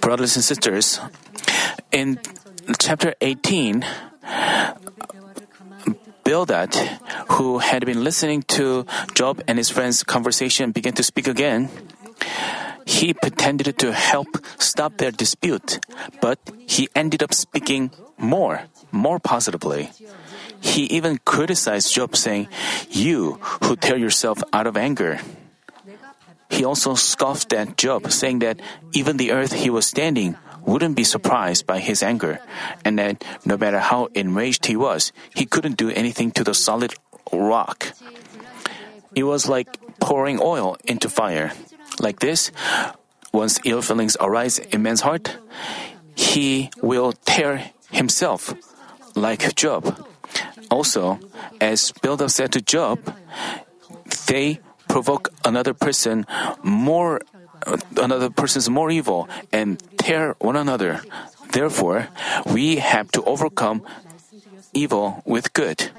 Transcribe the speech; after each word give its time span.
Brothers 0.00 0.36
and 0.36 0.44
sisters, 0.44 1.00
in 1.90 2.20
chapter 2.78 3.14
18, 3.20 3.84
Bildad, 6.22 6.74
who 7.34 7.58
had 7.58 7.84
been 7.84 8.04
listening 8.04 8.42
to 8.54 8.86
Job 9.14 9.42
and 9.48 9.58
his 9.58 9.70
friends' 9.70 10.04
conversation, 10.04 10.70
began 10.70 10.92
to 10.94 11.02
speak 11.02 11.26
again. 11.26 11.68
He 12.86 13.12
pretended 13.12 13.76
to 13.78 13.92
help 13.92 14.28
stop 14.58 14.98
their 14.98 15.10
dispute, 15.10 15.80
but 16.20 16.38
he 16.66 16.88
ended 16.94 17.22
up 17.22 17.34
speaking 17.34 17.90
more, 18.18 18.70
more 18.92 19.18
positively. 19.18 19.90
He 20.60 20.84
even 20.84 21.18
criticized 21.24 21.92
Job, 21.92 22.14
saying, 22.14 22.46
You 22.90 23.40
who 23.64 23.74
tear 23.74 23.96
yourself 23.96 24.42
out 24.52 24.66
of 24.66 24.76
anger. 24.76 25.18
He 26.50 26.64
also 26.64 26.94
scoffed 26.94 27.52
at 27.52 27.78
Job, 27.78 28.10
saying 28.10 28.40
that 28.40 28.60
even 28.92 29.16
the 29.16 29.30
earth 29.32 29.52
he 29.52 29.70
was 29.70 29.86
standing 29.86 30.36
wouldn't 30.66 30.96
be 30.96 31.04
surprised 31.04 31.66
by 31.66 31.78
his 31.78 32.02
anger, 32.02 32.40
and 32.84 32.98
that 32.98 33.24
no 33.46 33.56
matter 33.56 33.78
how 33.78 34.08
enraged 34.14 34.66
he 34.66 34.76
was, 34.76 35.12
he 35.34 35.46
couldn't 35.46 35.78
do 35.78 35.90
anything 35.90 36.30
to 36.32 36.44
the 36.44 36.52
solid 36.52 36.92
rock. 37.32 37.92
It 39.14 39.24
was 39.24 39.48
like 39.48 39.68
pouring 40.00 40.38
oil 40.40 40.76
into 40.84 41.08
fire. 41.08 41.52
Like 41.98 42.20
this, 42.20 42.52
once 43.32 43.60
ill 43.64 43.82
feelings 43.82 44.16
arise 44.20 44.58
in 44.58 44.82
man's 44.82 45.00
heart, 45.00 45.38
he 46.14 46.70
will 46.82 47.12
tear 47.12 47.70
himself 47.90 48.54
like 49.16 49.54
Job. 49.54 50.06
Also, 50.70 51.18
as 51.60 51.92
Bildad 52.02 52.30
said 52.30 52.52
to 52.52 52.60
Job, 52.60 53.00
they 54.26 54.60
provoke 54.90 55.30
another 55.46 55.72
person 55.72 56.26
more 56.62 57.22
another 57.96 58.30
person's 58.30 58.68
more 58.68 58.90
evil 58.90 59.28
and 59.52 59.78
tear 59.98 60.34
one 60.40 60.56
another. 60.56 61.00
Therefore, 61.52 62.08
we 62.46 62.76
have 62.76 63.10
to 63.12 63.22
overcome 63.24 63.82
evil 64.72 65.22
with 65.24 65.52
good. 65.52 65.90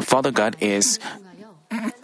Father 0.00 0.30
God 0.30 0.56
is 0.60 0.98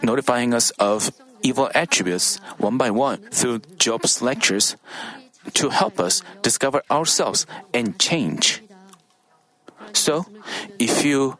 notifying 0.01 0.53
us 0.53 0.71
of 0.79 1.11
evil 1.41 1.69
attributes 1.73 2.37
one 2.57 2.77
by 2.77 2.91
one 2.91 3.17
through 3.29 3.61
Job's 3.77 4.21
lectures 4.21 4.75
to 5.53 5.69
help 5.69 5.99
us 5.99 6.21
discover 6.41 6.83
ourselves 6.89 7.45
and 7.73 7.97
change. 7.99 8.61
So, 9.93 10.25
if 10.79 11.03
you 11.03 11.37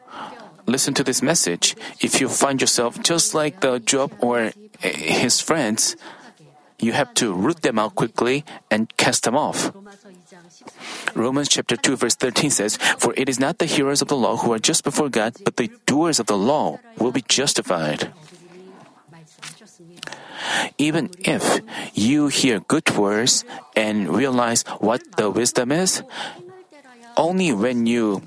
listen 0.65 0.93
to 0.95 1.03
this 1.03 1.21
message, 1.21 1.75
if 1.99 2.21
you 2.21 2.29
find 2.29 2.61
yourself 2.61 3.01
just 3.01 3.33
like 3.33 3.61
the 3.61 3.79
Job 3.79 4.13
or 4.19 4.51
eh, 4.81 4.91
his 4.91 5.41
friends, 5.41 5.95
you 6.79 6.93
have 6.93 7.13
to 7.15 7.33
root 7.33 7.61
them 7.61 7.77
out 7.77 7.95
quickly 7.95 8.43
and 8.69 8.89
cast 8.97 9.23
them 9.23 9.37
off. 9.37 9.71
Romans 11.13 11.49
chapter 11.49 11.75
2 11.75 11.95
verse 11.95 12.15
13 12.15 12.49
says, 12.49 12.77
For 12.97 13.13
it 13.15 13.29
is 13.29 13.39
not 13.39 13.59
the 13.59 13.65
hearers 13.65 14.01
of 14.01 14.07
the 14.07 14.17
law 14.17 14.37
who 14.37 14.51
are 14.53 14.59
just 14.59 14.83
before 14.83 15.09
God, 15.09 15.35
but 15.45 15.57
the 15.57 15.69
doers 15.85 16.19
of 16.19 16.25
the 16.25 16.37
law 16.37 16.79
will 16.97 17.11
be 17.11 17.23
justified. 17.27 18.11
Even 20.77 21.09
if 21.19 21.61
you 21.93 22.27
hear 22.27 22.59
good 22.59 22.89
words 22.97 23.45
and 23.75 24.09
realize 24.09 24.63
what 24.79 25.01
the 25.17 25.29
wisdom 25.29 25.71
is, 25.71 26.01
only 27.17 27.53
when 27.53 27.85
you 27.85 28.23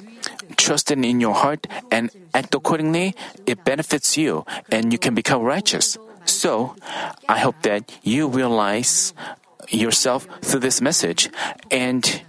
trust 0.57 0.91
in 0.91 1.21
your 1.21 1.35
heart 1.35 1.67
and 1.91 2.11
act 2.33 2.55
accordingly, 2.55 3.15
it 3.47 3.65
benefits 3.65 4.17
you 4.17 4.45
and 4.71 4.93
you 4.93 4.99
can 4.99 5.15
become 5.15 5.43
righteous. 5.43 5.99
So, 6.25 6.75
I 7.29 7.39
hope 7.39 7.63
that 7.63 7.93
you 8.03 8.29
realize 8.29 9.13
yourself 9.69 10.27
through 10.43 10.61
this 10.61 10.81
message 10.81 11.31
and 11.71 12.23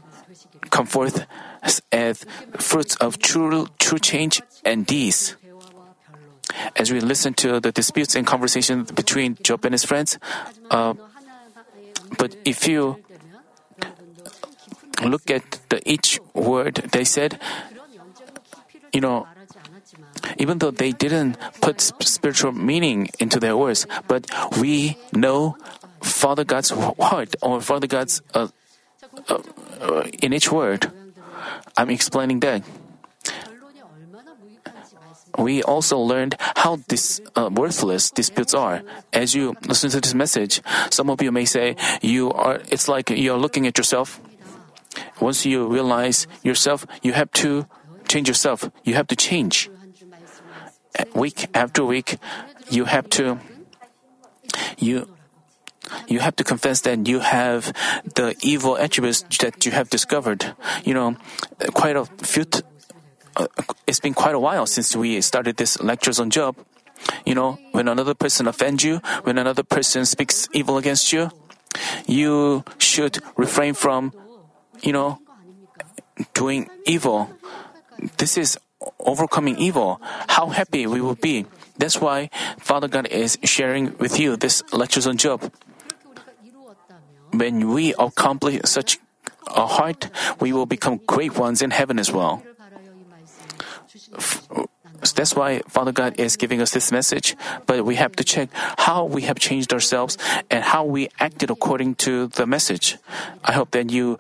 come 0.70 0.86
forth 0.86 1.26
as 1.92 2.26
fruits 2.58 2.96
of 2.98 3.20
true, 3.20 3.68
true 3.80 4.00
change 4.00 4.42
and 4.64 4.86
deeds. 4.86 5.36
As 6.76 6.92
we 6.92 7.00
listen 7.00 7.34
to 7.36 7.60
the 7.60 7.72
disputes 7.72 8.16
and 8.16 8.26
conversations 8.26 8.92
between 8.92 9.38
Job 9.42 9.66
and 9.66 9.74
his 9.74 9.84
friends, 9.84 10.20
uh, 10.70 10.94
but 12.18 12.36
if 12.46 12.68
you 12.68 12.98
look 15.04 15.30
at 15.30 15.60
the 15.70 15.82
each 15.90 16.20
word 16.34 16.76
they 16.92 17.04
said, 17.04 17.40
you 18.96 19.02
know, 19.02 19.28
even 20.38 20.60
though 20.60 20.72
they 20.72 20.94
didn't 20.94 21.36
put 21.60 21.82
spiritual 21.82 22.54
meaning 22.54 23.10
into 23.20 23.40
their 23.44 23.58
words, 23.58 23.86
but 24.08 24.26
we 24.58 24.98
know 25.12 25.58
Father 26.02 26.46
God's 26.46 26.72
heart 26.72 27.36
or 27.42 27.60
Father 27.60 27.88
God's 27.88 28.22
uh, 28.34 28.48
uh, 29.28 30.04
in 30.24 30.32
each 30.32 30.50
word. 30.50 30.92
I'm 31.76 31.90
explaining 31.90 32.40
that. 32.40 32.64
We 35.38 35.62
also 35.62 36.00
learned 36.00 36.38
how 36.40 36.80
uh, 37.36 37.50
worthless 37.52 38.10
disputes 38.10 38.54
are. 38.54 38.82
As 39.12 39.36
you 39.36 39.58
listen 39.68 39.90
to 39.92 40.00
this 40.00 40.14
message, 40.14 40.62
some 40.90 41.10
of 41.10 41.22
you 41.22 41.34
may 41.34 41.44
say, 41.44 41.76
"You 42.02 42.32
are." 42.32 42.64
It's 42.72 42.88
like 42.88 43.10
you're 43.10 43.38
looking 43.38 43.68
at 43.68 43.78
yourself. 43.78 44.22
Once 45.20 45.46
you 45.46 45.68
realize 45.68 46.28
yourself, 46.44 46.88
you 47.04 47.12
have 47.12 47.30
to 47.44 47.68
change 48.08 48.28
yourself. 48.28 48.70
You 48.84 48.96
have 48.96 49.08
to 49.08 49.16
change 49.16 49.70
week 51.14 51.48
after 51.54 51.84
week, 51.84 52.18
you 52.70 52.86
have 52.86 53.10
to 53.12 53.40
you 54.78 55.10
you 56.08 56.20
have 56.20 56.36
to 56.36 56.44
confess 56.44 56.82
that 56.82 57.08
you 57.08 57.20
have 57.20 57.72
the 58.16 58.36
evil 58.42 58.78
attributes 58.78 59.22
that 59.40 59.66
you 59.66 59.72
have 59.72 59.90
discovered. 59.90 60.56
You 60.84 60.94
know, 60.94 61.16
quite 61.74 61.96
a 61.96 62.06
few. 62.06 62.46
T- 62.46 62.62
uh, 63.36 63.48
it's 63.86 64.00
been 64.00 64.14
quite 64.14 64.34
a 64.34 64.40
while 64.40 64.66
since 64.66 64.96
we 64.96 65.22
started 65.22 65.58
this 65.58 65.80
lectures 65.82 66.20
on 66.20 66.30
Job. 66.30 66.56
You 67.26 67.36
know, 67.36 67.60
when 67.72 67.88
another 67.88 68.16
person 68.16 68.48
offends 68.48 68.84
you, 68.84 68.98
when 69.24 69.38
another 69.38 69.62
person 69.62 70.06
speaks 70.06 70.48
evil 70.54 70.78
against 70.78 71.12
you, 71.14 71.30
you 72.08 72.64
should 72.80 73.20
refrain 73.36 73.74
from, 73.74 74.14
you 74.82 74.94
know, 74.94 75.20
doing 76.34 76.70
evil. 76.86 77.30
This 78.18 78.38
is 78.38 78.58
overcoming 79.00 79.58
evil, 79.58 80.02
how 80.28 80.50
happy 80.50 80.86
we 80.88 81.02
will 81.02 81.16
be. 81.16 81.46
That's 81.78 82.00
why 82.00 82.30
Father 82.60 82.88
God 82.88 83.08
is 83.08 83.38
sharing 83.44 83.98
with 83.98 84.20
you 84.20 84.36
this 84.36 84.64
lectures 84.72 85.08
on 85.08 85.18
Job. 85.18 85.52
When 87.32 87.70
we 87.70 87.94
accomplish 88.00 88.62
such 88.66 89.00
a 89.48 89.66
heart, 89.66 90.10
we 90.40 90.54
will 90.54 90.66
become 90.66 91.00
great 91.06 91.38
ones 91.38 91.62
in 91.62 91.72
heaven 91.72 92.00
as 92.00 92.12
well. 92.12 92.44
That's 95.16 95.36
why 95.36 95.62
Father 95.68 95.92
God 95.92 96.20
is 96.20 96.36
giving 96.36 96.62
us 96.62 96.72
this 96.72 96.92
message, 96.92 97.36
but 97.66 97.86
we 97.86 97.96
have 97.96 98.16
to 98.18 98.24
check 98.24 98.50
how 98.54 99.06
we 99.06 99.22
have 99.24 99.38
changed 99.38 99.72
ourselves 99.72 100.18
and 100.50 100.64
how 100.64 100.84
we 100.84 101.10
acted 101.20 101.50
according 101.52 101.96
to 102.08 102.28
the 102.28 102.46
message. 102.46 102.98
I 103.44 103.54
hope 103.54 103.72
that 103.72 103.92
you 103.92 104.18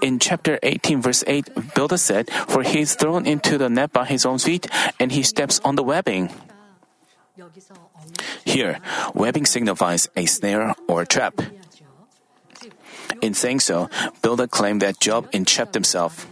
in 0.00 0.18
chapter 0.18 0.58
18, 0.62 1.02
verse 1.02 1.24
8, 1.26 1.74
Bildad 1.74 2.00
said, 2.00 2.30
For 2.48 2.62
he 2.62 2.80
is 2.80 2.94
thrown 2.94 3.26
into 3.26 3.58
the 3.58 3.68
net 3.68 3.92
by 3.92 4.04
his 4.04 4.24
own 4.26 4.38
feet, 4.38 4.66
and 5.00 5.12
he 5.12 5.22
steps 5.22 5.60
on 5.64 5.76
the 5.76 5.82
webbing. 5.82 6.30
Here, 8.44 8.78
webbing 9.14 9.46
signifies 9.46 10.08
a 10.16 10.26
snare 10.26 10.74
or 10.88 11.02
a 11.02 11.06
trap. 11.06 11.40
In 13.20 13.34
saying 13.34 13.60
so, 13.60 13.88
Bildad 14.22 14.50
claimed 14.50 14.82
that 14.82 15.00
Job 15.00 15.28
entrapped 15.32 15.74
himself. 15.74 16.26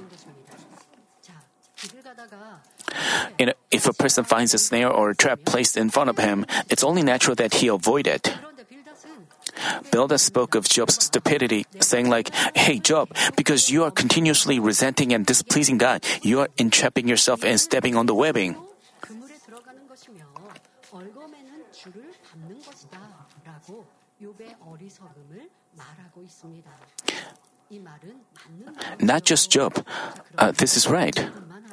A, 3.40 3.52
if 3.70 3.86
a 3.86 3.92
person 3.92 4.24
finds 4.24 4.54
a 4.54 4.58
snare 4.58 4.90
or 4.90 5.10
a 5.10 5.16
trap 5.16 5.40
placed 5.44 5.76
in 5.76 5.90
front 5.90 6.10
of 6.10 6.18
him, 6.18 6.46
it's 6.70 6.84
only 6.84 7.02
natural 7.02 7.34
that 7.36 7.54
he 7.54 7.68
avoid 7.68 8.06
it. 8.06 8.32
Bildad 9.90 10.20
spoke 10.20 10.54
of 10.54 10.68
Job's 10.68 11.02
stupidity, 11.04 11.66
saying 11.80 12.08
like, 12.08 12.30
Hey 12.56 12.78
Job, 12.78 13.14
because 13.36 13.70
you 13.70 13.84
are 13.84 13.90
continuously 13.90 14.58
resenting 14.58 15.12
and 15.12 15.26
displeasing 15.26 15.78
God, 15.78 16.04
you 16.22 16.40
are 16.40 16.48
entrapping 16.58 17.08
yourself 17.08 17.44
and 17.44 17.60
stepping 17.60 17.96
on 17.96 18.06
the 18.06 18.14
webbing. 18.14 18.56
Not 29.00 29.24
just 29.24 29.50
Job, 29.50 29.86
uh, 30.38 30.52
this 30.52 30.76
is 30.76 30.88
right. 30.88 31.28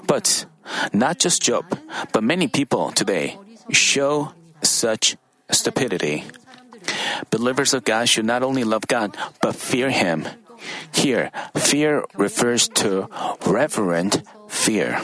But 0.08 0.46
not 0.94 1.20
just 1.20 1.42
Job, 1.42 1.66
but 2.12 2.24
many 2.24 2.48
people 2.48 2.92
today 2.92 3.38
show 3.72 4.34
such 4.62 5.16
stupidity. 5.52 6.26
Believers 7.30 7.74
of 7.74 7.84
God 7.84 8.10
should 8.10 8.26
not 8.26 8.44
only 8.44 8.64
love 8.64 8.88
God, 8.88 9.16
but 9.42 9.56
fear 9.56 9.90
Him. 9.90 10.28
Here, 10.94 11.32
fear 11.56 12.06
refers 12.16 12.68
to 12.82 13.08
reverent 13.46 14.22
fear. 14.48 15.00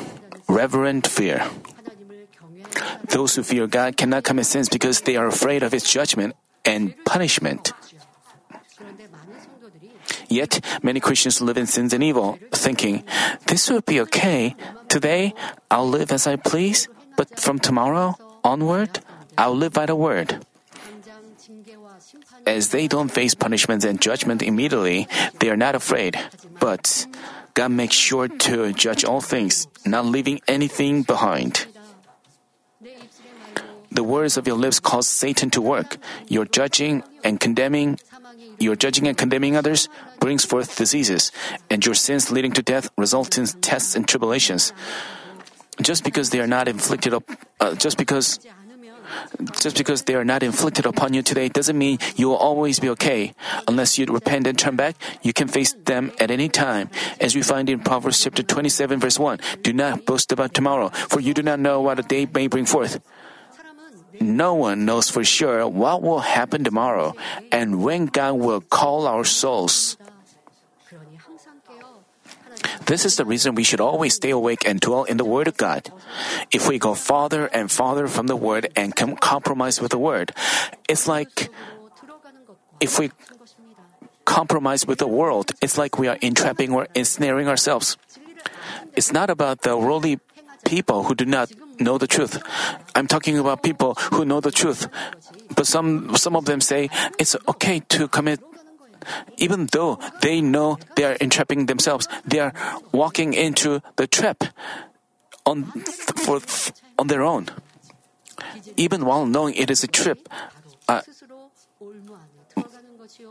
Reverent 0.48 1.08
fear. 1.08 1.46
Those 3.10 3.36
who 3.36 3.44
fear 3.44 3.68
God 3.68 3.98
cannot 3.98 4.24
commit 4.24 4.46
sins 4.46 4.70
because 4.70 5.02
they 5.02 5.16
are 5.16 5.28
afraid 5.28 5.64
of 5.64 5.72
His 5.72 5.84
judgment 5.84 6.36
and 6.66 6.94
punishment. 7.06 7.74
Yet, 10.30 10.60
many 10.84 11.00
Christians 11.00 11.42
live 11.42 11.58
in 11.58 11.68
sins 11.68 11.94
and 11.94 12.04
evil, 12.04 12.38
thinking, 12.52 13.04
this 13.48 13.70
will 13.70 13.82
be 13.82 14.02
okay. 14.02 14.56
Today, 14.90 15.34
I'll 15.72 15.88
live 15.88 16.12
as 16.12 16.28
I 16.28 16.36
please, 16.36 16.88
but 17.16 17.40
from 17.40 17.60
tomorrow 17.60 18.16
onward, 18.44 19.00
I'll 19.38 19.56
live 19.56 19.74
by 19.74 19.86
the 19.86 19.96
word. 19.96 20.46
As 22.48 22.70
they 22.70 22.88
don't 22.88 23.12
face 23.12 23.36
punishments 23.36 23.84
and 23.84 24.00
judgment 24.00 24.42
immediately, 24.42 25.08
they 25.40 25.50
are 25.52 25.60
not 25.60 25.76
afraid. 25.76 26.16
But 26.60 27.06
God 27.54 27.72
makes 27.76 27.96
sure 27.96 28.30
to 28.30 28.72
judge 28.72 29.04
all 29.04 29.20
things, 29.20 29.68
not 29.86 30.06
leaving 30.06 30.40
anything 30.48 31.04
behind. 31.04 31.68
The 33.92 34.04
words 34.04 34.38
of 34.38 34.48
your 34.48 34.56
lips 34.56 34.80
cause 34.80 35.10
Satan 35.10 35.50
to 35.52 35.62
work. 35.62 35.98
Your 36.28 36.46
judging 36.46 37.04
and 37.24 37.40
condemning, 37.40 38.00
your 38.60 38.76
judging 38.76 39.08
and 39.08 39.18
condemning 39.18 39.58
others 39.58 39.90
brings 40.20 40.46
forth 40.46 40.78
diseases, 40.78 41.32
and 41.70 41.84
your 41.84 41.96
sins 41.96 42.32
leading 42.32 42.54
to 42.54 42.62
death 42.62 42.90
result 42.98 43.38
in 43.38 43.48
tests 43.60 43.96
and 43.96 44.08
tribulations. 44.08 44.72
Just 45.82 46.04
because 46.04 46.30
they 46.30 46.40
are 46.40 46.48
not 46.48 46.68
inflicted, 46.68 47.14
up, 47.14 47.24
uh, 47.60 47.76
just 47.76 47.98
because 47.98 48.40
just 49.60 49.78
because 49.78 50.04
they 50.04 50.16
are 50.16 50.26
not 50.26 50.44
inflicted 50.44 50.86
upon 50.86 51.14
you 51.14 51.22
today 51.22 51.50
doesn't 51.50 51.78
mean 51.78 52.00
you 52.16 52.30
will 52.30 52.38
always 52.38 52.80
be 52.80 52.90
okay. 52.90 53.34
Unless 53.68 53.98
you 53.98 54.06
repent 54.06 54.48
and 54.48 54.58
turn 54.58 54.76
back, 54.76 54.96
you 55.22 55.34
can 55.34 55.48
face 55.48 55.74
them 55.74 56.12
at 56.20 56.32
any 56.32 56.50
time. 56.50 56.90
As 57.20 57.36
we 57.36 57.42
find 57.42 57.70
in 57.70 57.80
Proverbs 57.80 58.24
chapter 58.24 58.44
27 58.44 59.00
verse 59.00 59.20
1, 59.20 59.40
do 59.62 59.74
not 59.74 60.06
boast 60.06 60.32
about 60.32 60.54
tomorrow, 60.54 60.90
for 60.90 61.20
you 61.20 61.34
do 61.34 61.44
not 61.44 61.60
know 61.60 61.82
what 61.82 62.00
a 62.00 62.04
day 62.04 62.26
may 62.26 62.48
bring 62.48 62.66
forth. 62.66 63.00
No 64.20 64.56
one 64.56 64.86
knows 64.86 65.10
for 65.10 65.24
sure 65.24 65.68
what 65.68 66.02
will 66.02 66.20
happen 66.20 66.64
tomorrow 66.64 67.16
and 67.52 67.84
when 67.84 68.08
God 68.08 68.34
will 68.34 68.62
call 68.62 69.06
our 69.06 69.24
souls. 69.24 69.98
This 72.86 73.06
is 73.06 73.16
the 73.18 73.26
reason 73.26 73.56
we 73.56 73.64
should 73.64 73.82
always 73.82 74.16
stay 74.16 74.30
awake 74.30 74.66
and 74.66 74.80
dwell 74.80 75.04
in 75.04 75.18
the 75.18 75.26
Word 75.26 75.48
of 75.48 75.58
God. 75.58 75.92
If 76.52 76.70
we 76.70 76.80
go 76.80 76.94
farther 76.94 77.48
and 77.48 77.72
farther 77.72 78.08
from 78.08 78.28
the 78.28 78.36
Word 78.36 78.72
and 78.76 78.96
com- 78.96 79.18
compromise 79.18 79.82
with 79.82 79.92
the 79.92 80.00
Word, 80.00 80.32
it's 80.88 81.08
like 81.08 81.50
if 82.80 83.00
we 83.00 83.12
compromise 84.26 84.86
with 84.86 85.00
the 85.00 85.08
world, 85.08 85.52
it's 85.62 85.78
like 85.78 85.98
we 85.98 86.08
are 86.08 86.18
entrapping 86.22 86.74
or 86.74 86.88
ensnaring 86.94 87.48
ourselves. 87.48 87.98
It's 88.96 89.12
not 89.12 89.30
about 89.30 89.62
the 89.62 89.78
worldly 89.78 90.20
people 90.66 91.04
who 91.04 91.16
do 91.16 91.26
not 91.26 91.50
know 91.80 91.98
the 91.98 92.08
truth. 92.08 92.42
I'm 92.94 93.08
talking 93.08 93.38
about 93.40 93.64
people 93.64 93.96
who 94.12 94.26
know 94.26 94.42
the 94.42 94.52
truth. 94.52 94.90
But 95.56 95.66
some, 95.66 96.16
some 96.18 96.36
of 96.36 96.46
them 96.46 96.60
say 96.60 96.90
it's 97.18 97.36
okay 97.48 97.80
to 97.96 98.08
commit 98.08 98.42
even 99.38 99.68
though 99.72 100.00
they 100.22 100.42
know 100.42 100.78
they 100.96 101.04
are 101.04 101.18
entrapping 101.20 101.66
themselves, 101.66 102.08
they 102.26 102.40
are 102.40 102.54
walking 102.92 103.34
into 103.34 103.82
the 103.96 104.08
trap 104.08 104.44
on, 105.46 105.66
for, 106.26 106.42
on 106.98 107.08
their 107.08 107.24
own. 107.24 107.48
Even 108.76 109.06
while 109.06 109.26
knowing 109.26 109.56
it 109.56 109.72
is 109.72 109.84
a 109.84 109.88
trap, 109.88 110.18
uh, 110.88 111.02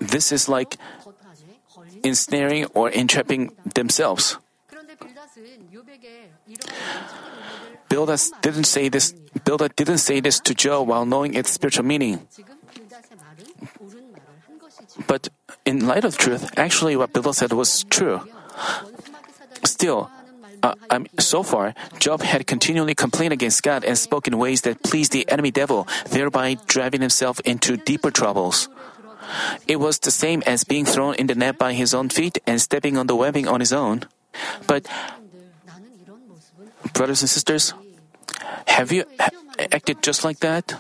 this 0.00 0.32
is 0.32 0.48
like 0.48 0.76
ensnaring 2.02 2.66
or 2.74 2.90
entrapping 2.90 3.52
themselves. 3.74 4.38
Bildad 7.88 8.20
didn't 8.40 8.64
say 8.64 8.88
this. 8.88 9.12
Bildad 9.44 9.76
didn't 9.76 9.98
say 9.98 10.20
this 10.20 10.40
to 10.40 10.54
Job 10.54 10.88
while 10.88 11.04
knowing 11.04 11.34
its 11.34 11.52
spiritual 11.52 11.84
meaning. 11.84 12.26
But 15.06 15.28
in 15.66 15.86
light 15.86 16.06
of 16.06 16.16
truth, 16.16 16.48
actually 16.56 16.96
what 16.96 17.12
Bildad 17.12 17.34
said 17.34 17.52
was 17.52 17.84
true. 17.90 18.22
Still, 19.64 20.08
uh, 20.62 20.74
um, 20.88 21.06
so 21.18 21.42
far, 21.42 21.74
Job 21.98 22.22
had 22.22 22.46
continually 22.46 22.94
complained 22.94 23.34
against 23.34 23.62
God 23.62 23.84
and 23.84 23.98
spoke 23.98 24.26
in 24.26 24.38
ways 24.38 24.62
that 24.62 24.82
pleased 24.82 25.12
the 25.12 25.28
enemy 25.28 25.50
devil, 25.50 25.86
thereby 26.08 26.56
driving 26.66 27.02
himself 27.02 27.40
into 27.44 27.76
deeper 27.76 28.10
troubles. 28.10 28.68
It 29.66 29.82
was 29.82 29.98
the 29.98 30.14
same 30.14 30.42
as 30.46 30.62
being 30.62 30.86
thrown 30.86 31.14
in 31.16 31.26
the 31.26 31.34
net 31.34 31.58
by 31.58 31.74
his 31.74 31.92
own 31.92 32.08
feet 32.08 32.38
and 32.46 32.62
stepping 32.62 32.96
on 32.96 33.10
the 33.10 33.16
webbing 33.16 33.48
on 33.48 33.58
his 33.58 33.72
own. 33.72 34.06
But, 34.66 34.86
brothers 36.94 37.22
and 37.22 37.28
sisters, 37.28 37.74
have 38.68 38.92
you 38.92 39.04
acted 39.58 40.02
just 40.02 40.22
like 40.22 40.38
that? 40.40 40.78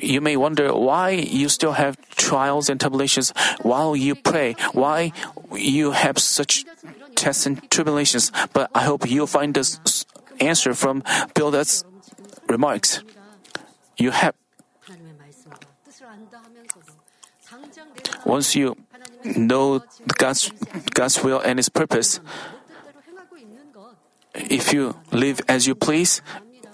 You 0.00 0.20
may 0.20 0.36
wonder 0.36 0.74
why 0.74 1.10
you 1.10 1.48
still 1.48 1.72
have 1.72 1.96
trials 2.16 2.68
and 2.68 2.80
tribulations 2.80 3.32
while 3.62 3.94
you 3.94 4.14
pray, 4.14 4.54
why 4.72 5.12
you 5.52 5.92
have 5.92 6.18
such 6.18 6.64
tests 7.14 7.46
and 7.46 7.62
tribulations. 7.70 8.32
But 8.52 8.70
I 8.74 8.82
hope 8.82 9.08
you'll 9.08 9.26
find 9.26 9.54
this 9.54 9.78
answer 10.40 10.74
from 10.74 11.02
Bildad's 11.34 11.84
remarks. 12.48 13.02
You 13.96 14.10
have 14.10 14.34
once 18.24 18.54
you 18.54 18.76
know 19.24 19.82
God's 20.18 20.52
God's 20.94 21.22
will 21.22 21.40
and 21.40 21.58
His 21.58 21.68
purpose, 21.68 22.20
if 24.34 24.72
you 24.72 24.94
live 25.12 25.40
as 25.48 25.66
you 25.66 25.74
please, 25.74 26.22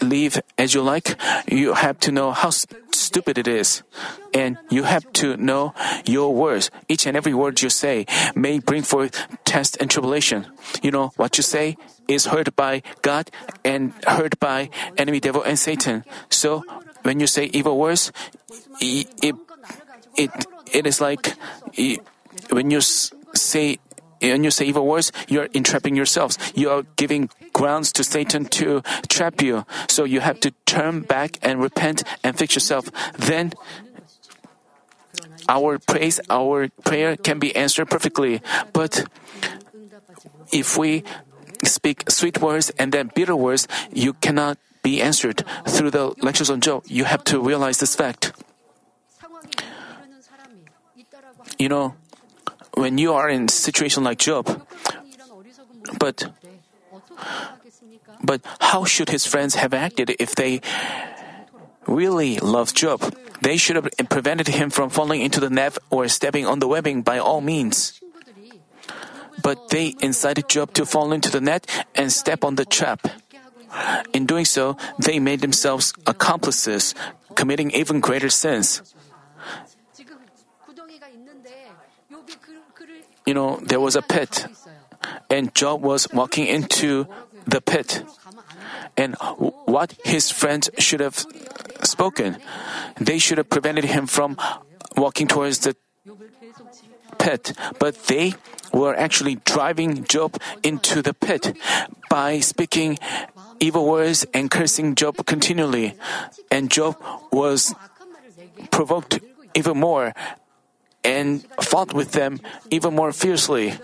live 0.00 0.40
as 0.58 0.74
you 0.74 0.82
like, 0.82 1.16
you 1.48 1.74
have 1.74 1.98
to 2.00 2.12
know 2.12 2.32
how 2.32 2.50
stupid 3.04 3.38
it 3.38 3.46
is. 3.46 3.82
And 4.32 4.58
you 4.70 4.84
have 4.84 5.04
to 5.24 5.36
know 5.36 5.74
your 6.04 6.34
words. 6.34 6.70
Each 6.88 7.06
and 7.06 7.16
every 7.16 7.34
word 7.34 7.62
you 7.62 7.70
say 7.70 8.06
may 8.34 8.58
bring 8.58 8.82
forth 8.82 9.14
test 9.44 9.76
and 9.80 9.90
tribulation. 9.90 10.46
You 10.82 10.90
know, 10.90 11.12
what 11.16 11.36
you 11.36 11.42
say 11.42 11.76
is 12.08 12.26
heard 12.26 12.54
by 12.56 12.82
God 13.02 13.30
and 13.64 13.92
heard 14.06 14.38
by 14.40 14.70
enemy 14.96 15.20
devil 15.20 15.42
and 15.42 15.58
Satan. 15.58 16.04
So, 16.28 16.64
when 17.02 17.20
you 17.20 17.26
say 17.26 17.50
evil 17.52 17.78
words, 17.78 18.12
it, 18.80 19.08
it, 19.22 19.36
it, 20.72 20.86
is 20.86 21.00
like 21.00 21.36
when 22.50 22.70
you 22.70 22.80
say 22.80 23.78
when 24.32 24.44
you 24.44 24.50
say 24.50 24.64
evil 24.64 24.86
words, 24.86 25.12
you're 25.28 25.48
entrapping 25.52 25.96
yourselves. 25.96 26.38
You 26.54 26.70
are 26.70 26.82
giving 26.96 27.30
grounds 27.52 27.92
to 27.92 28.04
Satan 28.04 28.46
to 28.60 28.82
trap 29.08 29.42
you. 29.42 29.64
So 29.88 30.04
you 30.04 30.20
have 30.20 30.40
to 30.40 30.52
turn 30.66 31.02
back 31.02 31.38
and 31.42 31.60
repent 31.60 32.02
and 32.22 32.36
fix 32.36 32.54
yourself. 32.54 32.88
Then 33.18 33.52
our 35.48 35.78
praise, 35.78 36.20
our 36.30 36.68
prayer 36.84 37.16
can 37.16 37.38
be 37.38 37.54
answered 37.54 37.90
perfectly. 37.90 38.40
But 38.72 39.04
if 40.52 40.76
we 40.76 41.04
speak 41.64 42.10
sweet 42.10 42.40
words 42.40 42.70
and 42.78 42.92
then 42.92 43.10
bitter 43.14 43.36
words, 43.36 43.68
you 43.92 44.14
cannot 44.14 44.58
be 44.82 45.00
answered. 45.00 45.44
Through 45.66 45.90
the 45.90 46.14
lectures 46.20 46.50
on 46.50 46.60
Job, 46.60 46.84
you 46.86 47.04
have 47.04 47.24
to 47.24 47.40
realize 47.40 47.78
this 47.78 47.94
fact. 47.96 48.32
You 51.58 51.68
know, 51.68 51.94
when 52.74 52.98
you 52.98 53.12
are 53.14 53.28
in 53.28 53.46
a 53.46 53.52
situation 53.52 54.04
like 54.04 54.18
Job, 54.18 54.48
but 55.98 56.26
but 58.22 58.40
how 58.60 58.84
should 58.84 59.10
his 59.10 59.26
friends 59.26 59.54
have 59.54 59.74
acted 59.74 60.16
if 60.18 60.34
they 60.34 60.60
really 61.86 62.38
loved 62.40 62.76
Job? 62.76 63.00
They 63.42 63.56
should 63.56 63.76
have 63.76 63.88
prevented 64.08 64.48
him 64.48 64.70
from 64.70 64.88
falling 64.88 65.20
into 65.20 65.40
the 65.40 65.50
net 65.50 65.76
or 65.90 66.08
stepping 66.08 66.46
on 66.46 66.58
the 66.58 66.68
webbing 66.68 67.02
by 67.02 67.18
all 67.18 67.40
means. 67.40 68.00
But 69.42 69.68
they 69.68 69.94
incited 70.00 70.48
Job 70.48 70.72
to 70.74 70.86
fall 70.86 71.12
into 71.12 71.30
the 71.30 71.40
net 71.40 71.68
and 71.94 72.10
step 72.10 72.44
on 72.44 72.54
the 72.54 72.64
trap. 72.64 73.06
In 74.14 74.24
doing 74.24 74.46
so, 74.46 74.78
they 74.98 75.18
made 75.18 75.40
themselves 75.40 75.92
accomplices, 76.06 76.94
committing 77.34 77.70
even 77.72 78.00
greater 78.00 78.30
sins. 78.30 78.93
You 83.26 83.34
know, 83.34 83.58
there 83.62 83.80
was 83.80 83.96
a 83.96 84.02
pit, 84.02 84.46
and 85.30 85.54
Job 85.54 85.82
was 85.82 86.08
walking 86.12 86.46
into 86.46 87.06
the 87.46 87.60
pit. 87.60 88.04
And 88.96 89.16
what 89.66 89.94
his 90.04 90.30
friends 90.30 90.70
should 90.78 91.00
have 91.00 91.26
spoken, 91.82 92.38
they 92.96 93.18
should 93.18 93.38
have 93.38 93.50
prevented 93.50 93.84
him 93.84 94.06
from 94.06 94.36
walking 94.96 95.26
towards 95.26 95.60
the 95.60 95.76
pit, 97.18 97.52
but 97.78 98.06
they 98.06 98.34
were 98.72 98.94
actually 98.94 99.36
driving 99.44 100.04
Job 100.04 100.36
into 100.62 101.02
the 101.02 101.14
pit 101.14 101.56
by 102.10 102.40
speaking 102.40 102.98
evil 103.60 103.86
words 103.86 104.26
and 104.34 104.50
cursing 104.50 104.94
Job 104.94 105.24
continually. 105.26 105.94
And 106.50 106.70
Job 106.70 106.96
was 107.32 107.74
provoked 108.70 109.20
even 109.54 109.78
more 109.78 110.14
and 111.04 111.44
fought 111.60 111.92
with 111.92 112.12
them 112.12 112.40
even 112.70 112.94
more 112.94 113.12
fiercely. 113.12 113.74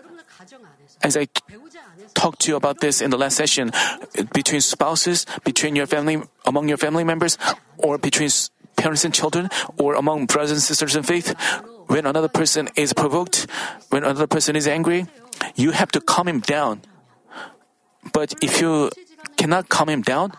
As 1.02 1.16
I 1.16 1.28
talked 2.14 2.40
to 2.42 2.50
you 2.50 2.56
about 2.56 2.80
this 2.80 3.00
in 3.00 3.10
the 3.10 3.18
last 3.18 3.36
session, 3.36 3.70
between 4.32 4.60
spouses, 4.60 5.26
between 5.44 5.76
your 5.76 5.86
family, 5.86 6.22
among 6.44 6.68
your 6.68 6.76
family 6.76 7.04
members, 7.04 7.38
or 7.78 7.98
between 7.98 8.28
parents 8.76 9.04
and 9.04 9.14
children, 9.14 9.48
or 9.78 9.94
among 9.94 10.26
brothers 10.26 10.52
and 10.52 10.60
sisters 10.60 10.96
in 10.96 11.02
faith, 11.02 11.36
when 11.86 12.06
another 12.06 12.28
person 12.28 12.68
is 12.76 12.92
provoked, 12.92 13.46
when 13.90 14.04
another 14.04 14.26
person 14.26 14.56
is 14.56 14.66
angry, 14.66 15.06
you 15.54 15.72
have 15.72 15.90
to 15.92 16.00
calm 16.00 16.28
him 16.28 16.40
down. 16.40 16.82
But 18.12 18.34
if 18.42 18.60
you 18.60 18.90
cannot 19.36 19.68
calm 19.68 19.88
him 19.88 20.02
down, 20.02 20.32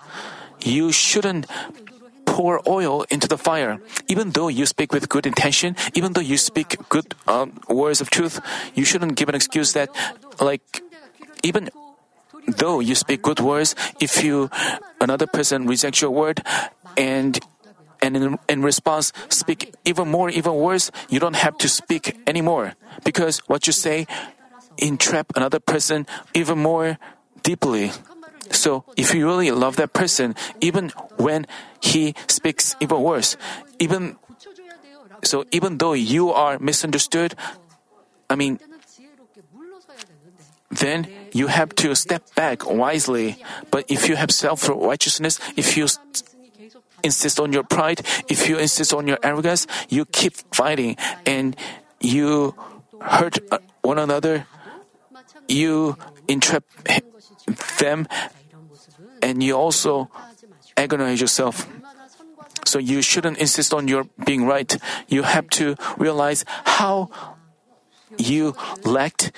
you 0.61 0.91
shouldn't 0.91 1.45
pour 2.31 2.63
oil 2.63 3.03
into 3.11 3.27
the 3.27 3.37
fire. 3.37 3.75
Even 4.07 4.31
though 4.31 4.47
you 4.47 4.63
speak 4.65 4.95
with 4.95 5.11
good 5.11 5.27
intention, 5.27 5.75
even 5.93 6.15
though 6.15 6.23
you 6.23 6.39
speak 6.39 6.79
good 6.87 7.11
um, 7.27 7.59
words 7.67 7.99
of 7.99 8.09
truth, 8.09 8.39
you 8.73 8.87
shouldn't 8.87 9.19
give 9.19 9.27
an 9.27 9.35
excuse 9.35 9.75
that, 9.75 9.91
like, 10.39 10.63
even 11.43 11.67
though 12.47 12.79
you 12.79 12.95
speak 12.95 13.21
good 13.21 13.43
words, 13.43 13.75
if 13.99 14.23
you 14.23 14.49
another 15.03 15.27
person 15.27 15.67
rejects 15.67 15.99
your 15.99 16.11
word, 16.11 16.39
and 16.95 17.35
and 18.01 18.17
in, 18.17 18.39
in 18.49 18.63
response 18.63 19.13
speak 19.29 19.75
even 19.85 20.07
more 20.07 20.31
even 20.31 20.55
worse, 20.55 20.89
you 21.11 21.19
don't 21.19 21.35
have 21.35 21.57
to 21.59 21.67
speak 21.67 22.17
anymore 22.25 22.73
because 23.03 23.39
what 23.45 23.67
you 23.67 23.73
say 23.73 24.07
entrap 24.79 25.35
another 25.35 25.59
person 25.59 26.07
even 26.33 26.57
more 26.57 26.97
deeply. 27.43 27.91
So 28.51 28.83
if 28.97 29.13
you 29.13 29.25
really 29.25 29.51
love 29.51 29.75
that 29.77 29.93
person, 29.93 30.35
even 30.59 30.89
when 31.17 31.47
he 31.79 32.15
speaks 32.27 32.75
even 32.79 33.01
worse, 33.01 33.37
even 33.79 34.17
so 35.23 35.45
even 35.51 35.77
though 35.77 35.93
you 35.93 36.31
are 36.31 36.59
misunderstood, 36.59 37.35
I 38.29 38.35
mean 38.35 38.59
then 40.71 41.07
you 41.33 41.47
have 41.47 41.75
to 41.75 41.93
step 41.95 42.23
back 42.35 42.65
wisely. 42.65 43.37
But 43.69 43.85
if 43.89 44.07
you 44.07 44.15
have 44.15 44.31
self 44.31 44.67
righteousness, 44.69 45.39
if 45.55 45.75
you 45.75 45.87
insist 47.03 47.39
on 47.39 47.51
your 47.53 47.63
pride, 47.63 48.01
if 48.29 48.47
you 48.47 48.57
insist 48.57 48.93
on 48.93 49.07
your 49.07 49.19
arrogance, 49.23 49.67
you 49.89 50.05
keep 50.05 50.33
fighting 50.53 50.95
and 51.25 51.55
you 51.99 52.55
hurt 53.01 53.39
uh, 53.51 53.57
one 53.81 53.99
another, 53.99 54.47
you 55.47 55.97
entrap 56.27 56.63
them, 57.79 58.07
and 59.21 59.43
you 59.43 59.55
also 59.55 60.09
agonize 60.77 61.21
yourself. 61.21 61.67
So 62.65 62.79
you 62.79 63.01
shouldn't 63.01 63.37
insist 63.37 63.73
on 63.73 63.87
your 63.87 64.05
being 64.23 64.45
right. 64.45 64.77
You 65.07 65.23
have 65.23 65.49
to 65.61 65.75
realize 65.97 66.45
how 66.65 67.09
you 68.17 68.55
lacked 68.83 69.31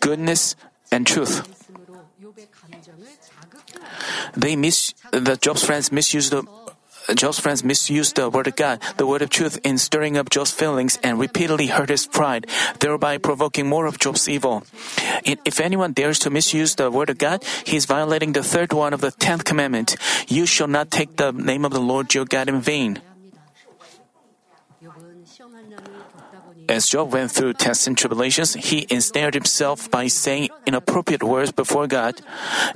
goodness 0.00 0.56
and 0.90 1.06
truth. 1.06 1.42
They 4.36 4.56
mis 4.56 4.94
the 5.10 5.36
Job's 5.36 5.64
friends 5.64 5.92
misused 5.92 6.32
the 6.32 6.44
Job's 7.12 7.38
friends 7.38 7.62
misused 7.62 8.16
the 8.16 8.30
word 8.30 8.46
of 8.46 8.56
God, 8.56 8.80
the 8.96 9.06
word 9.06 9.20
of 9.20 9.30
truth, 9.30 9.60
in 9.62 9.76
stirring 9.76 10.16
up 10.16 10.30
Job's 10.30 10.50
feelings 10.50 10.98
and 11.02 11.18
repeatedly 11.18 11.66
hurt 11.66 11.90
his 11.90 12.06
pride, 12.06 12.46
thereby 12.80 13.18
provoking 13.18 13.68
more 13.68 13.86
of 13.86 13.98
Job's 13.98 14.28
evil. 14.28 14.64
If 15.24 15.60
anyone 15.60 15.92
dares 15.92 16.18
to 16.20 16.30
misuse 16.30 16.74
the 16.74 16.90
word 16.90 17.10
of 17.10 17.18
God, 17.18 17.44
he 17.64 17.76
is 17.76 17.84
violating 17.84 18.32
the 18.32 18.42
third 18.42 18.72
one 18.72 18.92
of 18.92 19.00
the 19.00 19.10
tenth 19.10 19.44
commandment. 19.44 19.96
You 20.28 20.46
shall 20.46 20.68
not 20.68 20.90
take 20.90 21.16
the 21.16 21.32
name 21.32 21.64
of 21.64 21.72
the 21.72 21.80
Lord 21.80 22.14
your 22.14 22.24
God 22.24 22.48
in 22.48 22.60
vain. 22.60 23.00
As 26.68 26.88
Job 26.88 27.12
went 27.12 27.30
through 27.30 27.54
tests 27.54 27.86
and 27.86 27.96
tribulations, 27.96 28.54
he 28.54 28.86
ensnared 28.90 29.34
himself 29.34 29.90
by 29.90 30.06
saying 30.06 30.48
inappropriate 30.66 31.22
words 31.22 31.52
before 31.52 31.86
God. 31.86 32.20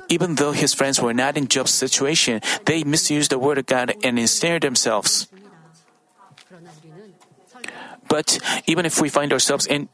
Even 0.09 0.35
though 0.35 0.51
his 0.51 0.73
friends 0.73 1.01
were 1.01 1.13
not 1.13 1.37
in 1.37 1.47
Job's 1.47 1.73
situation, 1.73 2.41
they 2.65 2.83
misused 2.83 3.31
the 3.31 3.39
word 3.39 3.57
of 3.57 3.65
God 3.65 3.93
and 4.03 4.19
ensnared 4.19 4.61
themselves. 4.61 5.27
But 8.07 8.39
even 8.65 8.85
if 8.85 9.01
we 9.01 9.09
find 9.09 9.31
ourselves 9.33 9.65
in 9.65 9.89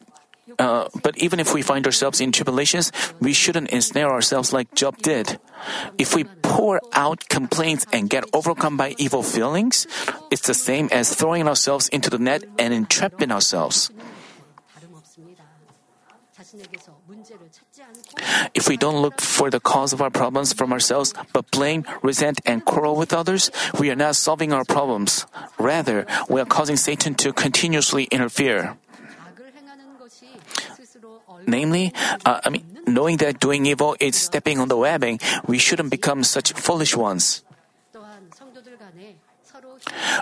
uh, 0.60 0.90
but 1.02 1.18
even 1.18 1.40
if 1.40 1.54
we 1.54 1.62
find 1.62 1.86
ourselves 1.86 2.22
in 2.22 2.32
tribulations, 2.32 2.92
we 3.20 3.34
shouldn't 3.34 3.70
ensnare 3.70 4.12
ourselves 4.12 4.54
like 4.54 4.74
Job 4.76 4.98
did. 5.00 5.40
If 5.98 6.16
we 6.16 6.26
pour 6.44 6.82
out 6.94 7.28
complaints 7.30 7.86
and 7.92 8.10
get 8.10 8.24
overcome 8.34 8.78
by 8.78 8.96
evil 8.98 9.24
feelings, 9.24 9.88
it's 10.30 10.46
the 10.46 10.54
same 10.54 10.90
as 10.92 11.14
throwing 11.14 11.48
ourselves 11.48 11.90
into 11.90 12.10
the 12.10 12.20
net 12.20 12.44
and 12.60 12.74
entrapping 12.74 13.32
ourselves. 13.32 13.92
If 18.54 18.70
we 18.70 18.78
don't 18.78 19.02
look 19.02 19.20
for 19.20 19.50
the 19.50 19.60
cause 19.60 19.94
of 19.94 20.02
our 20.02 20.10
problems 20.10 20.54
from 20.54 20.72
ourselves, 20.72 21.14
but 21.34 21.50
blame, 21.52 21.86
resent, 22.02 22.40
and 22.46 22.64
quarrel 22.64 22.96
with 22.96 23.14
others, 23.14 23.52
we 23.80 23.90
are 23.90 23.96
not 23.96 24.16
solving 24.16 24.54
our 24.54 24.64
problems. 24.64 25.26
Rather, 25.58 26.06
we 26.30 26.40
are 26.40 26.46
causing 26.46 26.78
Satan 26.78 27.16
to 27.16 27.34
continuously 27.34 28.06
interfere. 28.06 28.78
Namely, 31.48 31.94
uh, 32.26 32.42
I 32.44 32.50
mean, 32.50 32.66
knowing 32.88 33.18
that 33.18 33.40
doing 33.40 33.66
evil 33.66 33.96
is 34.00 34.16
stepping 34.16 34.60
on 34.60 34.68
the 34.68 34.78
webbing, 34.78 35.20
we 35.48 35.58
shouldn't 35.58 35.90
become 35.90 36.24
such 36.24 36.54
foolish 36.54 36.96
ones. 36.96 37.44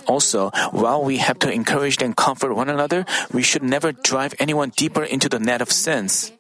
Also, 0.08 0.50
while 0.72 1.04
we 1.04 1.18
have 1.18 1.40
to 1.40 1.52
encourage 1.52 2.02
and 2.02 2.16
comfort 2.16 2.54
one 2.54 2.70
another, 2.70 3.06
we 3.32 3.42
should 3.42 3.64
never 3.64 3.92
drive 3.92 4.34
anyone 4.40 4.72
deeper 4.76 5.04
into 5.04 5.30
the 5.30 5.40
net 5.40 5.62
of 5.62 5.72
sins. 5.72 6.32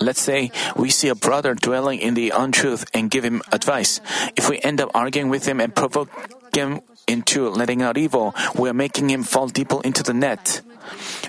Let's 0.00 0.20
say 0.20 0.50
we 0.76 0.90
see 0.90 1.08
a 1.08 1.14
brother 1.14 1.54
dwelling 1.54 2.00
in 2.00 2.14
the 2.14 2.30
untruth 2.30 2.84
and 2.94 3.10
give 3.10 3.24
him 3.24 3.42
advice. 3.50 4.00
If 4.36 4.48
we 4.48 4.60
end 4.62 4.80
up 4.80 4.90
arguing 4.94 5.28
with 5.28 5.46
him 5.46 5.60
and 5.60 5.74
provoke 5.74 6.10
him 6.54 6.80
into 7.06 7.48
letting 7.48 7.82
out 7.82 7.96
evil, 7.96 8.34
we 8.54 8.68
are 8.68 8.74
making 8.74 9.10
him 9.10 9.22
fall 9.22 9.48
deeper 9.48 9.80
into 9.84 10.02
the 10.02 10.14
net. 10.14 10.62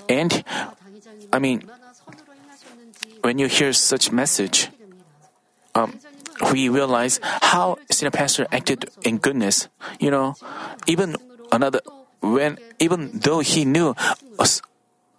And, 0.08 0.44
I 1.32 1.38
mean, 1.38 1.68
when 3.22 3.38
you 3.38 3.46
hear 3.46 3.72
such 3.72 4.10
message, 4.10 4.68
um, 5.74 5.98
we 6.52 6.68
realize 6.68 7.20
how 7.22 7.78
senior 7.90 8.10
pastor 8.10 8.46
acted 8.52 8.90
in 9.02 9.18
goodness. 9.18 9.68
You 9.98 10.10
know, 10.10 10.34
even 10.86 11.16
another 11.52 11.80
when 12.20 12.58
even 12.78 13.10
though 13.14 13.40
he 13.40 13.64
knew 13.64 13.94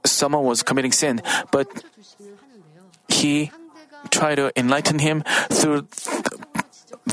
someone 0.06 0.44
was 0.44 0.63
committing 0.63 0.92
sin, 0.92 1.22
but 1.51 1.68
he 3.08 3.51
tried 4.10 4.36
to 4.36 4.51
enlighten 4.56 5.00
him 5.00 5.24
through 5.51 5.88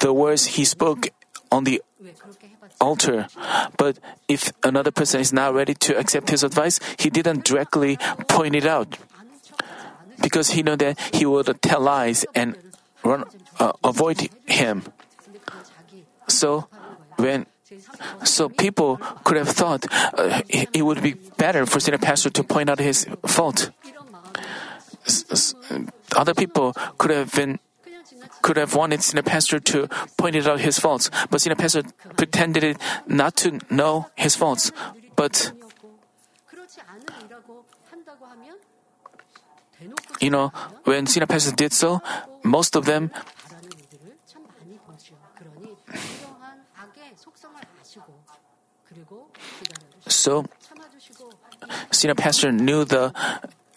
the 0.00 0.12
words 0.12 0.58
he 0.58 0.64
spoke 0.64 1.10
on 1.50 1.64
the 1.64 1.82
altar. 2.80 3.28
But 3.76 3.98
if 4.28 4.52
another 4.62 4.90
person 4.90 5.20
is 5.20 5.32
not 5.32 5.54
ready 5.54 5.74
to 5.74 5.98
accept 5.98 6.30
his 6.30 6.42
advice, 6.42 6.80
he 6.98 7.10
didn't 7.10 7.44
directly 7.44 7.98
point 8.28 8.54
it 8.54 8.66
out. 8.66 8.98
Because 10.20 10.50
he 10.50 10.62
knew 10.62 10.76
that 10.76 10.98
he 11.14 11.26
would 11.26 11.60
tell 11.62 11.80
lies 11.80 12.24
and 12.34 12.56
run, 13.04 13.24
uh, 13.60 13.72
avoid 13.84 14.28
him. 14.46 14.82
So, 16.28 16.68
when 17.16 17.46
so 18.24 18.48
people 18.48 18.96
could 19.24 19.36
have 19.36 19.48
thought 19.48 19.86
uh, 19.90 20.42
it 20.48 20.82
would 20.82 21.02
be 21.02 21.14
better 21.36 21.66
for 21.66 21.80
senior 21.80 21.98
pastor 21.98 22.30
to 22.30 22.44
point 22.44 22.70
out 22.70 22.78
his 22.78 23.06
fault. 23.26 23.70
Other 26.16 26.34
people 26.34 26.74
could 26.98 27.10
have 27.10 27.32
been 27.32 27.58
could 28.42 28.56
have 28.56 28.74
wanted 28.74 29.02
senior 29.02 29.22
pastor 29.22 29.58
to 29.60 29.88
point 30.16 30.36
out 30.46 30.60
his 30.60 30.78
faults, 30.78 31.10
but 31.30 31.40
senior 31.40 31.56
pastor 31.56 31.82
pretended 32.16 32.78
not 33.06 33.36
to 33.36 33.60
know 33.70 34.06
his 34.14 34.36
faults. 34.36 34.72
But 35.14 35.52
you 40.20 40.30
know, 40.30 40.52
when 40.84 41.06
senior 41.06 41.26
did 41.56 41.72
so, 41.72 42.00
most 42.42 42.76
of 42.76 42.84
them 42.84 43.10
so 50.08 50.44
senior 51.90 52.14
pastor 52.14 52.52
knew 52.52 52.84
the 52.84 53.12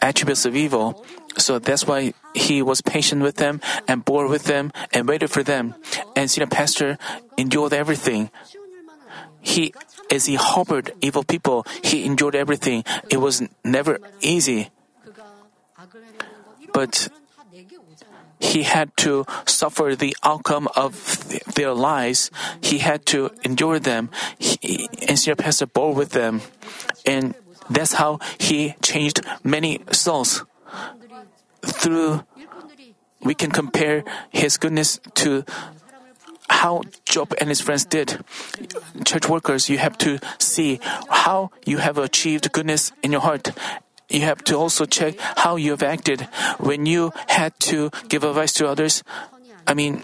attributes 0.02 0.46
of 0.46 0.56
evil. 0.56 1.06
So 1.38 1.60
that's 1.60 1.86
why 1.86 2.14
he 2.34 2.62
was 2.62 2.82
patient 2.82 3.22
with 3.22 3.36
them 3.36 3.62
and 3.88 4.04
bore 4.04 4.28
with 4.28 4.46
them 4.46 4.72
and 4.94 5.08
waited 5.08 5.30
for 5.30 5.44
them. 5.44 5.76
And 6.16 6.30
senior 6.30 6.48
pastor 6.48 6.98
endured 7.38 7.74
everything. 7.74 8.32
He, 9.42 9.74
as 10.12 10.26
he 10.26 10.36
harbored 10.36 10.92
evil 11.02 11.24
people, 11.24 11.66
he 11.84 12.06
endured 12.06 12.36
everything. 12.36 12.84
It 13.10 13.18
was 13.18 13.42
never 13.64 14.00
easy. 14.22 14.70
But 16.74 17.10
he 18.40 18.64
had 18.64 18.96
to 18.98 19.26
suffer 19.46 19.96
the 19.96 20.16
outcome 20.24 20.68
of 20.76 20.96
their 21.56 21.74
lies. 21.74 22.32
He 22.62 22.80
had 22.80 23.06
to 23.08 23.32
endure 23.44 23.80
them. 23.80 24.10
He, 24.38 24.90
and 25.08 25.18
senior 25.18 25.36
pastor 25.36 25.68
bore 25.68 25.94
with 25.94 26.12
them. 26.12 26.42
And 27.06 27.36
that's 27.70 27.94
how 27.94 28.20
he 28.38 28.76
changed 28.82 29.22
many 29.44 29.82
souls. 29.92 30.44
Through, 31.62 32.24
we 33.22 33.36
can 33.36 33.52
compare 33.52 34.04
his 34.30 34.58
goodness 34.58 35.00
to 35.16 35.44
how 36.50 36.82
Job 37.06 37.34
and 37.40 37.50
his 37.50 37.62
friends 37.62 37.86
did. 37.86 38.20
Church 39.06 39.30
workers, 39.30 39.70
you 39.70 39.78
have 39.78 39.98
to 40.00 40.20
see 40.40 40.80
how 41.10 41.52
you 41.66 41.78
have 41.78 41.98
achieved 41.98 42.52
goodness 42.52 42.92
in 43.04 43.12
your 43.12 43.22
heart. 43.22 43.52
You 44.10 44.22
have 44.22 44.44
to 44.46 44.56
also 44.58 44.86
check 44.86 45.16
how 45.20 45.56
you 45.56 45.72
have 45.72 45.84
acted 45.84 46.28
when 46.58 46.86
you 46.86 47.14
had 47.28 47.58
to 47.72 47.92
give 48.10 48.24
advice 48.24 48.54
to 48.54 48.68
others. 48.68 49.04
I 49.68 49.76
mean, 49.76 50.04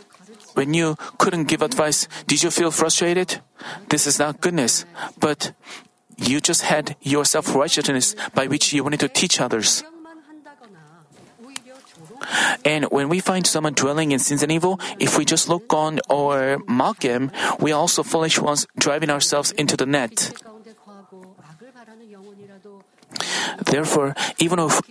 when 0.53 0.73
you 0.73 0.95
couldn't 1.17 1.45
give 1.45 1.61
advice, 1.61 2.07
did 2.27 2.43
you 2.43 2.51
feel 2.51 2.71
frustrated? 2.71 3.41
This 3.89 4.05
is 4.05 4.19
not 4.19 4.41
goodness, 4.41 4.85
but 5.19 5.53
you 6.17 6.39
just 6.39 6.61
had 6.61 6.95
your 7.01 7.25
self 7.25 7.53
righteousness 7.55 8.15
by 8.33 8.47
which 8.47 8.71
you 8.71 8.83
wanted 8.83 9.01
to 9.01 9.09
teach 9.09 9.41
others. 9.41 9.83
And 12.63 12.85
when 12.85 13.09
we 13.09 13.19
find 13.19 13.45
someone 13.45 13.73
dwelling 13.73 14.11
in 14.11 14.19
sins 14.19 14.43
and 14.43 14.51
evil, 14.51 14.79
if 14.99 15.17
we 15.17 15.25
just 15.25 15.49
look 15.49 15.73
on 15.73 15.99
or 16.09 16.59
mock 16.67 17.03
him, 17.03 17.31
we 17.59 17.71
are 17.71 17.79
also 17.79 18.03
foolish 18.03 18.39
ones 18.39 18.67
driving 18.77 19.09
ourselves 19.09 19.51
into 19.51 19.77
the 19.77 19.85
net. 19.85 20.31
Therefore, 23.65 24.15
even 24.39 24.59
if 24.59 24.81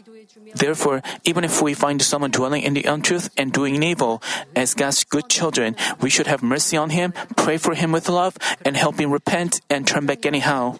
Therefore, 0.54 1.02
even 1.24 1.42
if 1.42 1.60
we 1.62 1.74
find 1.74 2.00
someone 2.00 2.30
dwelling 2.30 2.62
in 2.62 2.74
the 2.74 2.84
untruth 2.84 3.28
and 3.36 3.52
doing 3.52 3.82
evil, 3.82 4.22
as 4.54 4.74
God's 4.74 5.02
good 5.02 5.28
children, 5.28 5.74
we 6.00 6.10
should 6.10 6.26
have 6.26 6.42
mercy 6.42 6.76
on 6.76 6.90
him, 6.90 7.12
pray 7.36 7.58
for 7.58 7.74
him 7.74 7.90
with 7.90 8.08
love, 8.08 8.38
and 8.64 8.76
help 8.76 9.00
him 9.00 9.10
repent 9.10 9.60
and 9.68 9.86
turn 9.86 10.06
back 10.06 10.24
anyhow. 10.24 10.78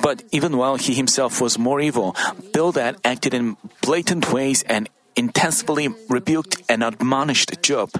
But 0.00 0.22
even 0.32 0.56
while 0.56 0.76
he 0.76 0.94
himself 0.94 1.40
was 1.40 1.58
more 1.58 1.80
evil, 1.80 2.14
Bildad 2.52 2.96
acted 3.04 3.34
in 3.34 3.56
blatant 3.82 4.32
ways 4.32 4.62
and 4.68 4.88
intensively 5.16 5.88
rebuked 6.08 6.60
and 6.68 6.84
admonished 6.84 7.50
Job. 7.62 7.90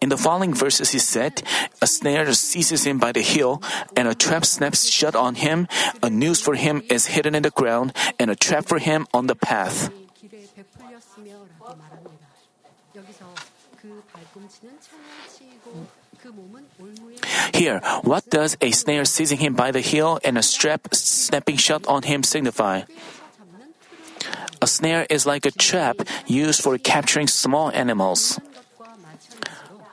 In 0.00 0.10
the 0.10 0.20
following 0.20 0.54
verses, 0.54 0.90
he 0.90 0.98
said, 0.98 1.42
A 1.80 1.86
snare 1.86 2.30
seizes 2.34 2.84
him 2.84 2.98
by 2.98 3.12
the 3.12 3.22
heel, 3.22 3.62
and 3.96 4.06
a 4.06 4.14
trap 4.14 4.44
snaps 4.44 4.88
shut 4.88 5.16
on 5.16 5.34
him. 5.36 5.66
A 6.02 6.10
noose 6.10 6.40
for 6.40 6.54
him 6.54 6.82
is 6.90 7.16
hidden 7.16 7.34
in 7.34 7.42
the 7.42 7.50
ground, 7.50 7.96
and 8.20 8.30
a 8.30 8.36
trap 8.36 8.66
for 8.66 8.78
him 8.78 9.06
on 9.12 9.26
the 9.26 9.34
path. 9.34 9.90
Here, 17.54 17.80
what 18.02 18.28
does 18.30 18.56
a 18.60 18.70
snare 18.70 19.04
seizing 19.04 19.38
him 19.38 19.54
by 19.54 19.70
the 19.70 19.80
heel 19.80 20.18
and 20.24 20.38
a 20.38 20.42
strap 20.42 20.94
snapping 20.94 21.56
shut 21.56 21.86
on 21.86 22.02
him 22.02 22.22
signify? 22.22 22.82
A 24.60 24.66
snare 24.66 25.06
is 25.10 25.26
like 25.26 25.44
a 25.44 25.50
trap 25.50 26.06
used 26.26 26.62
for 26.62 26.78
capturing 26.78 27.26
small 27.26 27.70
animals. 27.72 28.38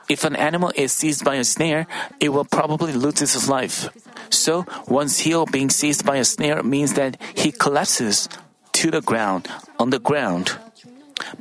If 0.08 0.24
an 0.24 0.34
animal 0.34 0.72
is 0.74 0.92
seized 0.92 1.24
by 1.24 1.36
a 1.36 1.44
snare, 1.44 1.86
it 2.18 2.30
will 2.30 2.44
probably 2.44 2.92
lose 2.92 3.22
its 3.22 3.48
life. 3.48 3.88
So, 4.30 4.66
one's 4.88 5.20
heel 5.20 5.46
being 5.46 5.70
seized 5.70 6.04
by 6.04 6.16
a 6.16 6.24
snare 6.24 6.62
means 6.62 6.94
that 6.94 7.20
he 7.34 7.52
collapses 7.52 8.28
to 8.72 8.90
the 8.90 9.02
ground, 9.02 9.48
on 9.78 9.90
the 9.90 9.98
ground. 9.98 10.56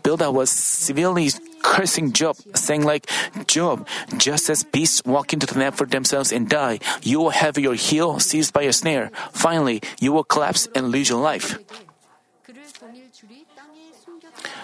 Bildad 0.03 0.33
was 0.33 0.49
severely 0.49 1.29
cursing 1.63 2.11
Job, 2.13 2.37
saying 2.55 2.83
like, 2.83 3.09
Job, 3.47 3.87
just 4.17 4.49
as 4.49 4.63
beasts 4.63 5.03
walk 5.05 5.33
into 5.33 5.45
the 5.45 5.59
net 5.59 5.75
for 5.75 5.85
themselves 5.85 6.31
and 6.31 6.49
die, 6.49 6.79
you 7.01 7.19
will 7.19 7.31
have 7.31 7.57
your 7.57 7.75
heel 7.75 8.19
seized 8.19 8.53
by 8.53 8.63
a 8.63 8.73
snare. 8.73 9.11
Finally, 9.31 9.81
you 9.99 10.11
will 10.11 10.23
collapse 10.23 10.67
and 10.75 10.89
lose 10.89 11.09
your 11.09 11.21
life. 11.21 11.57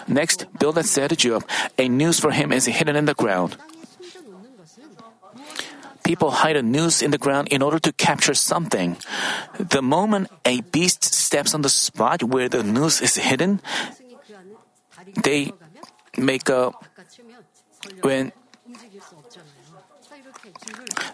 Next, 0.08 0.46
Bildad 0.58 0.86
said 0.86 1.10
to 1.10 1.16
Job, 1.16 1.44
A 1.78 1.88
noose 1.88 2.20
for 2.20 2.30
him 2.30 2.52
is 2.52 2.66
hidden 2.66 2.96
in 2.96 3.06
the 3.06 3.14
ground. 3.14 3.56
People 6.04 6.30
hide 6.30 6.54
a 6.54 6.62
noose 6.62 7.02
in 7.02 7.10
the 7.10 7.18
ground 7.18 7.48
in 7.48 7.62
order 7.62 7.80
to 7.80 7.92
capture 7.92 8.34
something. 8.34 8.96
The 9.58 9.82
moment 9.82 10.30
a 10.44 10.60
beast 10.60 11.02
steps 11.02 11.52
on 11.52 11.62
the 11.62 11.68
spot 11.68 12.22
where 12.22 12.48
the 12.48 12.62
noose 12.62 13.02
is 13.02 13.16
hidden, 13.16 13.60
they 15.22 15.52
make 16.16 16.48
a 16.48 16.72
when 18.02 18.32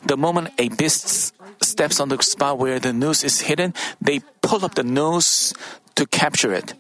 the 0.06 0.16
moment 0.16 0.50
a 0.58 0.68
beast 0.68 1.34
steps 1.62 2.00
on 2.00 2.08
the 2.08 2.20
spot 2.22 2.58
where 2.58 2.78
the 2.78 2.92
noose 2.92 3.24
is 3.24 3.40
hidden, 3.42 3.74
they 4.00 4.20
pull 4.40 4.64
up 4.64 4.74
the 4.74 4.82
noose 4.82 5.52
to 5.94 6.06
capture 6.06 6.52
it. 6.52 6.74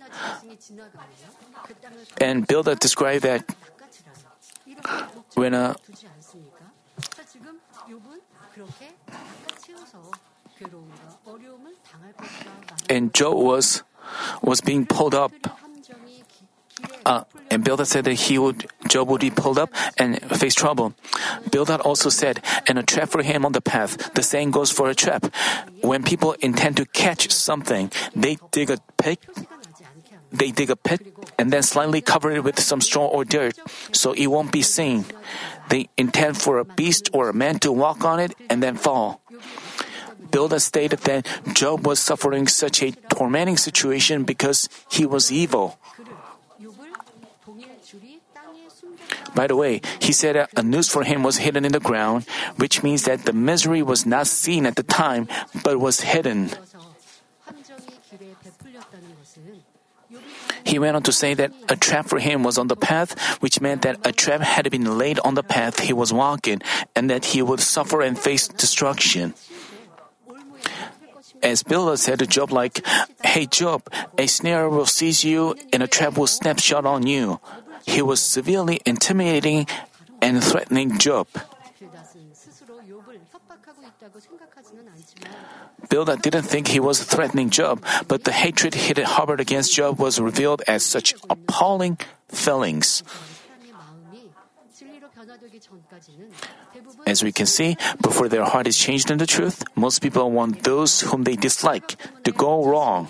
And 2.20 2.46
Bildad 2.46 2.78
described 2.78 3.24
that 3.24 3.44
when 5.34 5.54
a 5.54 5.76
and 12.88 13.14
Job 13.14 13.36
was 13.36 13.82
was 14.42 14.60
being 14.60 14.86
pulled 14.86 15.14
up. 15.14 15.32
Uh, 17.04 17.24
and 17.50 17.64
Bildad 17.64 17.86
said 17.86 18.04
that 18.04 18.14
he 18.14 18.38
would 18.38 18.66
Job 18.88 19.08
would 19.08 19.20
be 19.20 19.30
pulled 19.30 19.58
up 19.58 19.70
and 19.98 20.20
face 20.38 20.54
trouble. 20.54 20.94
Bildad 21.50 21.80
also 21.80 22.08
said, 22.08 22.40
"And 22.66 22.78
a 22.78 22.82
trap 22.82 23.10
for 23.10 23.22
him 23.22 23.44
on 23.44 23.52
the 23.52 23.60
path." 23.60 24.14
The 24.14 24.22
same 24.22 24.50
goes 24.50 24.70
for 24.70 24.88
a 24.88 24.94
trap. 24.94 25.26
When 25.82 26.02
people 26.02 26.34
intend 26.40 26.76
to 26.78 26.86
catch 26.86 27.30
something, 27.30 27.90
they 28.14 28.38
dig 28.50 28.70
a 28.70 28.78
pit. 28.96 29.20
They 30.32 30.50
dig 30.50 30.70
a 30.70 30.76
pit 30.76 31.12
and 31.38 31.52
then 31.52 31.62
slightly 31.62 32.00
cover 32.00 32.32
it 32.32 32.42
with 32.42 32.58
some 32.58 32.80
straw 32.80 33.04
or 33.04 33.24
dirt, 33.24 33.58
so 33.92 34.12
it 34.16 34.32
won't 34.32 34.50
be 34.50 34.62
seen. 34.62 35.04
They 35.68 35.92
intend 35.98 36.40
for 36.40 36.56
a 36.56 36.64
beast 36.64 37.10
or 37.12 37.28
a 37.28 37.36
man 37.36 37.58
to 37.60 37.72
walk 37.72 38.04
on 38.04 38.18
it 38.18 38.32
and 38.48 38.62
then 38.62 38.76
fall. 38.80 39.20
Bildad 40.32 40.62
stated 40.62 41.00
that 41.04 41.28
Job 41.52 41.86
was 41.86 42.00
suffering 42.00 42.48
such 42.48 42.82
a 42.82 42.92
tormenting 43.12 43.58
situation 43.58 44.24
because 44.24 44.70
he 44.88 45.04
was 45.04 45.30
evil. 45.30 45.76
By 49.34 49.46
the 49.46 49.56
way, 49.56 49.80
he 50.00 50.12
said 50.12 50.48
a 50.56 50.62
noose 50.62 50.88
for 50.88 51.04
him 51.04 51.22
was 51.22 51.38
hidden 51.38 51.64
in 51.64 51.72
the 51.72 51.80
ground, 51.80 52.26
which 52.56 52.82
means 52.82 53.04
that 53.04 53.24
the 53.24 53.32
misery 53.32 53.82
was 53.82 54.04
not 54.04 54.26
seen 54.26 54.66
at 54.66 54.76
the 54.76 54.82
time, 54.82 55.28
but 55.64 55.80
was 55.80 56.00
hidden. 56.00 56.50
He 60.64 60.78
went 60.78 60.96
on 60.96 61.02
to 61.04 61.12
say 61.12 61.34
that 61.34 61.52
a 61.68 61.76
trap 61.76 62.06
for 62.06 62.18
him 62.18 62.42
was 62.42 62.58
on 62.58 62.68
the 62.68 62.76
path, 62.76 63.18
which 63.42 63.60
meant 63.60 63.82
that 63.82 63.98
a 64.06 64.12
trap 64.12 64.40
had 64.40 64.70
been 64.70 64.98
laid 64.98 65.18
on 65.20 65.34
the 65.34 65.42
path 65.42 65.80
he 65.80 65.92
was 65.92 66.12
walking, 66.12 66.60
and 66.94 67.10
that 67.10 67.36
he 67.36 67.42
would 67.42 67.60
suffer 67.60 68.00
and 68.00 68.18
face 68.18 68.48
destruction. 68.48 69.34
As 71.42 71.64
Bildad 71.64 71.98
said 71.98 72.20
to 72.20 72.26
Job, 72.26 72.52
like, 72.52 72.86
Hey 73.24 73.46
Job, 73.46 73.82
a 74.16 74.26
snare 74.28 74.68
will 74.68 74.86
seize 74.86 75.24
you 75.24 75.56
and 75.72 75.82
a 75.82 75.88
trap 75.88 76.16
will 76.16 76.28
snap 76.28 76.60
shut 76.60 76.86
on 76.86 77.04
you. 77.04 77.40
He 77.86 78.02
was 78.02 78.20
severely 78.20 78.80
intimidating 78.86 79.66
and 80.20 80.42
threatening 80.42 80.98
Job. 80.98 81.26
Bildad 85.88 86.22
didn't 86.22 86.42
think 86.42 86.68
he 86.68 86.80
was 86.80 87.02
threatening 87.02 87.50
Job, 87.50 87.84
but 88.08 88.24
the 88.24 88.32
hatred 88.32 88.74
he 88.74 88.88
had 88.88 88.98
harbored 88.98 89.40
against 89.40 89.74
Job 89.74 89.98
was 89.98 90.20
revealed 90.20 90.62
as 90.66 90.82
such 90.82 91.14
appalling 91.28 91.98
feelings. 92.28 93.02
As 97.06 97.22
we 97.22 97.32
can 97.32 97.46
see, 97.46 97.76
before 98.00 98.28
their 98.28 98.44
heart 98.44 98.66
is 98.66 98.78
changed 98.78 99.10
into 99.10 99.26
truth, 99.26 99.62
most 99.76 100.02
people 100.02 100.30
want 100.30 100.62
those 100.64 101.02
whom 101.02 101.24
they 101.24 101.36
dislike 101.36 101.96
to 102.24 102.32
go 102.32 102.64
wrong. 102.64 103.08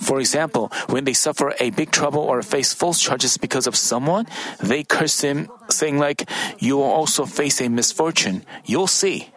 For 0.00 0.18
example, 0.18 0.72
when 0.88 1.04
they 1.04 1.12
suffer 1.12 1.54
a 1.60 1.70
big 1.70 1.90
trouble 1.90 2.20
or 2.20 2.42
face 2.42 2.72
false 2.72 3.00
charges 3.00 3.36
because 3.36 3.66
of 3.66 3.76
someone, 3.76 4.26
they 4.58 4.82
curse 4.82 5.20
him, 5.20 5.48
saying 5.68 5.98
like, 5.98 6.28
you 6.58 6.76
will 6.76 6.90
also 6.90 7.26
face 7.26 7.60
a 7.60 7.68
misfortune. 7.68 8.44
You'll 8.64 8.88
see. 8.88 9.30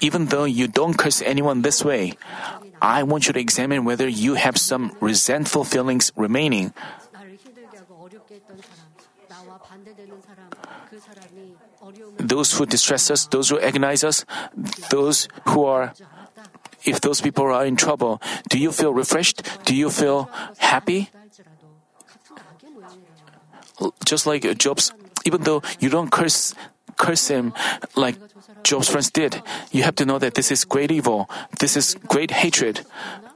Even 0.00 0.26
though 0.26 0.44
you 0.44 0.68
don't 0.68 0.98
curse 0.98 1.22
anyone 1.22 1.62
this 1.62 1.84
way, 1.84 2.14
I 2.80 3.02
want 3.02 3.26
you 3.26 3.32
to 3.32 3.40
examine 3.40 3.84
whether 3.84 4.08
you 4.08 4.34
have 4.34 4.56
some 4.58 4.96
resentful 5.00 5.64
feelings 5.64 6.12
remaining. 6.16 6.74
Those 12.18 12.52
who 12.52 12.66
distress 12.66 13.10
us, 13.10 13.26
those 13.26 13.48
who 13.48 13.58
agonize 13.58 14.04
us, 14.04 14.24
those 14.90 15.28
who 15.48 15.64
are 15.64 15.94
if 16.84 17.00
those 17.00 17.20
people 17.20 17.44
are 17.44 17.64
in 17.64 17.76
trouble, 17.76 18.20
do 18.48 18.58
you 18.58 18.72
feel 18.72 18.92
refreshed? 18.92 19.42
Do 19.64 19.74
you 19.74 19.90
feel 19.90 20.30
happy? 20.58 21.10
Just 24.04 24.26
like 24.26 24.42
Job's, 24.58 24.92
even 25.24 25.42
though 25.42 25.62
you 25.80 25.88
don't 25.88 26.10
curse, 26.10 26.54
curse 26.96 27.28
him 27.28 27.52
like 27.96 28.16
Job's 28.62 28.88
friends 28.88 29.10
did, 29.10 29.42
you 29.70 29.82
have 29.82 29.96
to 29.96 30.06
know 30.06 30.18
that 30.18 30.34
this 30.34 30.50
is 30.50 30.64
great 30.64 30.90
evil. 30.90 31.28
This 31.58 31.76
is 31.76 31.96
great 32.06 32.30
hatred. 32.30 32.86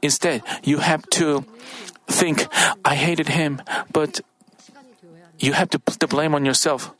Instead, 0.03 0.43
you 0.63 0.79
have 0.79 1.09
to 1.19 1.45
think, 2.07 2.47
I 2.85 2.95
hated 2.95 3.29
him, 3.29 3.63
but 3.93 4.21
you 5.39 5.53
have 5.53 5.71
to 5.71 5.79
put 5.79 5.99
the 5.99 6.07
blame 6.07 6.35
on 6.35 6.45
yourself. 6.45 6.93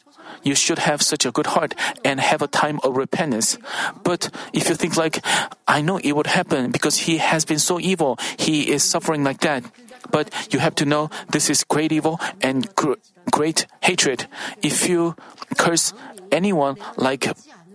You 0.43 0.55
should 0.55 0.81
have 0.81 1.03
such 1.03 1.25
a 1.27 1.33
good 1.33 1.47
heart 1.47 1.75
and 2.05 2.21
have 2.21 2.43
a 2.43 2.47
time 2.47 2.81
of 2.83 2.97
repentance. 2.97 3.59
But 4.03 4.31
if 4.53 4.69
you 4.69 4.75
think 4.75 4.97
like, 4.97 5.25
I 5.67 5.83
know 5.83 5.99
it 5.99 6.13
would 6.13 6.29
happen 6.29 6.71
because 6.71 7.07
he 7.09 7.19
has 7.19 7.45
been 7.45 7.59
so 7.59 7.81
evil, 7.81 8.19
he 8.39 8.71
is 8.71 8.83
suffering 8.83 9.25
like 9.25 9.41
that. 9.41 9.65
But 10.11 10.31
you 10.53 10.61
have 10.61 10.75
to 10.77 10.85
know 10.85 11.11
this 11.31 11.51
is 11.51 11.65
great 11.65 11.93
evil 11.93 12.21
and 12.41 12.73
gr- 12.75 13.03
great 13.31 13.67
hatred. 13.83 14.27
If 14.63 14.89
you 14.89 15.17
curse 15.57 15.93
anyone 16.31 16.77
like 16.97 17.27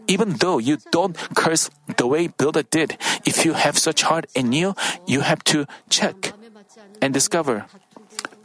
even 0.07 0.33
though 0.43 0.57
you 0.57 0.77
don't 0.91 1.15
curse 1.35 1.69
the 1.97 2.07
way 2.07 2.27
Bildad 2.27 2.69
did, 2.69 2.97
if 3.25 3.45
you 3.45 3.53
have 3.53 3.77
such 3.77 4.03
heart 4.03 4.25
in 4.35 4.51
you, 4.51 4.75
you 5.07 5.21
have 5.21 5.43
to 5.45 5.65
check 5.89 6.33
and 7.01 7.13
discover. 7.13 7.65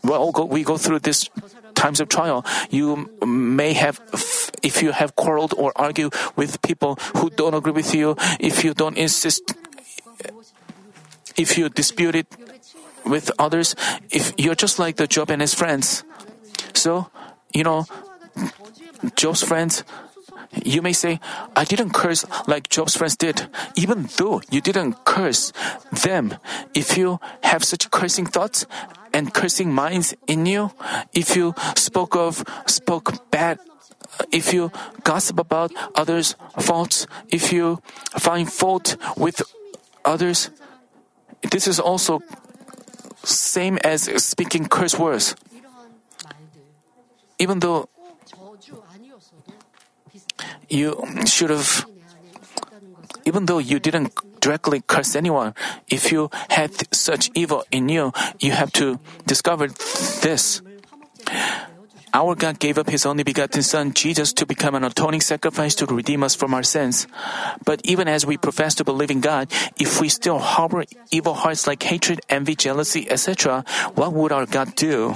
Well, 0.05 0.31
we 0.49 0.63
go 0.63 0.77
through 0.77 1.01
this 1.01 1.29
times 1.77 2.01
of 2.01 2.09
trial. 2.09 2.45
You 2.71 3.13
may 3.25 3.75
have, 3.75 4.01
if 4.65 4.83
you 4.83 4.91
have 4.91 5.15
quarreled 5.15 5.55
or 5.57 5.71
argued 5.77 6.13
with 6.35 6.61
people 6.63 6.97
who 7.21 7.31
don't 7.31 7.55
agree 7.55 7.73
with 7.73 7.95
you, 7.95 8.17
if 8.41 8.65
you 8.65 8.75
don't 8.75 8.97
insist, 8.97 9.55
if 11.37 11.57
you 11.57 11.69
dispute 11.69 12.17
it 12.17 12.27
with 13.05 13.31
others, 13.39 13.77
if 14.11 14.33
you're 14.37 14.59
just 14.59 14.81
like 14.81 14.97
the 14.97 15.07
Job 15.07 15.31
and 15.31 15.41
his 15.41 15.55
friends. 15.55 16.03
So, 16.75 17.13
you 17.55 17.63
know, 17.63 17.87
Job's 19.15 19.45
friends, 19.45 19.85
you 20.65 20.83
may 20.83 20.93
say, 20.93 21.21
I 21.55 21.65
didn't 21.65 21.91
curse 21.91 22.25
like 22.47 22.69
Job's 22.69 22.97
friends 22.97 23.17
did, 23.17 23.49
even 23.77 24.09
though 24.17 24.41
you 24.51 24.61
didn't 24.61 25.05
curse 25.05 25.53
them. 25.93 26.37
If 26.75 26.97
you 26.97 27.21
have 27.43 27.65
such 27.65 27.91
cursing 27.91 28.27
thoughts 28.27 28.67
and 29.13 29.33
cursing 29.33 29.73
minds 29.73 30.15
in 30.27 30.47
you, 30.47 30.73
if 31.13 31.37
you 31.37 31.55
spoke 31.77 32.17
of, 32.17 32.45
spoke 32.67 33.31
bad, 33.31 33.59
if 34.33 34.53
you 34.53 34.73
gossip 35.05 35.39
about 35.39 35.73
others' 35.95 36.37
faults, 36.59 37.07
if 37.29 37.53
you 37.53 37.83
find 38.19 38.51
fault 38.51 38.97
with 39.17 39.43
others, 40.05 40.51
this 41.51 41.67
is 41.67 41.79
also 41.79 42.23
same 43.25 43.79
as 43.79 44.03
speaking 44.23 44.67
curse 44.67 44.99
words. 44.99 45.35
Even 47.39 47.61
though 47.61 47.89
you 50.69 51.05
should 51.27 51.51
have, 51.51 51.87
even 53.25 53.47
though 53.47 53.59
you 53.59 53.79
didn't 53.79 54.13
directly 54.41 54.83
curse 54.87 55.17
anyone, 55.17 55.55
if 55.89 56.13
you 56.13 56.31
had 56.51 56.73
such 56.95 57.31
evil 57.35 57.65
in 57.71 57.89
you, 57.89 58.13
you 58.41 58.53
have 58.53 58.73
to 58.73 58.99
discover 59.27 59.69
this. 60.23 60.63
Our 62.15 62.35
God 62.35 62.59
gave 62.59 62.79
up 62.79 62.89
His 62.89 63.05
only 63.05 63.25
begotten 63.25 63.63
Son, 63.63 63.93
Jesus, 63.93 64.33
to 64.41 64.47
become 64.47 64.75
an 64.75 64.85
atoning 64.85 65.21
sacrifice 65.21 65.75
to 65.77 65.87
redeem 65.87 66.23
us 66.23 66.35
from 66.35 66.55
our 66.55 66.63
sins. 66.63 67.07
But 67.65 67.85
even 67.85 68.09
as 68.09 68.25
we 68.25 68.39
profess 68.39 68.75
to 68.77 68.85
believe 68.85 69.11
in 69.11 69.21
God, 69.21 69.53
if 69.77 70.01
we 70.01 70.09
still 70.09 70.39
harbor 70.39 70.85
evil 71.11 71.35
hearts 71.35 71.67
like 71.67 71.83
hatred, 71.83 72.21
envy, 72.31 72.55
jealousy, 72.57 73.05
etc., 73.11 73.65
what 73.95 74.15
would 74.15 74.33
our 74.33 74.47
God 74.47 74.75
do? 74.77 75.15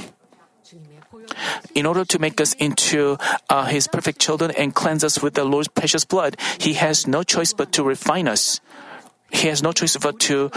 In 1.75 1.87
order 1.87 2.05
to 2.05 2.19
make 2.19 2.41
us 2.41 2.55
into 2.55 3.19
uh, 3.49 3.67
His 3.67 3.87
perfect 3.89 4.21
children 4.21 4.51
and 4.53 4.75
cleanse 4.75 5.05
us 5.05 5.23
with 5.23 5.35
the 5.35 5.45
Lord's 5.45 5.69
precious 5.69 6.05
blood, 6.05 6.37
He 6.59 6.75
has 6.75 7.07
no 7.07 7.23
choice 7.23 7.53
but 7.53 7.73
to 7.73 7.83
refine 7.83 8.29
us. 8.29 8.61
He 9.31 9.49
has 9.49 9.63
no 9.63 9.73
choice 9.73 9.97
but 9.97 10.19
to 10.31 10.51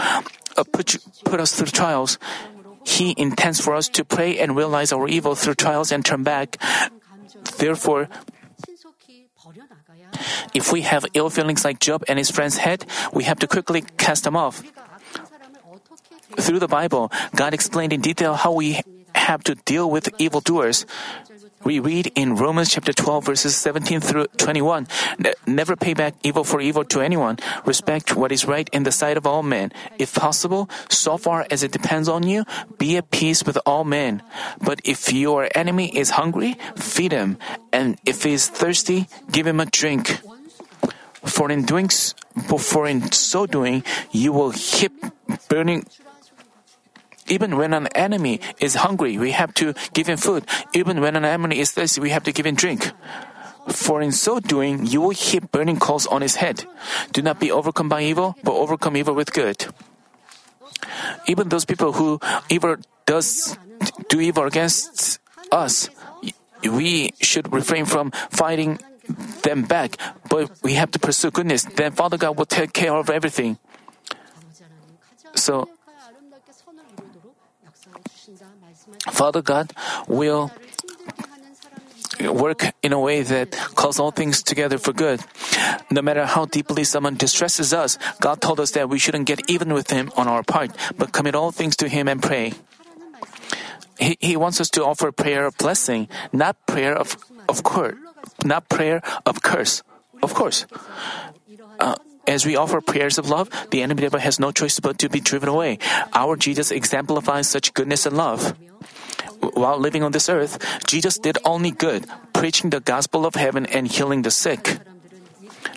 uh, 0.56 0.64
put, 0.72 0.96
put 1.24 1.40
us 1.40 1.54
through 1.54 1.68
trials. 1.68 2.18
He 2.84 3.14
intends 3.16 3.60
for 3.60 3.74
us 3.74 3.88
to 3.90 4.04
pray 4.04 4.38
and 4.38 4.56
realize 4.56 4.92
our 4.92 5.08
evil 5.08 5.34
through 5.34 5.54
trials 5.54 5.90
and 5.90 6.04
turn 6.04 6.22
back. 6.22 6.58
Therefore, 7.58 8.08
if 10.52 10.72
we 10.72 10.82
have 10.82 11.04
ill 11.14 11.30
feelings 11.30 11.64
like 11.64 11.80
Job 11.80 12.04
and 12.08 12.18
his 12.18 12.30
friends 12.30 12.58
had, 12.58 12.84
we 13.12 13.24
have 13.24 13.38
to 13.40 13.46
quickly 13.46 13.82
cast 13.96 14.24
them 14.24 14.36
off. 14.36 14.62
Through 16.36 16.58
the 16.58 16.68
Bible, 16.68 17.10
God 17.34 17.54
explained 17.54 17.92
in 17.92 18.00
detail 18.00 18.34
how 18.34 18.52
we 18.52 18.80
have 19.24 19.42
to 19.44 19.56
deal 19.64 19.88
with 19.90 20.12
evildoers. 20.20 20.84
We 21.64 21.80
read 21.80 22.12
in 22.14 22.36
Romans 22.36 22.68
chapter 22.68 22.92
12 22.92 23.24
verses 23.24 23.56
17 23.56 24.00
through 24.00 24.28
21, 24.36 24.86
never 25.46 25.76
pay 25.76 25.94
back 25.96 26.12
evil 26.22 26.44
for 26.44 26.60
evil 26.60 26.84
to 26.92 27.00
anyone. 27.00 27.40
Respect 27.64 28.14
what 28.14 28.32
is 28.32 28.44
right 28.44 28.68
in 28.68 28.84
the 28.84 28.92
sight 28.92 29.16
of 29.16 29.26
all 29.26 29.42
men. 29.42 29.72
If 29.96 30.12
possible, 30.12 30.68
so 30.92 31.16
far 31.16 31.46
as 31.50 31.64
it 31.64 31.72
depends 31.72 32.06
on 32.06 32.28
you, 32.28 32.44
be 32.76 32.98
at 33.00 33.10
peace 33.10 33.48
with 33.48 33.56
all 33.64 33.84
men. 33.88 34.20
But 34.60 34.84
if 34.84 35.08
your 35.10 35.48
enemy 35.56 35.88
is 35.88 36.20
hungry, 36.20 36.60
feed 36.76 37.12
him. 37.12 37.40
And 37.72 37.96
if 38.04 38.28
he 38.28 38.36
is 38.36 38.44
thirsty, 38.46 39.08
give 39.32 39.46
him 39.46 39.58
a 39.58 39.64
drink. 39.64 40.20
For 41.24 41.48
in 41.48 41.64
doing, 41.64 41.88
for 42.60 42.84
in 42.86 43.08
so 43.08 43.48
doing, 43.48 43.84
you 44.12 44.36
will 44.36 44.52
heap 44.52 44.92
burning 45.48 45.88
even 47.28 47.56
when 47.56 47.72
an 47.72 47.88
enemy 47.94 48.40
is 48.60 48.76
hungry, 48.76 49.18
we 49.18 49.32
have 49.32 49.54
to 49.54 49.74
give 49.92 50.06
him 50.06 50.18
food. 50.18 50.44
Even 50.72 51.00
when 51.00 51.16
an 51.16 51.24
enemy 51.24 51.58
is 51.58 51.72
thirsty, 51.72 52.00
we 52.00 52.10
have 52.10 52.24
to 52.24 52.32
give 52.32 52.46
him 52.46 52.54
drink. 52.54 52.90
For 53.68 54.02
in 54.02 54.12
so 54.12 54.40
doing, 54.40 54.84
you 54.86 55.00
will 55.00 55.16
heap 55.16 55.50
burning 55.50 55.78
coals 55.78 56.06
on 56.06 56.20
his 56.20 56.36
head. 56.36 56.64
Do 57.12 57.22
not 57.22 57.40
be 57.40 57.50
overcome 57.50 57.88
by 57.88 58.02
evil, 58.02 58.36
but 58.44 58.52
overcome 58.52 58.96
evil 58.96 59.14
with 59.14 59.32
good. 59.32 59.66
Even 61.26 61.48
those 61.48 61.64
people 61.64 61.92
who 61.92 62.20
evil 62.50 62.76
does 63.06 63.56
do 64.08 64.20
evil 64.20 64.44
against 64.44 65.18
us, 65.50 65.88
we 66.62 67.10
should 67.20 67.52
refrain 67.52 67.84
from 67.84 68.10
fighting 68.28 68.78
them 69.42 69.62
back, 69.62 69.96
but 70.28 70.50
we 70.62 70.74
have 70.74 70.90
to 70.92 70.98
pursue 70.98 71.30
goodness. 71.30 71.64
Then 71.64 71.92
Father 71.92 72.16
God 72.16 72.36
will 72.36 72.46
take 72.48 72.72
care 72.72 72.94
of 72.94 73.10
everything. 73.10 73.58
So 75.34 75.68
Father 79.10 79.42
God 79.42 79.72
will 80.08 80.50
work 82.20 82.72
in 82.82 82.92
a 82.92 83.00
way 83.00 83.22
that 83.22 83.52
calls 83.74 83.98
all 83.98 84.10
things 84.10 84.42
together 84.42 84.78
for 84.78 84.92
good. 84.92 85.20
No 85.90 86.02
matter 86.02 86.24
how 86.26 86.46
deeply 86.46 86.84
someone 86.84 87.16
distresses 87.16 87.74
us, 87.74 87.98
God 88.20 88.40
told 88.40 88.60
us 88.60 88.72
that 88.72 88.88
we 88.88 88.98
shouldn't 88.98 89.26
get 89.26 89.50
even 89.50 89.72
with 89.72 89.90
him 89.90 90.12
on 90.16 90.28
our 90.28 90.42
part, 90.42 90.70
but 90.96 91.12
commit 91.12 91.34
all 91.34 91.50
things 91.50 91.76
to 91.76 91.88
him 91.88 92.08
and 92.08 92.22
pray. 92.22 92.52
He, 93.98 94.16
he 94.20 94.36
wants 94.36 94.60
us 94.60 94.70
to 94.70 94.84
offer 94.84 95.12
prayer 95.12 95.46
of 95.46 95.56
blessing, 95.58 96.08
not 96.32 96.56
prayer 96.66 96.96
of 96.96 97.16
of 97.48 97.62
course, 97.62 97.94
not 98.44 98.68
prayer 98.68 99.02
of 99.26 99.42
curse. 99.42 99.82
Of 100.22 100.34
course. 100.34 100.66
Uh, 101.78 101.94
as 102.26 102.46
we 102.46 102.56
offer 102.56 102.80
prayers 102.80 103.18
of 103.18 103.28
love, 103.28 103.50
the 103.70 103.82
enemy 103.82 104.02
devil 104.02 104.18
has 104.18 104.40
no 104.40 104.50
choice 104.50 104.80
but 104.80 104.98
to 104.98 105.08
be 105.08 105.20
driven 105.20 105.48
away. 105.48 105.78
Our 106.14 106.36
Jesus 106.36 106.70
exemplifies 106.70 107.48
such 107.48 107.74
goodness 107.74 108.06
and 108.06 108.16
love. 108.16 108.56
While 109.40 109.78
living 109.78 110.02
on 110.02 110.12
this 110.12 110.28
earth, 110.28 110.58
Jesus 110.86 111.18
did 111.18 111.38
only 111.44 111.70
good, 111.70 112.06
preaching 112.32 112.70
the 112.70 112.80
gospel 112.80 113.26
of 113.26 113.34
heaven 113.34 113.66
and 113.66 113.86
healing 113.86 114.22
the 114.22 114.30
sick. 114.30 114.78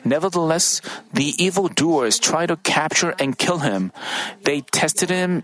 Nevertheless, 0.03 0.81
the 1.13 1.33
evildoers 1.41 2.19
tried 2.19 2.47
to 2.47 2.57
capture 2.57 3.15
and 3.19 3.37
kill 3.37 3.59
him. 3.59 3.91
They 4.43 4.61
tested 4.61 5.09
him 5.09 5.43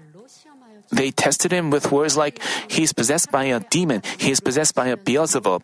they 0.93 1.09
tested 1.09 1.51
him 1.51 1.71
with 1.71 1.91
words 1.91 2.15
like, 2.15 2.37
He 2.69 2.83
is 2.83 2.93
possessed 2.93 3.31
by 3.31 3.45
a 3.45 3.59
demon, 3.59 4.03
he 4.19 4.29
is 4.29 4.39
possessed 4.39 4.75
by 4.75 4.87
a 4.87 4.97
Beelzebub. 4.97 5.63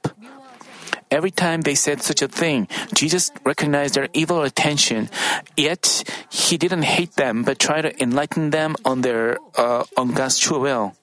Every 1.11 1.31
time 1.31 1.61
they 1.61 1.75
said 1.75 2.01
such 2.01 2.21
a 2.21 2.27
thing, 2.27 2.67
Jesus 2.93 3.31
recognized 3.43 3.95
their 3.95 4.09
evil 4.13 4.43
intention. 4.43 5.09
Yet 5.57 6.03
he 6.29 6.57
didn't 6.57 6.85
hate 6.85 7.13
them, 7.15 7.43
but 7.43 7.57
tried 7.57 7.81
to 7.81 7.93
enlighten 8.01 8.51
them 8.51 8.75
on 8.85 9.01
their 9.01 9.37
uh, 9.57 9.85
on 9.97 10.13
God's 10.13 10.37
true 10.37 10.61
will. 10.61 10.93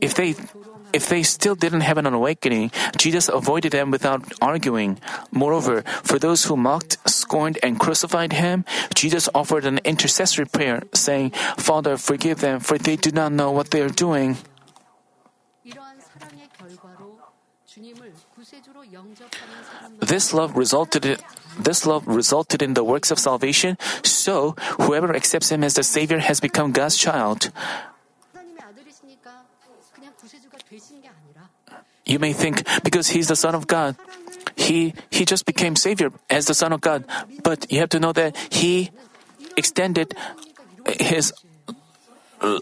If 0.00 0.14
they 0.14 0.34
if 0.92 1.08
they 1.08 1.22
still 1.22 1.54
didn't 1.54 1.82
have 1.82 1.98
an 1.98 2.06
awakening, 2.06 2.70
Jesus 2.96 3.28
avoided 3.28 3.72
them 3.72 3.90
without 3.90 4.24
arguing. 4.40 4.98
Moreover, 5.30 5.82
for 6.04 6.18
those 6.18 6.44
who 6.44 6.56
mocked, 6.56 6.96
scorned, 7.08 7.58
and 7.62 7.78
crucified 7.78 8.32
him, 8.32 8.64
Jesus 8.94 9.28
offered 9.34 9.64
an 9.64 9.80
intercessory 9.84 10.46
prayer, 10.46 10.84
saying, 10.94 11.30
Father, 11.56 11.96
forgive 11.96 12.40
them, 12.40 12.60
for 12.60 12.78
they 12.78 12.96
do 12.96 13.10
not 13.10 13.32
know 13.32 13.50
what 13.50 13.70
they 13.70 13.82
are 13.82 13.92
doing. 13.92 14.36
This 20.00 20.32
love 20.32 20.56
resulted 20.56 21.20
this 21.58 21.84
love 21.84 22.06
resulted 22.06 22.62
in 22.62 22.72
the 22.74 22.84
works 22.84 23.10
of 23.10 23.18
salvation, 23.18 23.76
so 24.02 24.52
whoever 24.80 25.14
accepts 25.14 25.50
him 25.50 25.64
as 25.64 25.74
the 25.74 25.82
Savior 25.82 26.20
has 26.20 26.40
become 26.40 26.72
God's 26.72 26.96
child. 26.96 27.50
You 32.06 32.18
may 32.18 32.32
think 32.32 32.62
because 32.82 33.08
he's 33.08 33.28
the 33.28 33.36
Son 33.36 33.54
of 33.54 33.66
God, 33.66 33.96
he 34.54 34.94
he 35.10 35.24
just 35.24 35.44
became 35.44 35.76
Savior 35.76 36.10
as 36.30 36.46
the 36.46 36.54
Son 36.54 36.72
of 36.72 36.80
God. 36.80 37.04
But 37.42 37.70
you 37.70 37.80
have 37.80 37.90
to 37.90 38.00
know 38.00 38.12
that 38.12 38.36
he 38.50 38.90
extended 39.56 40.14
his 40.98 41.32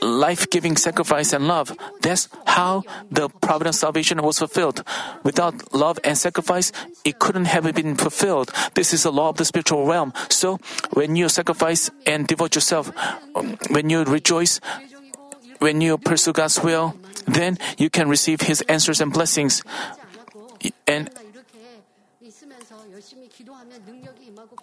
life 0.01 0.49
giving 0.51 0.77
sacrifice 0.77 1.33
and 1.33 1.47
love. 1.47 1.77
That's 2.01 2.29
how 2.47 2.85
the 3.11 3.29
providence 3.29 3.81
salvation 3.81 4.23
was 4.23 4.39
fulfilled. 4.39 4.85
Without 5.25 5.75
love 5.75 5.99
and 6.05 6.17
sacrifice, 6.17 6.73
it 7.05 7.19
couldn't 7.19 7.47
have 7.47 7.65
been 7.75 7.97
fulfilled. 7.97 8.53
This 8.75 8.95
is 8.95 9.03
the 9.03 9.13
law 9.13 9.29
of 9.29 9.37
the 9.37 9.45
spiritual 9.45 9.87
realm. 9.87 10.13
So, 10.31 10.59
when 10.93 11.17
you 11.17 11.29
sacrifice 11.29 11.91
and 12.07 12.27
devote 12.27 12.55
yourself, 12.55 12.93
um, 13.35 13.59
when 13.71 13.91
you 13.91 14.05
rejoice, 14.05 14.61
when 15.59 15.81
you 15.81 15.99
pursue 15.99 16.33
God's 16.33 16.63
will, 16.63 16.95
then 17.27 17.59
you 17.79 17.91
can 17.91 18.09
receive 18.09 18.43
His 18.43 18.61
answers 18.63 19.01
and 19.01 19.13
blessings. 19.13 19.63
And 20.87 21.11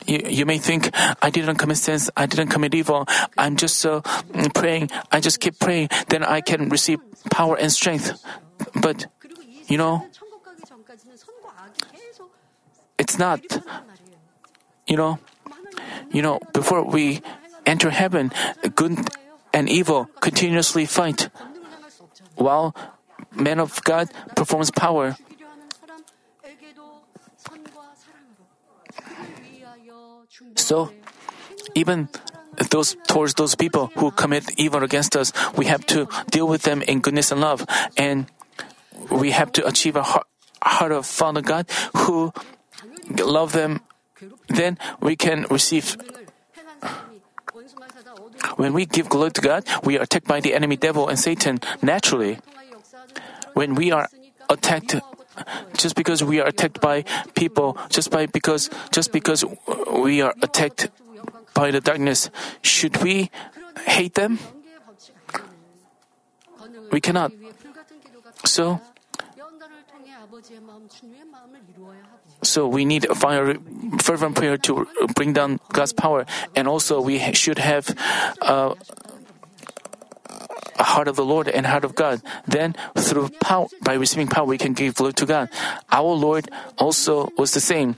you, 0.05 0.19
you 0.25 0.45
may 0.45 0.57
think, 0.57 0.89
I 1.21 1.29
didn't 1.29 1.57
commit 1.57 1.77
sins, 1.77 2.09
I 2.17 2.25
didn't 2.25 2.49
commit 2.49 2.73
evil, 2.73 3.05
I'm 3.37 3.55
just 3.55 3.83
mm, 3.83 4.53
praying, 4.53 4.89
I 5.11 5.19
just 5.19 5.39
keep 5.39 5.59
praying, 5.59 5.89
then 6.09 6.23
I 6.23 6.41
can 6.41 6.69
receive 6.69 6.99
power 7.29 7.55
and 7.55 7.71
strength. 7.71 8.23
But, 8.81 9.05
you 9.67 9.77
know, 9.77 10.05
it's 12.97 13.17
not, 13.17 13.41
you 14.87 14.97
know, 14.97 15.19
you 16.11 16.21
know, 16.21 16.39
before 16.53 16.83
we 16.83 17.21
enter 17.65 17.89
heaven, 17.89 18.31
good 18.75 18.97
and 19.53 19.69
evil 19.69 20.09
continuously 20.19 20.85
fight, 20.85 21.29
while 22.35 22.75
man 23.35 23.59
of 23.59 23.83
God 23.83 24.09
performs 24.35 24.71
power. 24.71 25.15
So, 30.55 30.89
even 31.75 32.09
those 32.69 32.95
towards 33.07 33.35
those 33.35 33.55
people 33.55 33.91
who 33.95 34.11
commit 34.11 34.49
evil 34.57 34.83
against 34.83 35.15
us, 35.15 35.31
we 35.55 35.65
have 35.65 35.85
to 35.87 36.07
deal 36.29 36.47
with 36.47 36.63
them 36.63 36.81
in 36.81 37.01
goodness 37.01 37.31
and 37.31 37.41
love, 37.41 37.65
and 37.97 38.27
we 39.09 39.31
have 39.31 39.51
to 39.53 39.65
achieve 39.65 39.95
a 39.95 40.03
heart, 40.03 40.27
heart 40.63 40.91
of 40.91 41.05
Father 41.05 41.41
God 41.41 41.69
who 42.05 42.33
love 43.19 43.51
them. 43.51 43.81
Then 44.47 44.77
we 44.99 45.15
can 45.15 45.45
receive. 45.49 45.97
When 48.55 48.73
we 48.73 48.85
give 48.85 49.09
glory 49.09 49.31
to 49.31 49.41
God, 49.41 49.65
we 49.83 49.97
are 49.97 50.03
attacked 50.03 50.27
by 50.27 50.39
the 50.39 50.53
enemy 50.53 50.77
devil 50.77 51.07
and 51.07 51.19
Satan 51.19 51.59
naturally. 51.81 52.39
When 53.53 53.75
we 53.75 53.91
are 53.91 54.07
attacked 54.49 54.95
just 55.73 55.95
because 55.95 56.23
we 56.23 56.39
are 56.39 56.47
attacked 56.47 56.81
by 56.81 57.03
people, 57.35 57.77
just 57.89 58.11
by 58.11 58.25
because 58.25 58.69
just 58.91 59.11
because 59.11 59.45
we 59.91 60.21
are 60.21 60.33
attacked 60.41 60.89
by 61.53 61.71
the 61.71 61.81
darkness, 61.81 62.29
should 62.61 63.01
we 63.03 63.29
hate 63.85 64.15
them? 64.15 64.39
We 66.91 66.99
cannot. 66.99 67.31
So, 68.43 68.81
so 72.43 72.67
we 72.67 72.85
need 72.85 73.05
a 73.05 73.15
fire, 73.15 73.55
fervent 73.99 74.35
prayer 74.35 74.57
to 74.57 74.87
bring 75.15 75.33
down 75.33 75.59
God's 75.71 75.93
power, 75.93 76.25
and 76.55 76.67
also 76.67 77.01
we 77.01 77.19
should 77.33 77.59
have 77.59 77.95
uh, 78.41 78.73
a 80.79 80.83
heart 80.83 81.07
of 81.07 81.15
the 81.15 81.25
Lord 81.25 81.47
and 81.47 81.65
heart 81.65 81.85
of 81.85 81.95
God. 81.95 82.21
Then, 82.47 82.75
through 82.97 83.29
power, 83.39 83.67
by 83.83 83.93
receiving 83.93 84.27
power, 84.27 84.45
we 84.45 84.57
can 84.57 84.73
give 84.73 84.95
glory 84.95 85.13
to 85.13 85.25
God. 85.25 85.49
Our 85.91 86.13
Lord 86.13 86.49
also 86.77 87.29
was 87.37 87.53
the 87.53 87.61
same. 87.61 87.95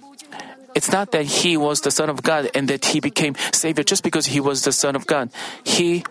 It's 0.75 0.91
not 0.91 1.11
that 1.11 1.25
he 1.25 1.55
was 1.55 1.81
the 1.81 1.91
Son 1.91 2.09
of 2.09 2.23
God 2.23 2.49
and 2.53 2.67
that 2.67 2.85
he 2.85 2.99
became 2.99 3.35
Savior 3.53 3.83
just 3.83 4.03
because 4.03 4.27
he 4.27 4.39
was 4.39 4.63
the 4.63 4.71
Son 4.71 4.95
of 4.95 5.05
God. 5.05 5.29
He 5.63 6.03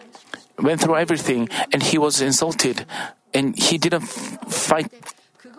went 0.59 0.81
through 0.81 0.97
everything 0.97 1.49
and 1.73 1.83
he 1.83 1.99
was 1.99 2.23
insulted 2.23 2.87
and 3.35 3.59
he 3.59 3.77
didn't 3.77 4.07
fight 4.47 4.87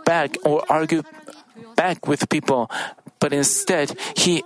back 0.05 0.37
or 0.43 0.63
argue 0.69 1.03
back 1.75 2.07
with 2.07 2.29
people, 2.29 2.69
but 3.19 3.33
instead 3.33 3.97
he 4.15 4.43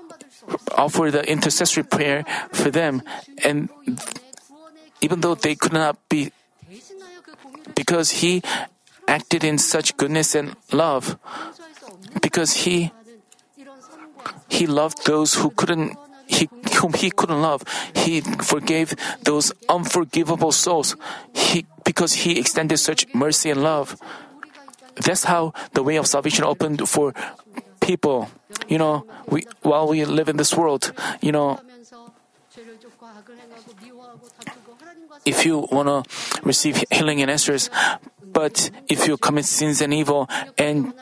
offered 0.78 1.12
the 1.12 1.24
intercessory 1.30 1.84
prayer 1.84 2.24
for 2.54 2.72
them 2.72 3.02
and 3.44 3.70
even 5.02 5.22
though 5.22 5.36
they 5.36 5.56
could 5.56 5.74
not 5.74 5.98
be 6.10 6.32
because 7.76 8.24
he 8.24 8.42
acted 9.08 9.44
in 9.44 9.58
such 9.58 9.96
goodness 9.98 10.36
and 10.36 10.56
love, 10.72 11.18
because 12.22 12.66
he 12.68 12.92
he 14.50 14.68
loved 14.68 15.06
those 15.06 15.36
who 15.36 15.50
couldn't 15.52 15.98
he, 16.28 16.50
whom 16.82 16.94
he 16.94 17.10
couldn't 17.10 17.42
love. 17.42 17.64
He 17.96 18.22
forgave 18.22 18.96
those 19.24 19.54
unforgivable 19.70 20.52
souls. 20.52 20.96
He, 21.34 21.66
because 21.86 22.28
he 22.28 22.38
extended 22.38 22.78
such 22.78 23.08
mercy 23.14 23.50
and 23.50 23.64
love. 23.64 23.96
That's 25.02 25.24
how 25.26 25.54
the 25.74 25.84
way 25.84 25.98
of 25.98 26.08
salvation 26.08 26.44
opened 26.44 26.88
for 26.88 27.14
people. 27.80 28.30
You 28.68 28.78
know, 28.78 29.06
we, 29.28 29.46
while 29.62 29.88
we 29.88 30.06
live 30.06 30.30
in 30.30 30.38
this 30.38 30.56
world, 30.56 30.94
you 31.22 31.32
know, 31.32 31.60
if 35.26 35.46
you 35.46 35.68
want 35.72 35.88
to 35.88 36.40
receive 36.44 36.84
healing 36.92 37.22
and 37.22 37.32
answers, 37.32 37.70
but 38.24 38.72
if 38.88 39.08
you 39.08 39.18
commit 39.18 39.46
sins 39.46 39.82
and 39.82 39.94
evil 39.94 40.30
and 40.58 40.94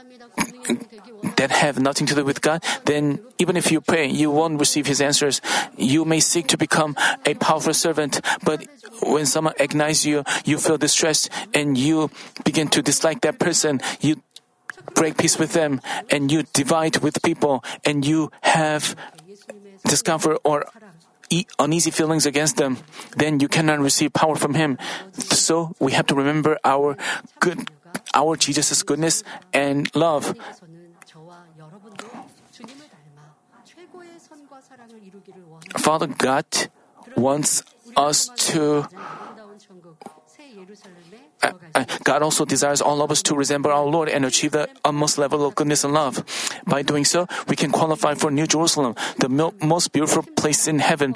that 1.38 1.51
have 1.51 1.79
nothing 1.79 2.07
to 2.07 2.15
do 2.15 2.23
with 2.23 2.41
God, 2.41 2.63
then 2.85 3.19
even 3.39 3.57
if 3.57 3.71
you 3.71 3.81
pray, 3.81 4.05
you 4.07 4.31
won't 4.31 4.59
receive 4.59 4.88
His 4.88 5.01
answers. 5.01 5.41
You 5.77 6.05
may 6.05 6.19
seek 6.19 6.47
to 6.47 6.57
become 6.57 6.95
a 7.25 7.33
powerful 7.35 7.73
servant, 7.73 8.21
but 8.43 8.65
when 9.01 9.25
someone 9.25 9.53
agonizes 9.59 10.05
you, 10.05 10.23
you 10.45 10.57
feel 10.57 10.77
distressed 10.77 11.29
and 11.53 11.77
you 11.77 12.09
begin 12.43 12.67
to 12.69 12.81
dislike 12.81 13.21
that 13.21 13.39
person. 13.39 13.81
You 13.99 14.21
break 14.93 15.17
peace 15.17 15.38
with 15.38 15.53
them 15.53 15.81
and 16.09 16.31
you 16.31 16.43
divide 16.53 16.97
with 16.99 17.21
people 17.21 17.63
and 17.83 18.05
you 18.05 18.31
have 18.41 18.95
discomfort 19.83 20.39
or 20.43 20.65
uneasy 21.59 21.91
feelings 21.91 22.25
against 22.25 22.57
them, 22.57 22.77
then 23.17 23.39
you 23.39 23.47
cannot 23.47 23.79
receive 23.79 24.13
power 24.13 24.35
from 24.35 24.53
Him. 24.53 24.77
So 25.13 25.73
we 25.79 25.93
have 25.93 26.05
to 26.07 26.15
remember 26.15 26.57
our 26.63 26.97
good, 27.39 27.69
our 28.13 28.35
Jesus' 28.35 28.83
goodness 28.83 29.23
and 29.53 29.93
love. 29.95 30.35
Father 35.78 36.08
God 36.08 36.45
wants 37.15 37.63
us 37.95 38.30
to. 38.52 38.88
Uh, 41.41 41.52
uh, 41.76 41.86
God 42.04 42.24
also 42.24 42.45
desires 42.45 42.82
all 42.82 43.02
of 43.02 43.12
us 43.12 43.21
to 43.24 43.36
resemble 43.36 43.71
our 43.71 43.86
Lord 43.86 44.10
and 44.10 44.26
achieve 44.26 44.52
the 44.52 44.69
utmost 44.84 45.17
level 45.17 45.45
of 45.45 45.56
goodness 45.56 45.84
and 45.84 45.93
love. 45.93 46.24
By 46.65 46.82
doing 46.82 47.06
so, 47.06 47.28
we 47.48 47.56
can 47.56 47.71
qualify 47.71 48.15
for 48.15 48.32
New 48.32 48.48
Jerusalem, 48.48 48.95
the 49.19 49.30
most 49.62 49.91
beautiful 49.91 50.24
place 50.36 50.67
in 50.67 50.80
heaven. 50.80 51.15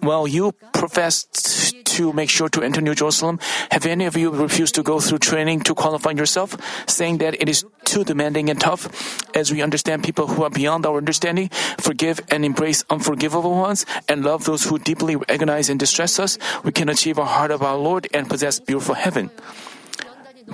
While 0.00 0.26
you 0.26 0.52
professed 0.72 1.76
to 1.96 2.12
make 2.12 2.30
sure 2.30 2.48
to 2.48 2.62
enter 2.62 2.80
New 2.80 2.94
Jerusalem, 2.94 3.38
have 3.70 3.84
any 3.84 4.06
of 4.06 4.16
you 4.16 4.30
refused 4.30 4.74
to 4.76 4.82
go 4.82 5.00
through 5.00 5.18
training 5.18 5.60
to 5.68 5.74
qualify 5.74 6.12
yourself, 6.12 6.56
saying 6.88 7.18
that 7.18 7.34
it 7.40 7.48
is 7.48 7.64
too 7.84 8.04
demanding 8.04 8.48
and 8.48 8.60
tough? 8.60 8.88
As 9.34 9.52
we 9.52 9.60
understand 9.60 10.04
people 10.04 10.26
who 10.26 10.42
are 10.42 10.50
beyond 10.50 10.86
our 10.86 10.96
understanding, 10.96 11.50
forgive 11.78 12.20
and 12.28 12.44
embrace 12.44 12.84
unforgivable 12.88 13.52
ones, 13.52 13.84
and 14.08 14.24
love 14.24 14.44
those 14.44 14.64
who 14.64 14.78
deeply 14.78 15.16
agonize 15.28 15.68
and 15.68 15.78
distress 15.78 16.18
us, 16.18 16.38
we 16.64 16.72
can 16.72 16.88
achieve 16.88 17.18
a 17.18 17.24
heart 17.24 17.50
of 17.50 17.62
our 17.62 17.76
Lord 17.76 18.08
and 18.14 18.28
possess 18.28 18.60
beautiful 18.60 18.94
heaven. 18.94 19.30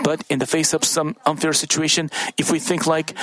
But 0.03 0.25
in 0.29 0.41
the 0.41 0.47
face 0.47 0.75
of 0.75 0.85
some 0.85 1.17
unfair 1.25 1.53
situation, 1.53 2.11
if 2.37 2.51
we 2.51 2.59
think 2.59 2.87
like, 2.87 3.15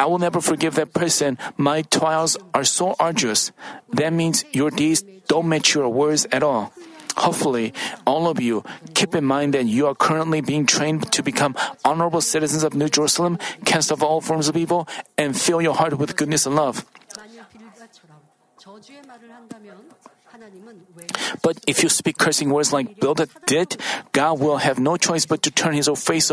I 0.00 0.06
will 0.06 0.16
never 0.16 0.40
forgive 0.40 0.76
that 0.76 0.94
person. 0.94 1.36
My 1.58 1.82
trials 1.82 2.38
are 2.56 2.64
so 2.64 2.96
arduous. 2.98 3.52
That 3.92 4.14
means 4.14 4.46
your 4.50 4.70
deeds 4.70 5.04
don't 5.28 5.46
match 5.46 5.74
your 5.74 5.92
words 5.92 6.26
at 6.32 6.42
all. 6.42 6.72
Hopefully, 7.18 7.74
all 8.06 8.24
of 8.26 8.40
you 8.40 8.64
keep 8.94 9.14
in 9.14 9.26
mind 9.28 9.52
that 9.52 9.66
you 9.66 9.86
are 9.88 9.94
currently 9.94 10.40
being 10.40 10.64
trained 10.64 11.12
to 11.12 11.22
become 11.22 11.54
honorable 11.84 12.22
citizens 12.22 12.64
of 12.64 12.72
New 12.72 12.88
Jerusalem, 12.88 13.36
cast 13.66 13.92
off 13.92 14.00
all 14.02 14.22
forms 14.22 14.48
of 14.48 14.56
evil, 14.56 14.88
and 15.18 15.36
fill 15.36 15.60
your 15.60 15.74
heart 15.74 15.98
with 15.98 16.16
goodness 16.16 16.46
and 16.46 16.56
love. 16.56 16.86
But 21.42 21.58
if 21.66 21.82
you 21.82 21.88
speak 21.88 22.18
cursing 22.18 22.50
words 22.50 22.72
like 22.72 23.00
Bildad 23.00 23.30
did, 23.46 23.76
God 24.12 24.40
will 24.40 24.58
have 24.58 24.78
no 24.78 24.96
choice 24.96 25.26
but 25.26 25.42
to 25.42 25.50
turn 25.50 25.74
his 25.74 25.88
face 25.98 26.30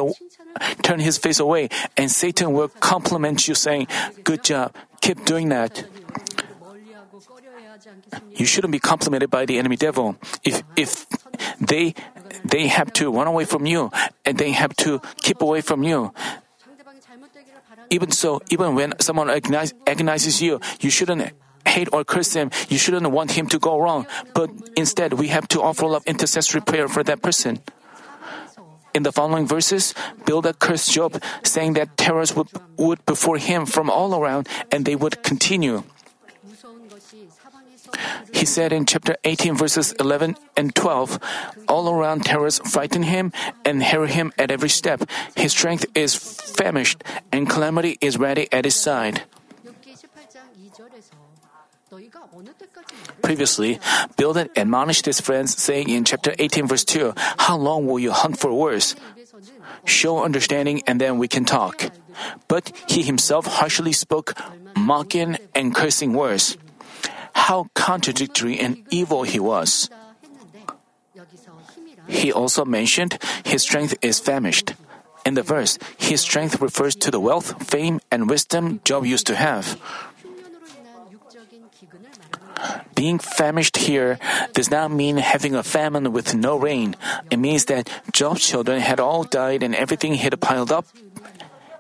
turn 0.82 1.00
his 1.00 1.18
face 1.18 1.40
away, 1.40 1.70
and 1.96 2.10
Satan 2.10 2.54
will 2.54 2.70
compliment 2.80 3.48
you, 3.48 3.56
saying, 3.56 3.88
"Good 4.24 4.44
job, 4.44 4.74
keep 5.02 5.26
doing 5.26 5.50
that." 5.50 5.86
You 8.34 8.46
shouldn't 8.46 8.72
be 8.72 8.80
complimented 8.80 9.30
by 9.30 9.46
the 9.46 9.58
enemy 9.58 9.78
devil. 9.78 10.18
If 10.44 10.64
if 10.76 11.06
they 11.62 11.94
they 12.44 12.68
have 12.68 12.94
to 12.94 13.12
run 13.12 13.28
away 13.28 13.46
from 13.46 13.66
you 13.66 13.92
and 14.26 14.38
they 14.38 14.52
have 14.52 14.76
to 14.78 15.02
keep 15.22 15.42
away 15.42 15.62
from 15.62 15.84
you. 15.84 16.14
Even 17.90 18.12
so, 18.12 18.42
even 18.50 18.76
when 18.76 18.94
someone 19.00 19.30
agonizes 19.30 20.42
you, 20.42 20.60
you 20.82 20.90
shouldn't 20.90 21.32
hate 21.68 21.90
or 21.92 22.04
curse 22.04 22.34
him, 22.34 22.52
you 22.70 22.78
shouldn't 22.78 23.10
want 23.12 23.32
him 23.32 23.48
to 23.48 23.60
go 23.60 23.80
wrong. 23.80 24.08
But 24.34 24.50
instead, 24.76 25.14
we 25.14 25.28
have 25.30 25.48
to 25.50 25.62
offer 25.62 25.86
love 25.86 26.04
intercessory 26.06 26.62
prayer 26.62 26.88
for 26.88 27.04
that 27.04 27.22
person. 27.22 27.60
In 28.94 29.04
the 29.04 29.12
following 29.12 29.46
verses, 29.46 29.94
Bildad 30.26 30.58
cursed 30.58 30.92
Job, 30.92 31.22
saying 31.44 31.74
that 31.74 31.98
terrors 31.98 32.36
would, 32.36 32.50
would 32.78 33.06
before 33.06 33.38
him 33.38 33.66
from 33.66 33.92
all 33.92 34.16
around 34.18 34.50
and 34.72 34.86
they 34.86 34.96
would 34.96 35.22
continue. 35.22 35.84
He 38.34 38.46
said 38.46 38.74
in 38.74 38.86
chapter 38.86 39.16
18, 39.24 39.56
verses 39.56 39.94
11 40.00 40.36
and 40.56 40.74
12, 40.76 41.20
All 41.68 41.90
around 41.90 42.26
terrors 42.26 42.60
frighten 42.60 43.04
him 43.04 43.32
and 43.64 43.84
harry 43.84 44.10
him 44.10 44.34
at 44.38 44.52
every 44.52 44.70
step. 44.70 45.04
His 45.36 45.52
strength 45.52 45.86
is 45.96 46.16
famished, 46.16 47.04
and 47.32 47.50
calamity 47.50 47.98
is 48.02 48.18
ready 48.18 48.48
at 48.52 48.66
his 48.66 48.76
side. 48.76 49.24
Previously, 53.22 53.80
Bildad 54.16 54.50
admonished 54.56 55.06
his 55.06 55.20
friends, 55.20 55.62
saying 55.62 55.90
in 55.90 56.06
chapter 56.06 56.34
18, 56.38 56.68
verse 56.68 56.86
2, 56.86 57.14
How 57.38 57.58
long 57.58 57.88
will 57.88 58.00
you 58.00 58.12
hunt 58.12 58.40
for 58.40 58.54
words? 58.54 58.96
Show 59.86 60.24
understanding, 60.24 60.84
and 60.88 61.02
then 61.02 61.18
we 61.18 61.28
can 61.28 61.46
talk. 61.46 61.92
But 62.48 62.72
he 62.88 63.04
himself 63.04 63.46
harshly 63.46 63.94
spoke, 63.94 64.34
mocking 64.76 65.38
and 65.54 65.74
cursing 65.74 66.14
words 66.14 66.58
how 67.48 67.70
contradictory 67.76 68.60
and 68.60 68.84
evil 68.90 69.24
he 69.24 69.40
was. 69.40 69.90
He 72.08 72.34
also 72.34 72.66
mentioned 72.66 73.20
his 73.46 73.62
strength 73.62 73.96
is 74.02 74.20
famished. 74.20 74.74
In 75.26 75.36
the 75.36 75.44
verse, 75.44 75.78
his 75.98 76.20
strength 76.22 76.60
refers 76.62 76.96
to 76.96 77.12
the 77.12 77.20
wealth, 77.20 77.56
fame, 77.64 78.00
and 78.12 78.30
wisdom 78.30 78.82
Job 78.84 79.06
used 79.06 79.28
to 79.28 79.36
have. 79.36 79.80
Being 82.96 83.20
famished 83.20 83.78
here 83.78 84.20
does 84.54 84.72
not 84.72 84.92
mean 84.92 85.18
having 85.18 85.56
a 85.56 85.64
famine 85.64 86.12
with 86.12 86.34
no 86.34 86.58
rain. 86.58 86.96
It 87.30 87.38
means 87.38 87.66
that 87.66 87.90
Job's 88.12 88.46
children 88.46 88.82
had 88.82 89.00
all 89.00 89.24
died 89.24 89.64
and 89.64 89.76
everything 89.76 90.14
he 90.14 90.24
had 90.24 90.40
piled 90.42 90.72
up, 90.72 90.88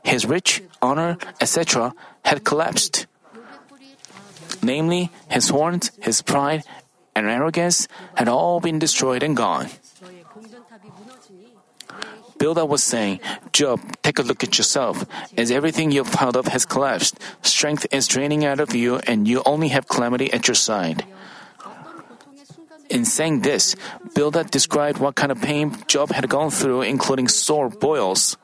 his 0.03 0.25
rich, 0.25 0.61
honor, 0.81 1.17
etc., 1.41 1.93
had 2.23 2.43
collapsed 2.43 3.07
namely 4.61 5.09
his 5.29 5.49
horns, 5.49 5.91
his 5.99 6.21
pride, 6.21 6.63
and 7.15 7.27
arrogance, 7.27 7.87
had 8.15 8.27
all 8.27 8.59
been 8.59 8.79
destroyed 8.79 9.23
and 9.23 9.35
gone. 9.35 9.67
Bildad 12.37 12.69
was 12.69 12.83
saying, 12.83 13.19
Job, 13.51 13.81
take 14.03 14.19
a 14.19 14.23
look 14.23 14.43
at 14.43 14.57
yourself, 14.57 15.05
as 15.35 15.51
everything 15.51 15.91
you've 15.91 16.11
piled 16.11 16.37
up 16.37 16.47
has 16.47 16.65
collapsed. 16.65 17.19
Strength 17.41 17.87
is 17.91 18.07
draining 18.07 18.45
out 18.45 18.59
of 18.59 18.75
you, 18.75 18.97
and 19.07 19.27
you 19.27 19.41
only 19.45 19.69
have 19.69 19.87
calamity 19.87 20.31
at 20.31 20.47
your 20.47 20.55
side. 20.55 21.05
In 22.89 23.03
saying 23.03 23.41
this, 23.41 23.75
Bildad 24.15 24.49
described 24.49 24.99
what 24.99 25.15
kind 25.15 25.31
of 25.31 25.41
pain 25.41 25.75
Job 25.87 26.11
had 26.11 26.29
gone 26.29 26.51
through, 26.51 26.83
including 26.83 27.27
sore 27.27 27.69
boils. 27.69 28.37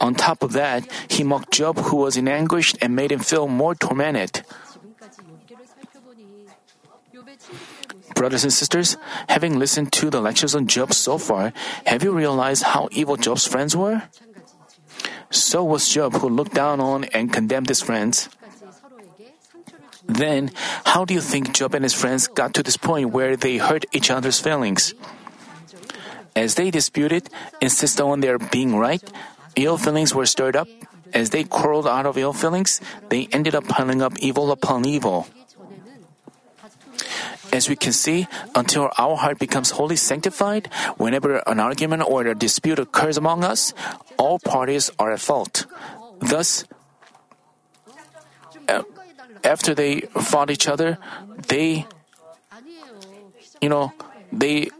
On 0.00 0.14
top 0.14 0.42
of 0.42 0.52
that, 0.52 0.88
he 1.08 1.22
mocked 1.22 1.52
Job, 1.52 1.78
who 1.78 1.96
was 1.96 2.16
in 2.16 2.26
anguish, 2.26 2.74
and 2.80 2.96
made 2.96 3.12
him 3.12 3.20
feel 3.20 3.46
more 3.46 3.74
tormented. 3.74 4.42
Brothers 8.20 8.44
and 8.44 8.52
sisters, 8.52 8.98
having 9.32 9.58
listened 9.58 9.96
to 9.96 10.10
the 10.12 10.20
lectures 10.20 10.54
on 10.54 10.66
Job 10.66 10.92
so 10.92 11.16
far, 11.16 11.54
have 11.86 12.04
you 12.04 12.12
realized 12.12 12.76
how 12.76 12.92
evil 12.92 13.16
Job's 13.16 13.48
friends 13.48 13.72
were? 13.74 14.02
So 15.30 15.64
was 15.64 15.88
Job, 15.88 16.12
who 16.20 16.28
looked 16.28 16.52
down 16.52 16.84
on 16.84 17.04
and 17.16 17.32
condemned 17.32 17.72
his 17.72 17.80
friends. 17.80 18.28
Then, 20.04 20.52
how 20.84 21.06
do 21.06 21.14
you 21.14 21.22
think 21.24 21.56
Job 21.56 21.72
and 21.72 21.82
his 21.82 21.96
friends 21.96 22.28
got 22.28 22.52
to 22.60 22.62
this 22.62 22.76
point 22.76 23.08
where 23.08 23.40
they 23.40 23.56
hurt 23.56 23.86
each 23.90 24.10
other's 24.10 24.38
feelings? 24.38 24.92
As 26.36 26.56
they 26.56 26.70
disputed, 26.70 27.30
insisted 27.62 28.04
on 28.04 28.20
their 28.20 28.36
being 28.36 28.76
right, 28.76 29.00
ill 29.56 29.78
feelings 29.78 30.14
were 30.14 30.26
stirred 30.26 30.56
up. 30.56 30.68
As 31.14 31.30
they 31.30 31.44
quarreled 31.44 31.88
out 31.88 32.04
of 32.04 32.18
ill 32.18 32.34
feelings, 32.34 32.82
they 33.08 33.32
ended 33.32 33.54
up 33.54 33.64
piling 33.64 34.02
up 34.02 34.12
evil 34.18 34.52
upon 34.52 34.84
evil. 34.84 35.26
As 37.52 37.68
we 37.68 37.74
can 37.74 37.92
see, 37.92 38.28
until 38.54 38.90
our 38.96 39.16
heart 39.16 39.38
becomes 39.38 39.70
wholly 39.70 39.96
sanctified, 39.96 40.70
whenever 40.96 41.42
an 41.46 41.58
argument 41.58 42.04
or 42.06 42.26
a 42.26 42.34
dispute 42.34 42.78
occurs 42.78 43.18
among 43.18 43.42
us, 43.44 43.74
all 44.16 44.38
parties 44.38 44.90
are 44.98 45.10
at 45.12 45.20
fault. 45.20 45.66
Thus, 46.20 46.64
after 49.42 49.74
they 49.74 50.00
fought 50.14 50.50
each 50.50 50.68
other, 50.68 50.98
they, 51.48 51.86
you 53.60 53.68
know, 53.68 53.92
they 54.32 54.70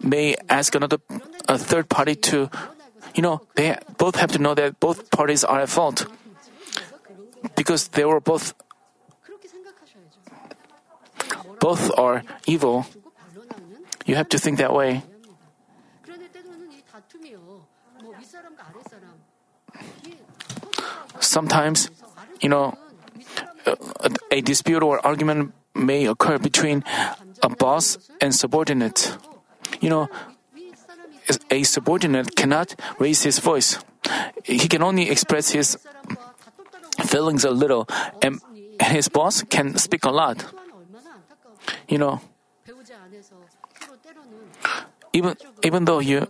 may 0.00 0.36
ask 0.48 0.74
another, 0.74 0.98
a 1.48 1.58
third 1.58 1.88
party 1.88 2.14
to, 2.32 2.48
you 3.14 3.22
know, 3.22 3.42
they 3.56 3.76
both 3.98 4.16
have 4.16 4.32
to 4.32 4.38
know 4.38 4.54
that 4.54 4.80
both 4.80 5.10
parties 5.10 5.44
are 5.44 5.60
at 5.60 5.68
fault 5.68 6.06
because 7.56 7.88
they 7.88 8.04
were 8.04 8.20
both 8.20 8.54
both 11.64 11.88
are 11.96 12.20
evil, 12.44 12.84
you 14.04 14.20
have 14.20 14.28
to 14.28 14.36
think 14.36 14.60
that 14.60 14.76
way. 14.76 15.00
Sometimes, 21.20 21.88
you 22.44 22.50
know, 22.52 22.76
a 24.30 24.44
dispute 24.44 24.82
or 24.84 25.00
argument 25.00 25.56
may 25.74 26.04
occur 26.04 26.36
between 26.36 26.84
a 27.42 27.48
boss 27.48 27.96
and 28.20 28.34
subordinate. 28.36 29.16
You 29.80 29.88
know, 29.88 30.04
a 31.48 31.62
subordinate 31.64 32.36
cannot 32.36 32.76
raise 33.00 33.24
his 33.24 33.40
voice. 33.40 33.80
He 34.44 34.68
can 34.68 34.82
only 34.82 35.08
express 35.08 35.56
his 35.56 35.78
feelings 37.08 37.42
a 37.48 37.50
little, 37.50 37.88
and 38.20 38.36
his 38.82 39.08
boss 39.08 39.40
can 39.48 39.78
speak 39.80 40.04
a 40.04 40.12
lot. 40.12 40.44
You 41.88 41.98
know, 41.98 42.20
even 45.12 45.36
even 45.62 45.84
though 45.84 45.98
you 46.00 46.28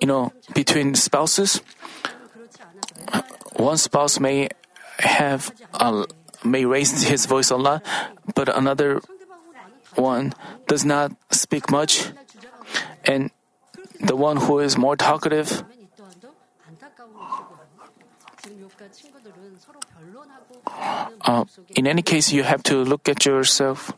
you 0.00 0.06
know 0.06 0.32
between 0.54 0.94
spouses, 0.94 1.60
one 3.56 3.76
spouse 3.76 4.20
may 4.20 4.48
have 4.98 5.52
a, 5.74 6.06
may 6.44 6.64
raise 6.64 7.02
his 7.12 7.26
voice 7.26 7.50
a 7.50 7.56
lot, 7.56 7.84
but 8.34 8.48
another 8.48 9.00
one 9.94 10.32
does 10.66 10.84
not 10.84 11.12
speak 11.30 11.70
much, 11.70 12.08
and 13.04 13.30
the 14.00 14.16
one 14.16 14.36
who 14.36 14.60
is 14.60 14.76
more 14.76 14.96
talkative. 14.96 15.64
Uh, 21.22 21.44
in 21.74 21.86
any 21.86 22.02
case, 22.02 22.32
you 22.32 22.42
have 22.42 22.62
to 22.64 22.84
look 22.84 23.08
at 23.08 23.24
yourself. 23.24 23.92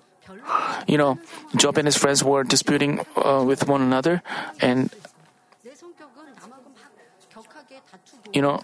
You 0.86 0.96
know, 0.96 1.18
Job 1.56 1.76
and 1.78 1.86
his 1.86 1.96
friends 1.96 2.24
were 2.24 2.44
disputing 2.44 3.00
uh, 3.16 3.44
with 3.44 3.68
one 3.68 3.82
another, 3.82 4.22
and 4.60 4.90
you 8.32 8.42
know, 8.42 8.60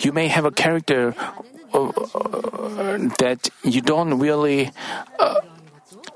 you 0.00 0.12
may 0.12 0.28
have 0.28 0.44
a 0.44 0.50
character 0.50 1.14
uh, 1.72 1.92
that 3.18 3.50
you 3.62 3.80
don't 3.80 4.18
really 4.18 4.70
uh, 5.18 5.40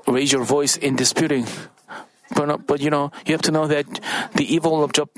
raise 0.07 0.31
your 0.31 0.43
voice 0.43 0.77
in 0.77 0.95
disputing. 0.95 1.45
But, 2.35 2.67
but 2.67 2.81
you 2.81 2.89
know, 2.89 3.11
you 3.25 3.33
have 3.33 3.41
to 3.43 3.51
know 3.51 3.67
that 3.67 3.85
the 4.35 4.45
evil 4.53 4.83
of 4.83 4.93
Job 4.93 5.09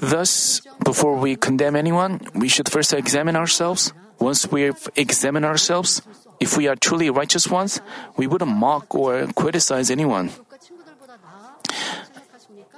Thus, 0.00 0.62
before 0.82 1.16
we 1.16 1.36
condemn 1.36 1.76
anyone, 1.76 2.20
we 2.34 2.48
should 2.48 2.68
first 2.68 2.92
examine 2.92 3.36
ourselves. 3.36 3.92
Once 4.18 4.50
we've 4.50 4.88
examined 4.96 5.44
ourselves, 5.44 6.02
if 6.40 6.56
we 6.56 6.68
are 6.68 6.76
truly 6.76 7.10
righteous 7.10 7.48
ones, 7.48 7.80
we 8.16 8.26
wouldn't 8.26 8.50
mock 8.50 8.94
or 8.94 9.26
criticize 9.36 9.90
anyone. 9.90 10.30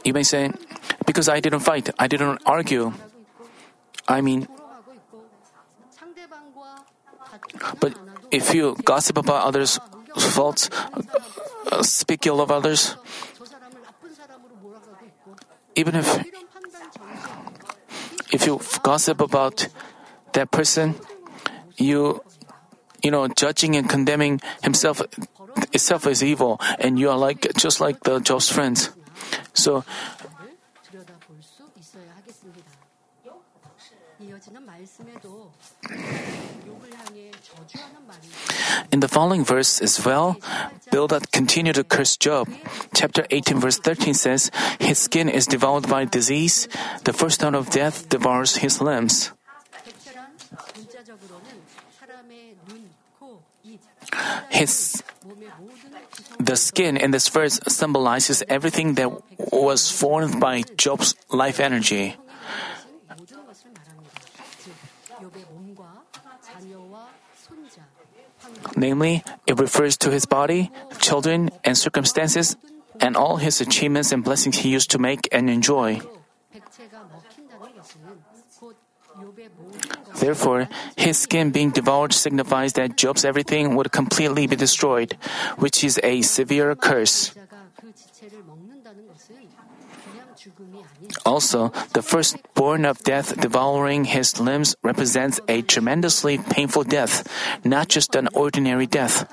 You 0.04 0.12
may 0.12 0.24
say, 0.24 0.50
because 1.06 1.28
I 1.28 1.38
didn't 1.38 1.60
fight, 1.60 1.90
I 1.98 2.08
didn't 2.08 2.42
argue. 2.44 2.92
I 4.08 4.20
mean, 4.20 4.48
but 7.78 7.94
if 8.32 8.52
you 8.52 8.74
gossip 8.84 9.16
about 9.16 9.46
others' 9.46 9.78
faults, 10.18 10.70
uh, 11.70 11.82
speak 11.82 12.26
ill 12.26 12.40
of 12.40 12.50
others, 12.50 12.96
even 15.76 15.94
if 15.94 16.41
if 18.32 18.46
you 18.46 18.60
gossip 18.82 19.20
about 19.20 19.68
that 20.32 20.50
person, 20.50 20.96
you 21.76 22.24
you 23.02 23.10
know 23.10 23.28
judging 23.28 23.76
and 23.76 23.88
condemning 23.88 24.40
himself 24.62 25.02
itself 25.72 26.06
is 26.06 26.24
evil, 26.24 26.58
and 26.80 26.98
you 26.98 27.10
are 27.10 27.18
like 27.18 27.46
just 27.54 27.80
like 27.80 28.00
the 28.02 28.18
Job's 28.18 28.50
friends. 28.50 28.90
So. 29.52 29.84
In 38.90 39.00
the 39.00 39.08
following 39.08 39.44
verse 39.44 39.80
as 39.80 40.04
well, 40.04 40.36
Bildad 40.90 41.32
continued 41.32 41.76
to 41.76 41.84
curse 41.84 42.16
Job. 42.16 42.48
Chapter 42.94 43.26
18 43.30 43.60
verse 43.60 43.78
13 43.78 44.14
says, 44.14 44.50
His 44.80 44.98
skin 44.98 45.28
is 45.28 45.46
devoured 45.46 45.88
by 45.88 46.04
disease, 46.04 46.68
the 47.04 47.12
firstborn 47.12 47.54
of 47.54 47.70
death 47.70 48.08
devours 48.08 48.56
his 48.56 48.80
limbs. 48.80 49.32
His 54.50 55.02
the 56.38 56.56
skin 56.56 56.96
in 56.96 57.12
this 57.12 57.28
verse 57.28 57.60
symbolizes 57.68 58.42
everything 58.48 58.94
that 58.94 59.10
was 59.52 59.90
formed 59.90 60.40
by 60.40 60.62
Job's 60.76 61.14
life 61.30 61.60
energy. 61.60 62.16
Namely, 68.76 69.22
it 69.46 69.58
refers 69.58 69.96
to 69.98 70.10
his 70.10 70.26
body, 70.26 70.70
children, 70.98 71.50
and 71.64 71.76
circumstances, 71.76 72.56
and 73.00 73.16
all 73.16 73.36
his 73.36 73.60
achievements 73.60 74.12
and 74.12 74.24
blessings 74.24 74.58
he 74.58 74.70
used 74.70 74.90
to 74.90 74.98
make 74.98 75.28
and 75.32 75.50
enjoy. 75.50 76.00
Therefore, 80.16 80.68
his 80.96 81.18
skin 81.18 81.50
being 81.50 81.70
devoured 81.70 82.12
signifies 82.12 82.74
that 82.74 82.96
Job's 82.96 83.24
everything 83.24 83.74
would 83.74 83.92
completely 83.92 84.46
be 84.46 84.56
destroyed, 84.56 85.16
which 85.56 85.84
is 85.84 86.00
a 86.02 86.22
severe 86.22 86.74
curse. 86.74 87.34
Also, 91.24 91.68
the 91.94 92.02
firstborn 92.02 92.84
of 92.84 93.02
death 93.02 93.40
devouring 93.40 94.04
his 94.04 94.40
limbs 94.40 94.74
represents 94.82 95.40
a 95.48 95.62
tremendously 95.62 96.38
painful 96.38 96.84
death, 96.84 97.26
not 97.64 97.88
just 97.88 98.14
an 98.14 98.28
ordinary 98.34 98.86
death. 98.86 99.28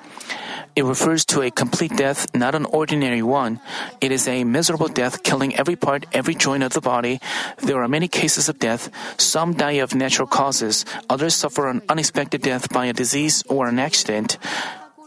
It 0.75 0.85
refers 0.85 1.25
to 1.25 1.41
a 1.41 1.51
complete 1.51 1.95
death, 1.97 2.27
not 2.35 2.55
an 2.55 2.65
ordinary 2.65 3.21
one. 3.21 3.59
It 4.01 4.11
is 4.11 4.27
a 4.27 4.43
miserable 4.43 4.87
death 4.87 5.23
killing 5.23 5.55
every 5.55 5.75
part, 5.75 6.05
every 6.13 6.35
joint 6.35 6.63
of 6.63 6.73
the 6.73 6.81
body. 6.81 7.19
There 7.57 7.81
are 7.81 7.87
many 7.87 8.07
cases 8.07 8.49
of 8.49 8.59
death. 8.59 8.89
Some 9.17 9.53
die 9.55 9.81
of 9.81 9.95
natural 9.95 10.27
causes. 10.27 10.85
Others 11.09 11.35
suffer 11.35 11.67
an 11.67 11.81
unexpected 11.89 12.41
death 12.41 12.69
by 12.69 12.85
a 12.85 12.93
disease 12.93 13.43
or 13.49 13.67
an 13.67 13.79
accident. 13.79 14.37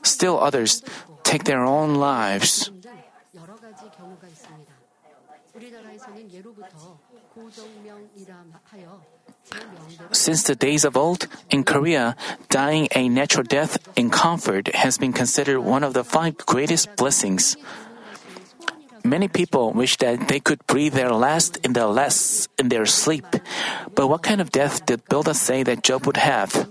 Still 0.03 0.39
others 0.39 0.83
take 1.23 1.45
their 1.45 1.65
own 1.65 1.95
lives. 1.95 2.72
Since 10.13 10.45
the 10.45 10.55
days 10.55 10.85
of 10.85 10.97
old, 10.97 11.29
in 11.51 11.65
Korea, 11.65 12.17
dying 12.49 12.89
a 12.95 13.09
natural 13.09 13.45
death 13.45 13.79
in 13.97 14.11
comfort 14.11 14.75
has 14.75 14.99
been 14.99 15.13
considered 15.13 15.61
one 15.61 15.85
of 15.85 15.95
the 15.95 16.05
five 16.05 16.37
greatest 16.39 16.97
blessings. 16.97 17.57
Many 19.05 19.27
people 19.27 19.73
wish 19.73 19.97
that 19.99 20.29
they 20.29 20.39
could 20.39 20.65
breathe 20.67 20.95
their 20.95 21.11
last 21.11 21.59
in 21.65 21.73
their 21.73 21.91
last 21.91 22.49
in 22.59 22.69
their 22.69 22.87
sleep. 22.87 23.27
But 23.95 24.07
what 24.07 24.23
kind 24.23 24.41
of 24.41 24.53
death 24.53 24.87
did 24.87 25.09
Bildad 25.09 25.37
say 25.37 25.63
that 25.65 25.83
Job 25.83 26.07
would 26.07 26.19
have? 26.19 26.71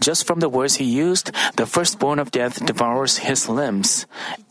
Just 0.00 0.26
from 0.26 0.40
the 0.40 0.48
words 0.48 0.76
he 0.76 0.84
used, 0.84 1.30
the 1.56 1.66
firstborn 1.66 2.18
of 2.18 2.32
death 2.32 2.64
devours 2.64 3.18
his 3.18 3.48
limbs. 3.48 4.06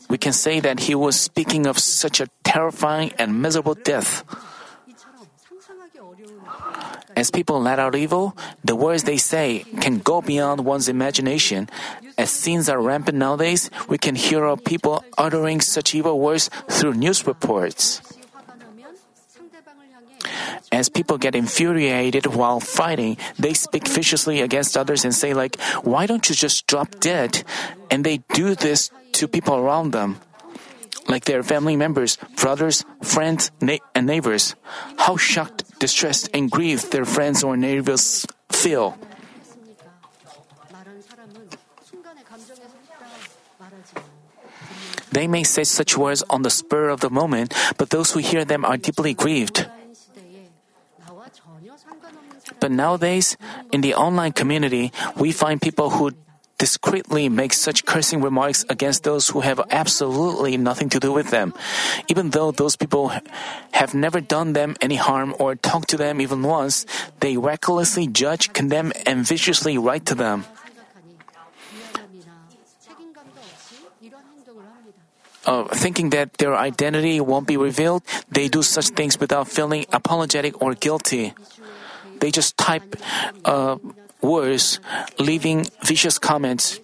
We 0.08 0.16
can 0.16 0.32
say 0.32 0.60
that 0.60 0.86
he 0.86 0.94
was 0.94 1.18
speaking 1.18 1.66
of 1.66 1.78
such 1.78 2.20
a 2.20 2.28
terrifying 2.44 3.12
and 3.18 3.42
miserable 3.42 3.74
death. 3.74 4.24
As 7.16 7.30
people 7.30 7.60
let 7.60 7.78
out 7.78 7.94
evil, 7.94 8.36
the 8.64 8.76
words 8.76 9.02
they 9.02 9.18
say 9.18 9.64
can 9.80 9.98
go 9.98 10.22
beyond 10.22 10.64
one's 10.64 10.88
imagination. 10.88 11.68
As 12.16 12.30
scenes 12.30 12.68
are 12.68 12.80
rampant 12.80 13.18
nowadays, 13.18 13.70
we 13.88 13.98
can 13.98 14.14
hear 14.14 14.44
of 14.44 14.64
people 14.64 15.04
uttering 15.18 15.60
such 15.60 15.94
evil 15.94 16.18
words 16.18 16.48
through 16.70 16.94
news 16.94 17.26
reports. 17.26 18.00
As 20.72 20.88
people 20.88 21.18
get 21.18 21.34
infuriated 21.34 22.26
while 22.26 22.60
fighting, 22.60 23.16
they 23.38 23.54
speak 23.54 23.88
viciously 23.88 24.40
against 24.40 24.76
others 24.76 25.04
and 25.04 25.14
say 25.14 25.34
like, 25.34 25.60
why 25.82 26.06
don't 26.06 26.28
you 26.28 26.34
just 26.34 26.66
drop 26.66 27.00
dead? 27.00 27.42
And 27.90 28.04
they 28.04 28.22
do 28.34 28.54
this 28.54 28.90
to 29.18 29.28
people 29.28 29.56
around 29.56 29.92
them 29.92 30.20
like 31.08 31.24
their 31.24 31.42
family 31.42 31.76
members, 31.76 32.16
brothers, 32.36 32.84
friends, 33.02 33.50
na- 33.60 33.82
and 33.94 34.06
neighbors. 34.06 34.54
How 34.96 35.16
shocked, 35.16 35.78
distressed, 35.78 36.30
and 36.32 36.50
grieved 36.50 36.92
their 36.92 37.04
friends 37.04 37.42
or 37.42 37.56
neighbors 37.56 38.26
feel. 38.50 38.96
They 45.10 45.26
may 45.26 45.42
say 45.42 45.64
such 45.64 45.98
words 45.98 46.22
on 46.30 46.42
the 46.42 46.50
spur 46.50 46.88
of 46.88 47.00
the 47.00 47.10
moment, 47.10 47.52
but 47.76 47.90
those 47.90 48.12
who 48.12 48.20
hear 48.20 48.44
them 48.44 48.64
are 48.64 48.76
deeply 48.76 49.12
grieved. 49.12 49.66
But 52.60 52.70
nowadays, 52.70 53.36
in 53.72 53.80
the 53.80 53.94
online 53.94 54.32
community, 54.32 54.92
we 55.16 55.32
find 55.32 55.60
people 55.60 55.90
who 55.90 56.12
discreetly 56.60 57.32
make 57.32 57.56
such 57.56 57.86
cursing 57.88 58.20
remarks 58.20 58.68
against 58.68 59.02
those 59.02 59.32
who 59.32 59.40
have 59.40 59.64
absolutely 59.72 60.60
nothing 60.60 60.92
to 60.92 61.00
do 61.00 61.10
with 61.10 61.32
them, 61.32 61.54
even 62.08 62.30
though 62.36 62.52
those 62.52 62.76
people 62.76 63.10
have 63.72 63.94
never 63.94 64.20
done 64.20 64.52
them 64.52 64.76
any 64.84 64.96
harm 65.00 65.34
or 65.40 65.56
talked 65.56 65.88
to 65.88 65.96
them 65.96 66.20
even 66.20 66.44
once, 66.44 66.84
they 67.20 67.40
recklessly 67.40 68.06
judge, 68.06 68.52
condemn, 68.52 68.92
and 69.06 69.24
viciously 69.24 69.78
write 69.78 70.04
to 70.04 70.14
them. 70.14 70.44
Uh, 75.46 75.64
thinking 75.72 76.10
that 76.10 76.36
their 76.36 76.54
identity 76.54 77.18
won't 77.18 77.48
be 77.48 77.56
revealed, 77.56 78.04
they 78.28 78.46
do 78.46 78.60
such 78.60 78.92
things 78.92 79.18
without 79.18 79.48
feeling 79.48 79.86
apologetic 79.90 80.60
or 80.60 80.74
guilty. 80.74 81.32
They 82.20 82.30
just 82.30 82.56
type 82.56 82.96
uh, 83.44 83.76
words, 84.20 84.80
leaving 85.18 85.66
vicious 85.82 86.18
comments 86.18 86.80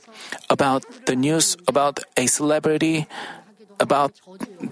about 0.51 0.85
the 1.07 1.17
news 1.17 1.57
about 1.69 2.01
a 2.17 2.27
celebrity, 2.27 3.07
about 3.79 4.13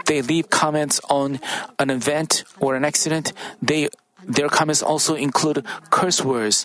they 0.07 0.23
leave 0.23 0.51
comments 0.51 1.01
on 1.11 1.41
an 1.79 1.91
event 1.91 2.45
or 2.61 2.75
an 2.75 2.85
accident. 2.85 3.33
They 3.62 3.89
their 4.25 4.49
comments 4.49 4.83
also 4.83 5.15
include 5.15 5.65
curse 5.91 6.25
words, 6.25 6.65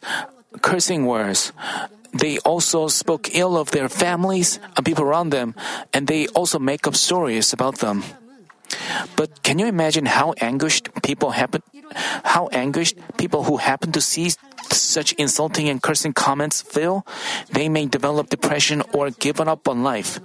cursing 0.62 1.06
words. 1.06 1.52
They 2.14 2.39
also 2.39 2.88
spoke 2.88 3.36
ill 3.36 3.58
of 3.58 3.72
their 3.72 3.89
families 3.89 4.60
and 4.76 4.86
people 4.86 5.04
around 5.04 5.30
them, 5.30 5.54
and 5.93 6.08
they 6.08 6.28
also 6.28 6.58
make 6.58 6.88
up 6.88 6.95
stories 6.95 7.54
about 7.54 7.80
them. 7.80 8.04
But 9.16 9.43
can 9.43 9.60
you 9.60 9.68
imagine 9.68 10.06
how 10.06 10.34
anguished 10.39 10.89
people 11.04 11.32
happen, 11.32 11.62
how 12.24 12.48
anguished 12.52 12.98
people 13.18 13.44
who 13.44 13.58
happen 13.58 13.92
to 13.92 14.02
see 14.02 14.32
such 14.72 15.14
insulting 15.14 15.70
and 15.70 15.82
cursing 15.82 16.14
comments 16.14 16.62
feel? 16.62 17.06
They 17.52 17.70
may 17.70 17.86
develop 17.86 18.30
depression 18.30 18.84
or 18.94 19.12
give 19.12 19.40
up 19.40 19.68
on 19.68 19.84
life. 19.84 20.20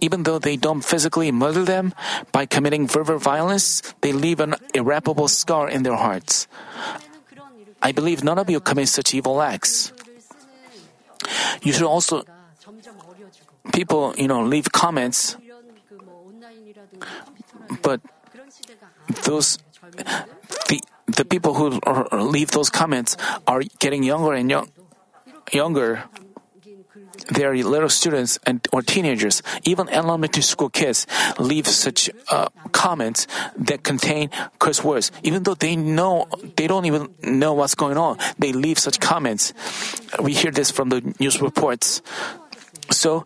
Even 0.00 0.24
though 0.24 0.38
they 0.38 0.56
don't 0.56 0.84
physically 0.84 1.32
murder 1.32 1.64
them, 1.64 1.94
by 2.32 2.46
committing 2.46 2.86
verbal 2.86 3.18
violence, 3.18 3.82
they 4.00 4.12
leave 4.12 4.40
an 4.40 4.54
irreparable 4.74 5.28
scar 5.28 5.68
in 5.68 5.82
their 5.82 5.96
hearts. 5.96 6.46
I 7.80 7.92
believe 7.92 8.24
none 8.24 8.38
of 8.38 8.50
you 8.50 8.60
commit 8.60 8.88
such 8.88 9.14
evil 9.14 9.40
acts. 9.40 9.92
You 11.62 11.72
should 11.72 11.86
also, 11.88 12.24
people, 13.72 14.14
you 14.16 14.28
know, 14.28 14.42
leave 14.42 14.70
comments 14.72 15.36
but 17.82 18.00
those 19.24 19.58
the 20.68 20.80
the 21.06 21.24
people 21.24 21.54
who 21.54 21.78
leave 22.12 22.50
those 22.50 22.70
comments 22.70 23.16
are 23.46 23.62
getting 23.78 24.02
younger 24.02 24.32
and 24.32 24.50
young, 24.50 24.68
younger. 25.52 26.04
They 27.32 27.44
are 27.44 27.56
little 27.56 27.88
students 27.88 28.38
and 28.46 28.60
or 28.72 28.82
teenagers. 28.82 29.42
Even 29.64 29.88
elementary 29.88 30.42
school 30.42 30.68
kids 30.68 31.06
leave 31.38 31.66
such 31.66 32.10
uh, 32.30 32.48
comments 32.72 33.26
that 33.56 33.82
contain 33.82 34.30
curse 34.58 34.84
words. 34.84 35.10
Even 35.22 35.42
though 35.42 35.54
they 35.54 35.76
know 35.76 36.26
they 36.56 36.66
don't 36.66 36.84
even 36.84 37.14
know 37.22 37.54
what's 37.54 37.74
going 37.74 37.96
on, 37.96 38.18
they 38.38 38.52
leave 38.52 38.78
such 38.78 39.00
comments. 39.00 39.54
We 40.20 40.34
hear 40.34 40.50
this 40.50 40.70
from 40.70 40.90
the 40.90 41.14
news 41.18 41.40
reports. 41.40 42.02
So 42.90 43.24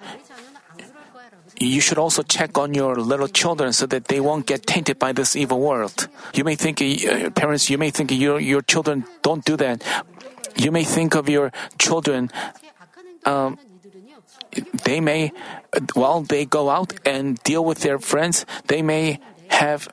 you 1.61 1.81
should 1.81 1.99
also 1.99 2.23
check 2.23 2.59
on 2.59 2.75
your 2.75 2.97
little 2.97 3.29
children 3.29 3.73
so 3.73 3.87
that 3.87 4.09
they 4.09 4.19
won't 4.19 4.47
get 4.47 4.67
tainted 4.67 4.99
by 4.99 5.13
this 5.13 5.37
evil 5.37 5.61
world. 5.61 6.09
You 6.35 6.43
may 6.43 6.57
think, 6.57 6.81
uh, 6.83 7.31
parents, 7.31 7.71
you 7.71 7.79
may 7.79 7.91
think 7.91 8.11
your, 8.11 8.41
your 8.41 8.63
children 8.63 9.05
don't 9.23 9.45
do 9.45 9.57
that. 9.59 9.85
You 10.57 10.73
may 10.73 10.85
think 10.85 11.15
of 11.15 11.29
your 11.29 11.53
children, 11.79 12.31
um, 13.25 13.59
they 14.85 15.01
may, 15.01 15.33
while 15.95 16.23
they 16.23 16.45
go 16.45 16.71
out 16.71 16.95
and 17.07 17.39
deal 17.45 17.65
with 17.65 17.81
their 17.81 17.99
friends, 18.01 18.47
they 18.67 18.83
may 18.83 19.21
have 19.49 19.89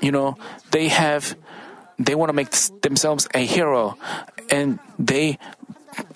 you 0.00 0.12
know, 0.12 0.36
they 0.70 0.88
have, 0.88 1.36
they 1.98 2.14
want 2.14 2.30
to 2.30 2.32
make 2.32 2.50
themselves 2.82 3.28
a 3.34 3.44
hero, 3.44 3.96
and 4.50 4.78
they 4.98 5.38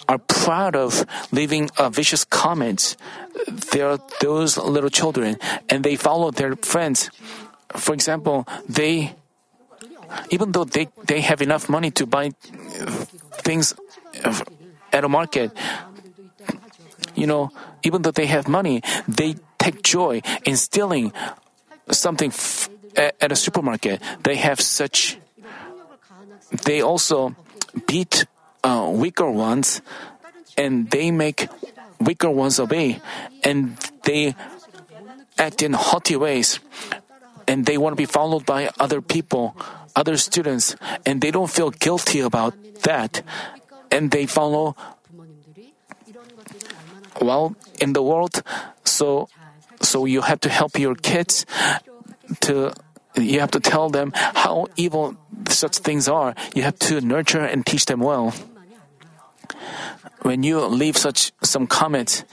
are 0.09 0.19
proud 0.19 0.77
of 0.77 1.05
leaving 1.33 1.71
uh, 1.79 1.89
vicious 1.89 2.25
comments. 2.25 2.97
They 3.73 3.81
are 3.81 3.99
those 4.21 4.57
little 4.57 4.91
children, 4.91 5.37
and 5.69 5.85
they 5.85 5.97
follow 5.97 6.31
their 6.31 6.57
friends. 6.57 7.11
For 7.77 7.95
example, 7.95 8.47
they, 8.69 9.15
even 10.31 10.53
though 10.53 10.65
they, 10.65 10.89
they 11.07 11.21
have 11.21 11.43
enough 11.43 11.69
money 11.69 11.91
to 11.93 12.07
buy 12.07 12.31
things 13.43 13.75
at 14.93 15.05
a 15.05 15.09
market, 15.09 15.51
you 17.15 17.27
know, 17.27 17.51
even 17.83 18.03
though 18.03 18.11
they 18.11 18.27
have 18.27 18.49
money, 18.49 18.83
they 19.09 19.37
take 19.59 19.83
joy 19.83 20.21
in 20.45 20.57
stealing 20.57 21.13
something 21.91 22.31
f- 22.31 22.69
at 22.97 23.33
a 23.33 23.37
supermarket. 23.37 24.01
They 24.23 24.37
have 24.37 24.61
such. 24.61 25.19
They 26.65 26.81
also 26.81 27.35
beat 27.87 28.27
uh, 28.65 28.91
weaker 28.91 29.31
ones, 29.31 29.83
and 30.57 30.91
they 30.91 31.11
make 31.13 31.49
weaker 32.01 32.31
ones 32.31 32.59
obey, 32.59 32.99
and 33.45 33.77
they 34.03 34.35
act 35.39 35.63
in 35.63 35.75
haughty 35.75 36.17
ways, 36.17 36.59
and 37.47 37.67
they 37.67 37.77
want 37.77 37.93
to 37.93 38.01
be 38.01 38.07
followed 38.09 38.47
by 38.47 38.71
other 38.81 39.01
people, 39.01 39.55
other 39.95 40.17
students, 40.17 40.75
and 41.05 41.21
they 41.21 41.31
don't 41.31 41.51
feel 41.51 41.71
guilty 41.71 42.21
about 42.21 42.55
that, 42.83 43.23
and 43.91 44.11
they 44.11 44.27
follow 44.27 44.75
well 47.21 47.55
in 47.81 47.93
the 47.93 48.03
world. 48.03 48.43
So, 48.85 49.29
so 49.81 50.05
you 50.05 50.23
have 50.23 50.41
to 50.41 50.49
help 50.49 50.79
your 50.79 50.95
kids 50.95 51.47
to. 52.41 52.73
You 53.15 53.39
have 53.39 53.53
to 53.53 53.61
tell 53.61 53.91
them 53.91 54.11
how 54.13 54.67
evil 54.75 55.15
such 55.49 55.79
things 55.79 56.09
are. 56.09 56.35
You 56.53 56.65
have 56.65 56.77
to 56.91 57.01
nurture 57.01 57.47
and 57.47 57.65
teach 57.65 57.87
them 57.87 58.01
well. 58.01 58.35
When 60.23 60.43
you 60.43 60.65
leave 60.67 60.97
such 60.97 61.33
some 61.43 61.67
comments, 61.67 62.25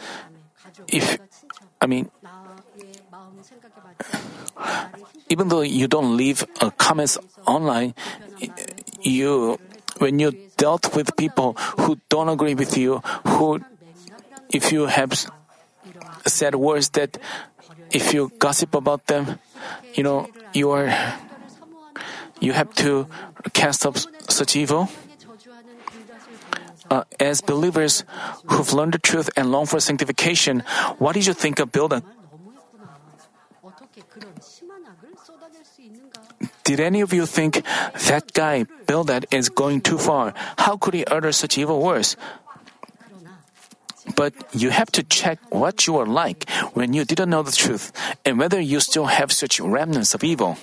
if 0.87 1.19
I 1.81 1.87
mean, 1.87 2.09
even 5.29 5.47
though 5.47 5.61
you 5.61 5.87
don't 5.87 6.15
leave 6.15 6.45
uh, 6.61 6.69
comments 6.77 7.17
online, 7.45 7.93
you 9.01 9.59
when 9.97 10.19
you 10.19 10.33
dealt 10.57 10.95
with 10.95 11.15
people 11.17 11.53
who 11.85 11.99
don't 12.09 12.29
agree 12.29 12.55
with 12.55 12.77
you, 12.77 12.99
who 13.37 13.61
if 14.49 14.71
you 14.71 14.87
have 14.87 15.13
said 16.25 16.55
words 16.55 16.89
that 16.89 17.17
if 17.91 18.13
you 18.13 18.31
gossip 18.39 18.75
about 18.75 19.07
them, 19.07 19.39
you 19.93 20.03
know, 20.03 20.27
you 20.53 20.71
are, 20.71 20.91
you 22.39 22.53
have 22.53 22.73
to 22.75 23.07
cast 23.53 23.85
off 23.85 24.05
such 24.29 24.55
evil. 24.55 24.89
Uh, 26.91 27.07
as 27.23 27.39
believers 27.39 28.03
who've 28.51 28.73
learned 28.75 28.91
the 28.91 28.99
truth 28.99 29.29
and 29.39 29.49
long 29.49 29.65
for 29.65 29.79
sanctification, 29.79 30.59
what 30.99 31.15
did 31.15 31.25
you 31.25 31.31
think 31.31 31.57
of 31.63 31.71
Bildad? 31.71 32.03
Did 36.65 36.79
any 36.81 36.99
of 36.99 37.13
you 37.13 37.25
think 37.25 37.63
that 38.11 38.33
guy, 38.33 38.65
Bildad, 38.87 39.25
is 39.31 39.47
going 39.47 39.79
too 39.79 39.97
far? 39.97 40.33
How 40.57 40.75
could 40.75 40.93
he 40.93 41.05
utter 41.05 41.31
such 41.31 41.57
evil 41.57 41.79
words? 41.79 42.17
But 44.15 44.33
you 44.51 44.69
have 44.71 44.91
to 44.91 45.03
check 45.03 45.39
what 45.47 45.87
you 45.87 45.95
are 45.95 46.05
like 46.05 46.49
when 46.73 46.91
you 46.91 47.05
didn't 47.05 47.29
know 47.29 47.43
the 47.43 47.55
truth 47.55 47.95
and 48.25 48.37
whether 48.37 48.59
you 48.59 48.81
still 48.81 49.05
have 49.05 49.31
such 49.31 49.61
remnants 49.61 50.13
of 50.13 50.25
evil. 50.25 50.57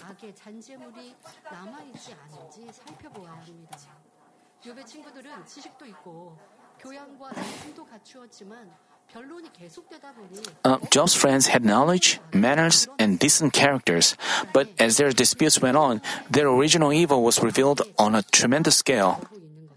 Uh, 10.64 10.78
Job's 10.90 11.14
friends 11.14 11.46
had 11.48 11.64
knowledge, 11.64 12.20
manners, 12.34 12.88
and 12.98 13.18
decent 13.18 13.52
characters, 13.52 14.16
but 14.52 14.68
as 14.78 14.98
their 14.98 15.10
disputes 15.10 15.62
went 15.62 15.76
on, 15.76 16.02
their 16.30 16.48
original 16.48 16.92
evil 16.92 17.22
was 17.22 17.42
revealed 17.42 17.80
on 17.98 18.14
a 18.14 18.22
tremendous 18.22 18.76
scale. 18.76 19.24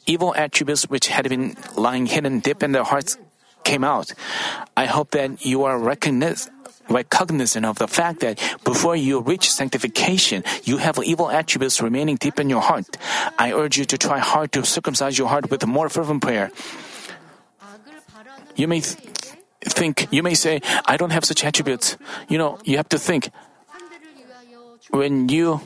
Evil 0.05 0.35
attributes 0.35 0.89
which 0.89 1.07
had 1.07 1.29
been 1.29 1.55
lying 1.77 2.07
hidden 2.07 2.39
deep 2.39 2.61
in 2.61 2.73
their 2.73 2.83
hearts 2.83 3.17
came 3.63 3.83
out. 3.83 4.11
I 4.75 4.85
hope 4.85 5.11
that 5.11 5.45
you 5.45 5.63
are 5.63 5.77
recognized 5.77 6.49
cognizant 7.03 7.65
of 7.65 7.77
the 7.79 7.87
fact 7.87 8.19
that 8.19 8.39
before 8.63 8.95
you 8.95 9.19
reach 9.19 9.51
sanctification, 9.51 10.43
you 10.63 10.77
have 10.77 10.99
evil 11.03 11.29
attributes 11.29 11.81
remaining 11.81 12.15
deep 12.15 12.39
in 12.39 12.49
your 12.49 12.61
heart. 12.61 12.97
I 13.39 13.53
urge 13.53 13.77
you 13.77 13.85
to 13.85 13.97
try 13.97 14.19
hard 14.19 14.51
to 14.53 14.65
circumcise 14.65 15.17
your 15.17 15.27
heart 15.27 15.49
with 15.49 15.65
more 15.65 15.89
fervent 15.89 16.21
prayer. 16.21 16.51
You 18.55 18.67
may 18.67 18.81
th- 18.81 18.97
think, 19.63 20.07
you 20.11 20.23
may 20.23 20.33
say, 20.33 20.61
I 20.85 20.97
don't 20.97 21.11
have 21.11 21.25
such 21.25 21.43
attributes. 21.43 21.97
You 22.27 22.37
know, 22.37 22.59
you 22.63 22.77
have 22.77 22.89
to 22.89 22.99
think 22.99 23.29
when 24.91 25.29
you, 25.29 25.61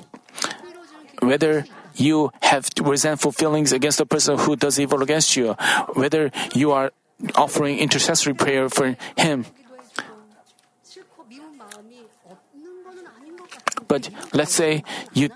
whether 1.20 1.66
you 1.96 2.32
have 2.42 2.70
resentful 2.82 3.32
feelings 3.32 3.72
against 3.72 3.98
the 3.98 4.06
person 4.06 4.38
who 4.38 4.56
does 4.56 4.80
evil 4.80 5.02
against 5.02 5.36
you, 5.36 5.54
whether 5.94 6.32
you 6.54 6.72
are 6.72 6.92
offering 7.36 7.80
intercessory 7.80 8.34
prayer 8.34 8.70
for 8.70 8.96
him. 9.18 9.46
But 13.88 14.10
let's 14.34 14.54
say 14.54 14.84
you 15.14 15.30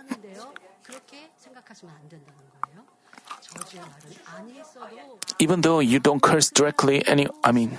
even 5.39 5.61
though 5.61 5.79
you 5.79 5.99
don't 5.99 6.21
curse 6.21 6.49
directly 6.49 7.05
any 7.07 7.27
I 7.43 7.51
mean 7.51 7.77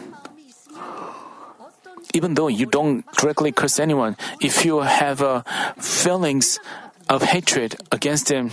even 2.14 2.35
though 2.35 2.49
you 2.49 2.66
don't 2.66 3.07
directly 3.12 3.53
curse 3.53 3.79
anyone, 3.79 4.16
if 4.41 4.64
you 4.64 4.81
have 4.81 5.23
uh, 5.23 5.43
feelings 5.79 6.59
of 7.09 7.23
hatred 7.23 7.77
against 7.93 8.31
him, 8.31 8.51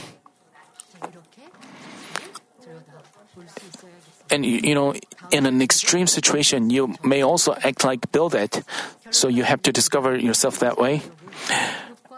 and 4.30 4.46
you 4.46 4.76
know, 4.76 4.94
in 5.32 5.46
an 5.46 5.62
extreme 5.62 6.08
situation, 6.08 6.70
you 6.70 6.96
may 7.04 7.22
also 7.22 7.56
act 7.64 7.84
like 7.84 8.12
Bildad, 8.12 8.64
so 9.10 9.28
you 9.28 9.44
have 9.44 9.62
to 9.64 9.72
discover 9.72 10.18
yourself 10.18 10.60
that 10.60 10.78
way. 10.78 11.02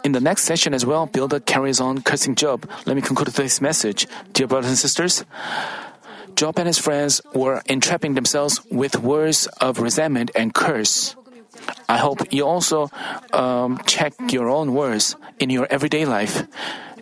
In 0.02 0.12
the 0.12 0.20
next 0.20 0.44
session 0.44 0.72
as 0.72 0.86
well, 0.86 1.06
Bildad 1.06 1.44
carries 1.44 1.78
on 1.80 2.00
cursing 2.00 2.34
Job. 2.34 2.68
Let 2.86 2.96
me 2.96 3.02
conclude 3.02 3.28
this 3.28 3.60
message. 3.60 4.06
Dear 4.32 4.46
brothers 4.46 4.70
and 4.70 4.78
sisters, 4.78 5.24
Job 6.36 6.58
and 6.58 6.66
his 6.66 6.78
friends 6.78 7.20
were 7.34 7.60
entrapping 7.66 8.14
themselves 8.14 8.64
with 8.70 8.96
words 8.96 9.46
of 9.60 9.78
resentment 9.78 10.30
and 10.34 10.54
curse. 10.54 11.16
I 11.86 11.98
hope 11.98 12.32
you 12.32 12.46
also 12.46 12.88
um, 13.34 13.78
check 13.86 14.14
your 14.32 14.48
own 14.48 14.72
words 14.72 15.16
in 15.38 15.50
your 15.50 15.66
everyday 15.68 16.06
life. 16.06 16.46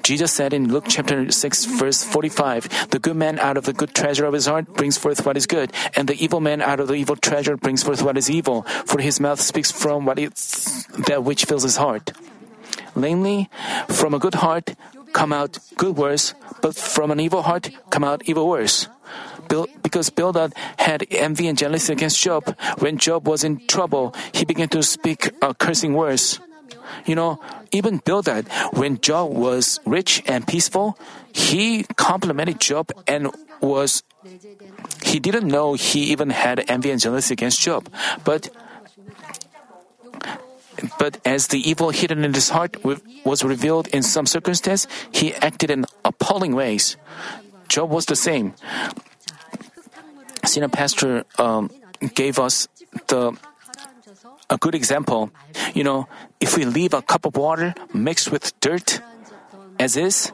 Jesus 0.03 0.33
said 0.33 0.53
in 0.53 0.73
Luke 0.73 0.87
chapter 0.89 1.31
6 1.31 1.65
verse 1.79 2.03
45, 2.03 2.91
the 2.91 2.99
good 2.99 3.17
man 3.17 3.39
out 3.39 3.57
of 3.57 3.65
the 3.65 3.73
good 3.73 3.95
treasure 3.95 4.25
of 4.25 4.33
his 4.33 4.47
heart 4.47 4.67
brings 4.75 4.99
forth 4.99 5.25
what 5.25 5.37
is 5.37 5.47
good, 5.47 5.71
and 5.95 6.09
the 6.09 6.17
evil 6.23 6.41
man 6.41 6.63
out 6.63 6.81
of 6.81 6.89
the 6.89 6.95
evil 6.95 7.15
treasure 7.15 7.57
brings 7.57 7.83
forth 7.83 8.03
what 8.03 8.17
is 8.17 8.31
evil, 8.31 8.63
for 8.63 9.01
his 9.01 9.21
mouth 9.21 9.41
speaks 9.41 9.71
from 9.71 10.05
what 10.05 10.19
is 10.19 10.87
that 11.07 11.23
which 11.23 11.45
fills 11.45 11.63
his 11.63 11.77
heart. 11.77 12.11
Namely, 12.99 13.49
from 13.89 14.13
a 14.13 14.19
good 14.19 14.35
heart 14.35 14.75
come 15.13 15.33
out 15.33 15.59
good 15.77 15.97
words, 15.97 16.35
but 16.61 16.75
from 16.75 17.11
an 17.11 17.21
evil 17.21 17.43
heart 17.43 17.71
come 17.91 18.05
out 18.05 18.23
evil 18.27 18.49
words. 18.49 18.89
because 19.83 20.11
Bildad 20.11 20.53
had 20.77 21.07
envy 21.11 21.49
and 21.49 21.57
jealousy 21.57 21.93
against 21.93 22.21
Job, 22.21 22.55
when 22.79 22.99
Job 22.99 23.27
was 23.27 23.45
in 23.45 23.67
trouble, 23.67 24.15
he 24.33 24.45
began 24.45 24.69
to 24.69 24.83
speak 24.83 25.33
uh, 25.41 25.55
cursing 25.55 25.95
words. 25.95 26.41
You 27.07 27.15
know, 27.15 27.41
even 27.73 27.99
Bildad, 28.05 28.49
when 28.73 29.01
Job 29.01 29.33
was 29.33 29.81
rich 29.87 30.23
and 30.27 30.47
peaceful, 30.47 30.99
he 31.33 31.85
complimented 31.97 32.61
Job 32.61 32.93
and 33.07 33.31
was 33.61 34.03
he 35.03 35.19
didn't 35.19 35.49
know 35.49 35.75
he 35.75 36.13
even 36.13 36.31
had 36.31 36.65
envy 36.69 36.91
and 36.91 37.01
jealousy 37.01 37.33
against 37.33 37.61
Job. 37.61 37.89
But 38.25 38.51
but 40.99 41.19
as 41.25 41.49
the 41.49 41.59
evil 41.59 41.91
hidden 41.91 42.25
in 42.25 42.35
his 42.35 42.51
heart 42.51 42.77
was 43.25 43.45
revealed 43.45 43.89
in 43.89 44.03
some 44.03 44.27
circumstance, 44.27 44.87
he 45.11 45.35
acted 45.35 45.71
in 45.71 45.85
appalling 46.05 46.55
ways. 46.55 46.97
Job 47.69 47.91
was 47.91 48.07
the 48.07 48.17
same. 48.17 48.55
Senior 50.45 50.69
pastor 50.69 51.25
um, 51.39 51.71
gave 52.15 52.39
us 52.39 52.69
the 53.09 53.37
a 54.51 54.57
good 54.57 54.75
example. 54.75 55.31
You 55.75 55.85
know, 55.85 56.09
if 56.41 56.57
we 56.57 56.65
leave 56.65 56.95
a 56.95 57.03
cup 57.03 57.27
of 57.27 57.37
water 57.37 57.75
mixed 57.93 58.33
with 58.33 58.59
dirt 58.61 59.01
as 59.79 59.97
is, 59.97 60.33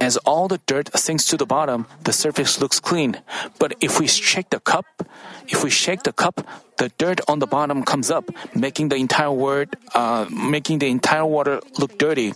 As 0.00 0.16
all 0.18 0.46
the 0.48 0.58
dirt 0.66 0.90
sinks 0.96 1.24
to 1.26 1.36
the 1.36 1.46
bottom, 1.46 1.86
the 2.04 2.12
surface 2.12 2.60
looks 2.60 2.78
clean. 2.80 3.20
But 3.58 3.74
if 3.80 3.98
we 3.98 4.06
shake 4.06 4.50
the 4.50 4.60
cup, 4.60 4.86
if 5.48 5.64
we 5.64 5.70
shake 5.70 6.04
the 6.04 6.12
cup, 6.12 6.46
the 6.78 6.90
dirt 6.98 7.20
on 7.26 7.40
the 7.40 7.46
bottom 7.46 7.82
comes 7.82 8.10
up, 8.10 8.30
making 8.54 8.88
the 8.88 8.96
entire 8.96 9.32
word, 9.32 9.76
uh, 9.94 10.26
making 10.30 10.78
the 10.78 10.86
entire 10.86 11.26
water 11.26 11.60
look 11.78 11.98
dirty. 11.98 12.32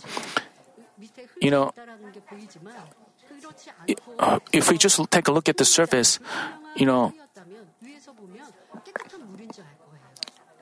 You 1.41 1.51
know, 1.51 1.71
uh, 4.19 4.39
if 4.51 4.69
we 4.69 4.77
just 4.77 4.99
take 5.11 5.27
a 5.27 5.31
look 5.31 5.47
at 5.47 5.57
the 5.57 5.65
surface, 5.65 6.19
you 6.75 6.85
know, 6.85 7.13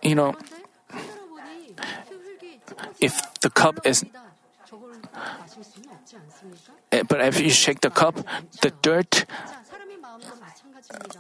you 0.02 0.16
know, 0.16 0.36
if 3.00 3.22
the 3.42 3.50
cup 3.50 3.86
is 3.86 4.06
but 7.08 7.22
if 7.22 7.40
you 7.40 7.50
shake 7.50 7.82
the 7.82 7.90
cup, 7.90 8.16
the 8.62 8.72
dirt 8.82 9.26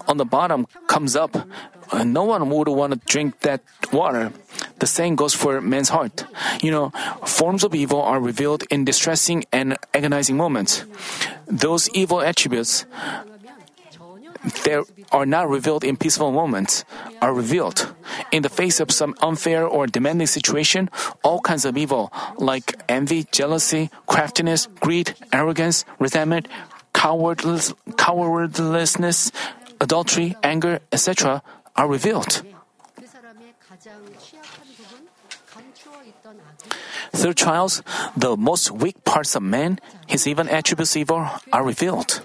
on 0.07 0.17
the 0.17 0.25
bottom 0.25 0.67
comes 0.87 1.15
up. 1.15 1.35
Uh, 1.91 2.03
no 2.03 2.23
one 2.23 2.49
would 2.49 2.67
want 2.67 2.93
to 2.93 2.99
drink 3.05 3.39
that 3.41 3.61
water. 3.91 4.31
The 4.79 4.87
same 4.87 5.15
goes 5.15 5.33
for 5.33 5.61
man's 5.61 5.89
heart. 5.89 6.25
You 6.61 6.71
know, 6.71 6.89
forms 7.25 7.63
of 7.63 7.75
evil 7.75 8.01
are 8.01 8.19
revealed 8.19 8.63
in 8.69 8.85
distressing 8.85 9.45
and 9.51 9.77
agonizing 9.93 10.37
moments. 10.37 10.85
Those 11.47 11.89
evil 11.89 12.21
attributes 12.21 12.85
they 14.63 14.81
are 15.11 15.25
not 15.25 15.49
revealed 15.49 15.83
in 15.83 15.97
peaceful 15.97 16.31
moments, 16.31 16.85
are 17.21 17.33
revealed. 17.33 17.93
In 18.31 18.43
the 18.43 18.49
face 18.49 18.79
of 18.79 18.91
some 18.91 19.15
unfair 19.21 19.67
or 19.67 19.87
demanding 19.87 20.27
situation, 20.27 20.89
all 21.23 21.41
kinds 21.41 21.65
of 21.65 21.75
evil, 21.77 22.13
like 22.37 22.79
envy, 22.89 23.25
jealousy, 23.31 23.89
craftiness, 24.07 24.67
greed, 24.79 25.15
arrogance, 25.31 25.85
resentment, 25.99 26.47
cowardlessness, 26.93 29.31
adultery, 29.79 30.35
anger, 30.43 30.79
etc., 30.91 31.41
are 31.75 31.87
revealed. 31.87 32.43
Through 37.13 37.33
trials, 37.33 37.83
the 38.15 38.37
most 38.37 38.71
weak 38.71 39.03
parts 39.03 39.35
of 39.35 39.43
man, 39.43 39.79
his 40.07 40.25
even 40.27 40.47
attributes 40.49 40.95
evil, 40.95 41.27
are 41.51 41.63
revealed. 41.63 42.21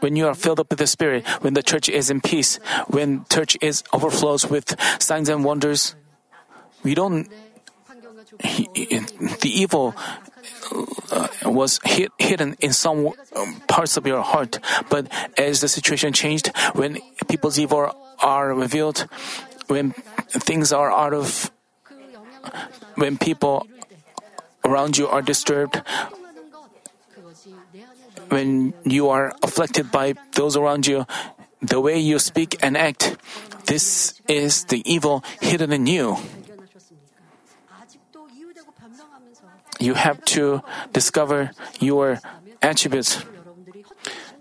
When 0.00 0.16
you 0.16 0.26
are 0.26 0.34
filled 0.34 0.60
up 0.60 0.70
with 0.70 0.78
the 0.78 0.86
Spirit, 0.86 1.26
when 1.40 1.54
the 1.54 1.62
church 1.62 1.88
is 1.88 2.10
in 2.10 2.20
peace, 2.20 2.58
when 2.88 3.24
church 3.30 3.56
is 3.60 3.82
overflows 3.92 4.48
with 4.48 4.74
signs 5.00 5.28
and 5.28 5.44
wonders, 5.44 5.94
we 6.82 6.94
don't. 6.94 7.28
The 8.38 9.50
evil 9.50 9.94
uh, 11.10 11.28
was 11.44 11.80
hid, 11.84 12.10
hidden 12.18 12.56
in 12.60 12.72
some 12.72 13.10
um, 13.34 13.60
parts 13.66 13.96
of 13.96 14.06
your 14.06 14.22
heart, 14.22 14.60
but 14.90 15.08
as 15.36 15.60
the 15.60 15.68
situation 15.68 16.12
changed, 16.12 16.54
when 16.74 16.98
people's 17.26 17.58
evil 17.58 17.90
are 18.20 18.54
revealed, 18.54 19.08
when 19.68 19.92
things 20.28 20.72
are 20.72 20.90
out 20.90 21.14
of, 21.14 21.50
when 22.96 23.16
people 23.16 23.66
around 24.64 24.98
you 24.98 25.08
are 25.08 25.22
disturbed, 25.22 25.82
when 28.28 28.67
you 28.92 29.08
are 29.08 29.32
afflicted 29.42 29.90
by 29.90 30.14
those 30.32 30.56
around 30.56 30.86
you, 30.86 31.06
the 31.60 31.80
way 31.80 31.98
you 31.98 32.18
speak 32.18 32.56
and 32.62 32.76
act, 32.76 33.16
this 33.66 34.20
is 34.28 34.64
the 34.64 34.82
evil 34.90 35.24
hidden 35.40 35.72
in 35.72 35.86
you. 35.86 36.16
You 39.80 39.94
have 39.94 40.24
to 40.36 40.62
discover 40.92 41.50
your 41.78 42.20
attributes. 42.62 43.24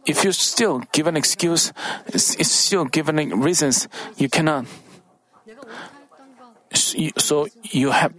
If 0.06 0.24
you 0.24 0.32
still 0.32 0.80
give 0.92 1.06
an 1.08 1.18
excuse, 1.18 1.74
it's 2.08 2.50
still 2.50 2.86
given 2.86 3.18
reasons, 3.42 3.88
you 4.16 4.30
cannot. 4.30 4.66
So 6.74 7.48
you 7.64 7.92
have 7.92 8.14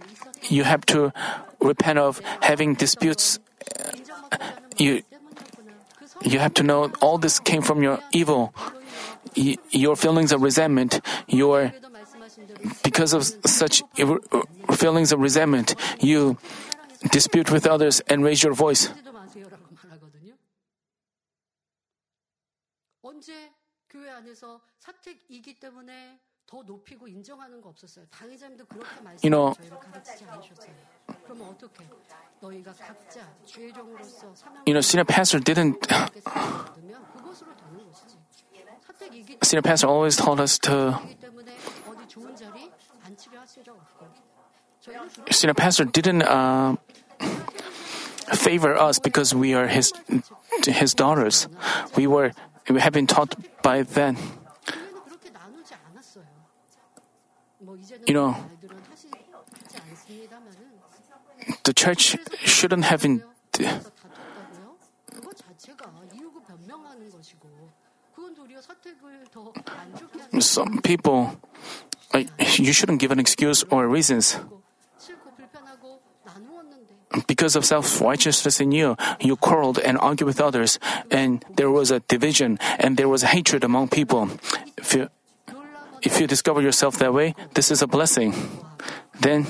you 0.47 0.63
have 0.63 0.85
to 0.87 1.11
repent 1.59 1.99
of 1.99 2.21
having 2.41 2.75
disputes. 2.75 3.39
Uh, 3.79 4.37
you 4.77 5.03
you 6.23 6.39
have 6.39 6.53
to 6.55 6.63
know 6.63 6.91
all 7.01 7.17
this 7.17 7.39
came 7.39 7.61
from 7.61 7.83
your 7.83 7.99
evil, 8.11 8.53
your 9.35 9.95
feelings 9.95 10.31
of 10.31 10.41
resentment, 10.41 11.01
your 11.27 11.73
because 12.83 13.13
of 13.13 13.23
such 13.45 13.83
feelings 14.73 15.11
of 15.11 15.19
resentment, 15.19 15.75
you 15.99 16.37
dispute 17.11 17.51
with 17.51 17.65
others 17.65 18.01
and 18.07 18.23
raise 18.23 18.43
your 18.43 18.53
voice. 18.53 18.89
You 29.21 29.29
know, 29.29 29.55
you 34.65 34.73
know, 34.73 34.81
senior 34.81 35.05
pastor 35.05 35.39
didn't. 35.39 35.87
senior 39.43 39.61
pastor 39.61 39.87
always 39.87 40.15
told 40.15 40.39
us 40.39 40.57
to. 40.59 40.99
Senior 45.31 45.53
pastor 45.53 45.85
didn't 45.85 46.23
uh, 46.23 46.75
favor 48.33 48.75
us 48.75 48.99
because 48.99 49.35
we 49.35 49.53
are 49.53 49.67
his 49.67 49.93
his 50.65 50.93
daughters. 50.93 51.47
We 51.95 52.07
were 52.07 52.31
we 52.69 52.79
have 52.79 52.93
been 52.93 53.07
taught 53.07 53.35
by 53.61 53.83
then. 53.83 54.17
You 58.07 58.13
know, 58.13 58.35
the 61.63 61.73
church 61.73 62.17
shouldn't 62.43 62.85
have 62.85 63.01
been. 63.03 63.23
Some 70.39 70.81
people, 70.81 71.39
you 72.57 72.73
shouldn't 72.73 72.99
give 72.99 73.11
an 73.11 73.19
excuse 73.19 73.63
or 73.69 73.87
reasons. 73.87 74.39
Because 77.27 77.55
of 77.55 77.65
self 77.65 78.01
righteousness 78.01 78.59
in 78.59 78.71
you, 78.71 78.95
you 79.19 79.35
quarreled 79.35 79.79
and 79.79 79.97
argued 79.97 80.27
with 80.27 80.39
others, 80.39 80.79
and 81.11 81.43
there 81.55 81.69
was 81.69 81.91
a 81.91 81.99
division 82.01 82.59
and 82.77 82.97
there 82.97 83.09
was 83.09 83.23
hatred 83.23 83.63
among 83.63 83.89
people. 83.89 84.29
If 84.77 84.93
you, 84.93 85.09
if 86.01 86.19
you 86.19 86.27
discover 86.27 86.61
yourself 86.61 86.97
that 86.99 87.13
way, 87.13 87.35
this 87.53 87.71
is 87.71 87.81
a 87.81 87.87
blessing. 87.87 88.33
Then, 89.19 89.45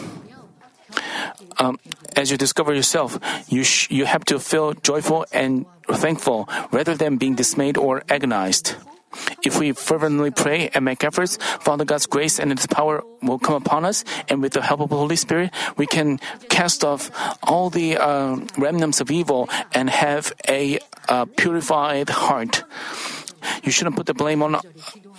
um, 1.57 1.79
as 2.15 2.31
you 2.31 2.37
discover 2.37 2.73
yourself, 2.73 3.19
you, 3.47 3.63
sh- 3.63 3.89
you 3.91 4.05
have 4.05 4.25
to 4.25 4.39
feel 4.39 4.73
joyful 4.73 5.25
and 5.31 5.65
thankful 5.87 6.47
rather 6.71 6.95
than 6.95 7.17
being 7.17 7.35
dismayed 7.35 7.77
or 7.77 8.03
agonized. 8.09 8.75
If 9.43 9.59
we 9.59 9.71
fervently 9.71 10.29
pray 10.31 10.69
and 10.73 10.85
make 10.85 11.03
efforts, 11.03 11.37
Father 11.61 11.83
God's 11.83 12.05
grace 12.05 12.39
and 12.39 12.51
His 12.55 12.67
power 12.67 13.03
will 13.21 13.39
come 13.39 13.55
upon 13.55 13.83
us, 13.83 14.05
and 14.29 14.41
with 14.41 14.53
the 14.53 14.61
help 14.61 14.81
of 14.81 14.89
the 14.89 14.97
Holy 14.97 15.15
Spirit, 15.15 15.51
we 15.77 15.87
can 15.87 16.19
cast 16.49 16.83
off 16.83 17.09
all 17.41 17.69
the 17.69 17.97
uh, 17.97 18.37
remnants 18.57 19.01
of 19.01 19.09
evil 19.09 19.49
and 19.73 19.89
have 19.89 20.31
a 20.47 20.79
uh, 21.07 21.25
purified 21.25 22.09
heart. 22.09 22.63
You 23.63 23.71
shouldn't 23.71 23.95
put 23.95 24.05
the 24.05 24.13
blame 24.13 24.41
on 24.43 24.59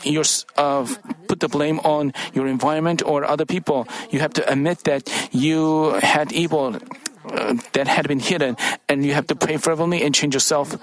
your 0.05 0.25
uh, 0.57 0.87
put 1.29 1.41
the 1.41 1.49
blame 1.49 1.81
on 1.81 2.13
your 2.35 2.47
environment 2.47 3.03
or 3.05 3.25
other 3.25 3.47
people. 3.47 3.87
You 4.11 4.21
have 4.21 4.33
to 4.35 4.43
admit 4.51 4.85
that 4.85 5.09
you 5.33 5.93
had 6.03 6.33
evil 6.33 6.77
uh, 7.25 7.55
that 7.73 7.87
had 7.87 8.09
been 8.09 8.21
hidden, 8.21 8.57
and 8.89 9.05
you 9.05 9.15
have 9.15 9.27
to 9.29 9.37
pray 9.37 9.57
fervently 9.57 10.03
and 10.03 10.15
change 10.15 10.35
yourself. 10.35 10.77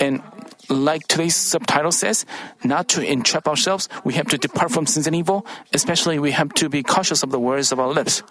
And 0.00 0.22
like 0.68 1.06
today's 1.08 1.36
subtitle 1.36 1.92
says, 1.92 2.26
not 2.62 2.88
to 2.88 3.02
entrap 3.02 3.48
ourselves, 3.48 3.88
we 4.04 4.14
have 4.14 4.28
to 4.28 4.38
depart 4.38 4.70
from 4.70 4.86
sins 4.86 5.06
and 5.06 5.16
evil. 5.16 5.46
Especially, 5.72 6.18
we 6.18 6.32
have 6.32 6.52
to 6.54 6.68
be 6.68 6.82
cautious 6.82 7.22
of 7.22 7.30
the 7.30 7.40
words 7.40 7.72
of 7.72 7.80
our 7.80 7.88
lips. 7.88 8.22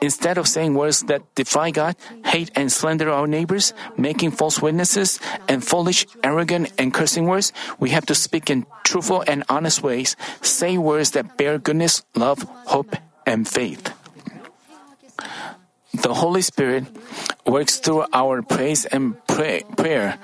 Instead 0.00 0.38
of 0.38 0.46
saying 0.46 0.74
words 0.74 1.00
that 1.08 1.22
defy 1.34 1.70
God, 1.70 1.96
hate 2.24 2.50
and 2.54 2.70
slander 2.70 3.10
our 3.10 3.26
neighbors, 3.26 3.72
making 3.96 4.30
false 4.30 4.60
witnesses, 4.60 5.20
and 5.48 5.64
foolish, 5.64 6.06
arrogant, 6.22 6.72
and 6.78 6.92
cursing 6.92 7.26
words, 7.26 7.52
we 7.78 7.90
have 7.90 8.06
to 8.06 8.14
speak 8.14 8.50
in 8.50 8.66
truthful 8.84 9.24
and 9.26 9.44
honest 9.48 9.82
ways, 9.82 10.16
say 10.42 10.76
words 10.78 11.12
that 11.12 11.36
bear 11.36 11.58
goodness, 11.58 12.04
love, 12.14 12.42
hope, 12.66 12.96
and 13.24 13.48
faith. 13.48 13.92
The 15.94 16.12
Holy 16.12 16.42
Spirit 16.42 16.84
works 17.46 17.78
through 17.78 18.04
our 18.12 18.42
praise 18.42 18.84
and 18.84 19.16
pray, 19.26 19.62
prayer, 19.76 20.18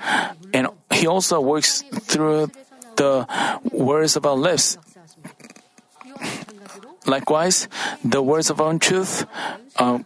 and 0.53 0.67
He 0.91 1.07
also 1.07 1.41
works 1.41 1.81
through 1.81 2.51
the 2.95 3.25
words 3.71 4.15
of 4.15 4.25
our 4.25 4.37
lips 4.37 4.77
Likewise, 7.05 7.67
the 8.03 8.21
words 8.21 8.49
of 8.49 8.59
untruth 8.59 9.25
uh, 9.77 9.99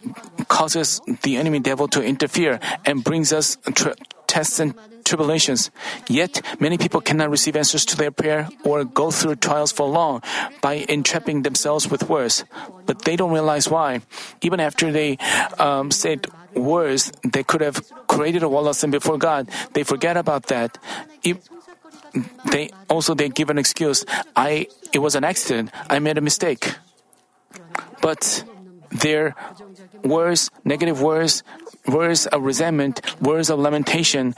causes 0.47 1.01
the 1.23 1.37
enemy 1.37 1.59
devil 1.59 1.87
to 1.89 2.03
interfere 2.03 2.59
and 2.85 3.03
brings 3.03 3.31
us 3.31 3.57
tr- 3.75 3.93
tests 4.25 4.59
and 4.59 4.73
tribulations. 5.05 5.71
Yet, 6.09 6.41
many 6.59 6.77
people 6.77 7.01
cannot 7.01 7.29
receive 7.29 7.55
answers 7.55 7.85
to 7.85 7.97
their 7.97 8.11
prayer 8.11 8.49
or 8.63 8.83
go 8.83 9.11
through 9.11 9.35
trials 9.37 9.71
for 9.71 9.87
long 9.87 10.21
by 10.61 10.85
entrapping 10.89 11.43
themselves 11.43 11.89
with 11.89 12.09
words. 12.09 12.43
But 12.85 13.03
they 13.03 13.15
don't 13.15 13.31
realize 13.31 13.69
why. 13.69 14.01
Even 14.41 14.59
after 14.59 14.91
they 14.91 15.17
um, 15.59 15.91
said 15.91 16.27
words, 16.55 17.11
they 17.23 17.43
could 17.43 17.61
have 17.61 17.81
created 18.07 18.43
a 18.43 18.49
wall 18.49 18.67
of 18.67 18.75
sin 18.75 18.91
before 18.91 19.17
God. 19.17 19.49
They 19.73 19.83
forget 19.83 20.17
about 20.17 20.47
that. 20.47 20.77
If 21.23 21.37
they 22.51 22.69
also 22.89 23.13
they 23.13 23.29
give 23.29 23.49
an 23.49 23.57
excuse. 23.57 24.05
I 24.35 24.67
it 24.93 24.99
was 24.99 25.15
an 25.15 25.23
accident. 25.23 25.71
I 25.89 25.99
made 25.99 26.17
a 26.17 26.21
mistake. 26.21 26.75
But 28.01 28.43
their 28.91 29.35
words, 30.03 30.49
negative 30.63 31.01
words, 31.01 31.43
words 31.87 32.25
of 32.27 32.43
resentment, 32.43 33.01
words 33.21 33.49
of 33.49 33.59
lamentation 33.59 34.35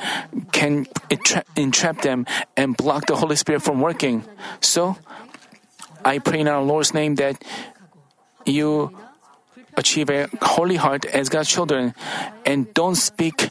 can 0.51 0.85
entra- 1.09 1.43
entrap 1.55 2.01
them 2.01 2.25
and 2.57 2.75
block 2.75 3.05
the 3.05 3.15
Holy 3.15 3.35
Spirit 3.35 3.61
from 3.61 3.81
working. 3.81 4.23
So, 4.61 4.97
I 6.03 6.19
pray 6.19 6.39
in 6.39 6.47
our 6.47 6.61
Lord's 6.61 6.93
name 6.93 7.15
that 7.15 7.43
you 8.45 8.95
achieve 9.75 10.09
a 10.09 10.27
holy 10.41 10.75
heart 10.75 11.05
as 11.05 11.29
God's 11.29 11.49
children 11.49 11.93
and 12.45 12.73
don't 12.73 12.95
speak 12.95 13.49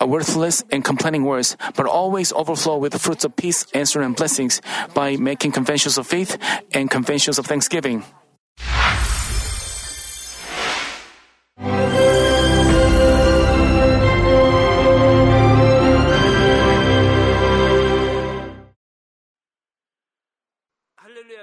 worthless 0.00 0.62
and 0.70 0.84
complaining 0.84 1.24
words, 1.24 1.56
but 1.74 1.86
always 1.86 2.32
overflow 2.32 2.76
with 2.76 2.92
the 2.92 2.98
fruits 2.98 3.24
of 3.24 3.34
peace, 3.34 3.66
answer, 3.72 4.00
and 4.02 4.14
blessings 4.14 4.60
by 4.94 5.16
making 5.16 5.52
confessions 5.52 5.98
of 5.98 6.06
faith 6.06 6.36
and 6.72 6.90
confessions 6.90 7.38
of 7.38 7.46
thanksgiving. 7.46 8.04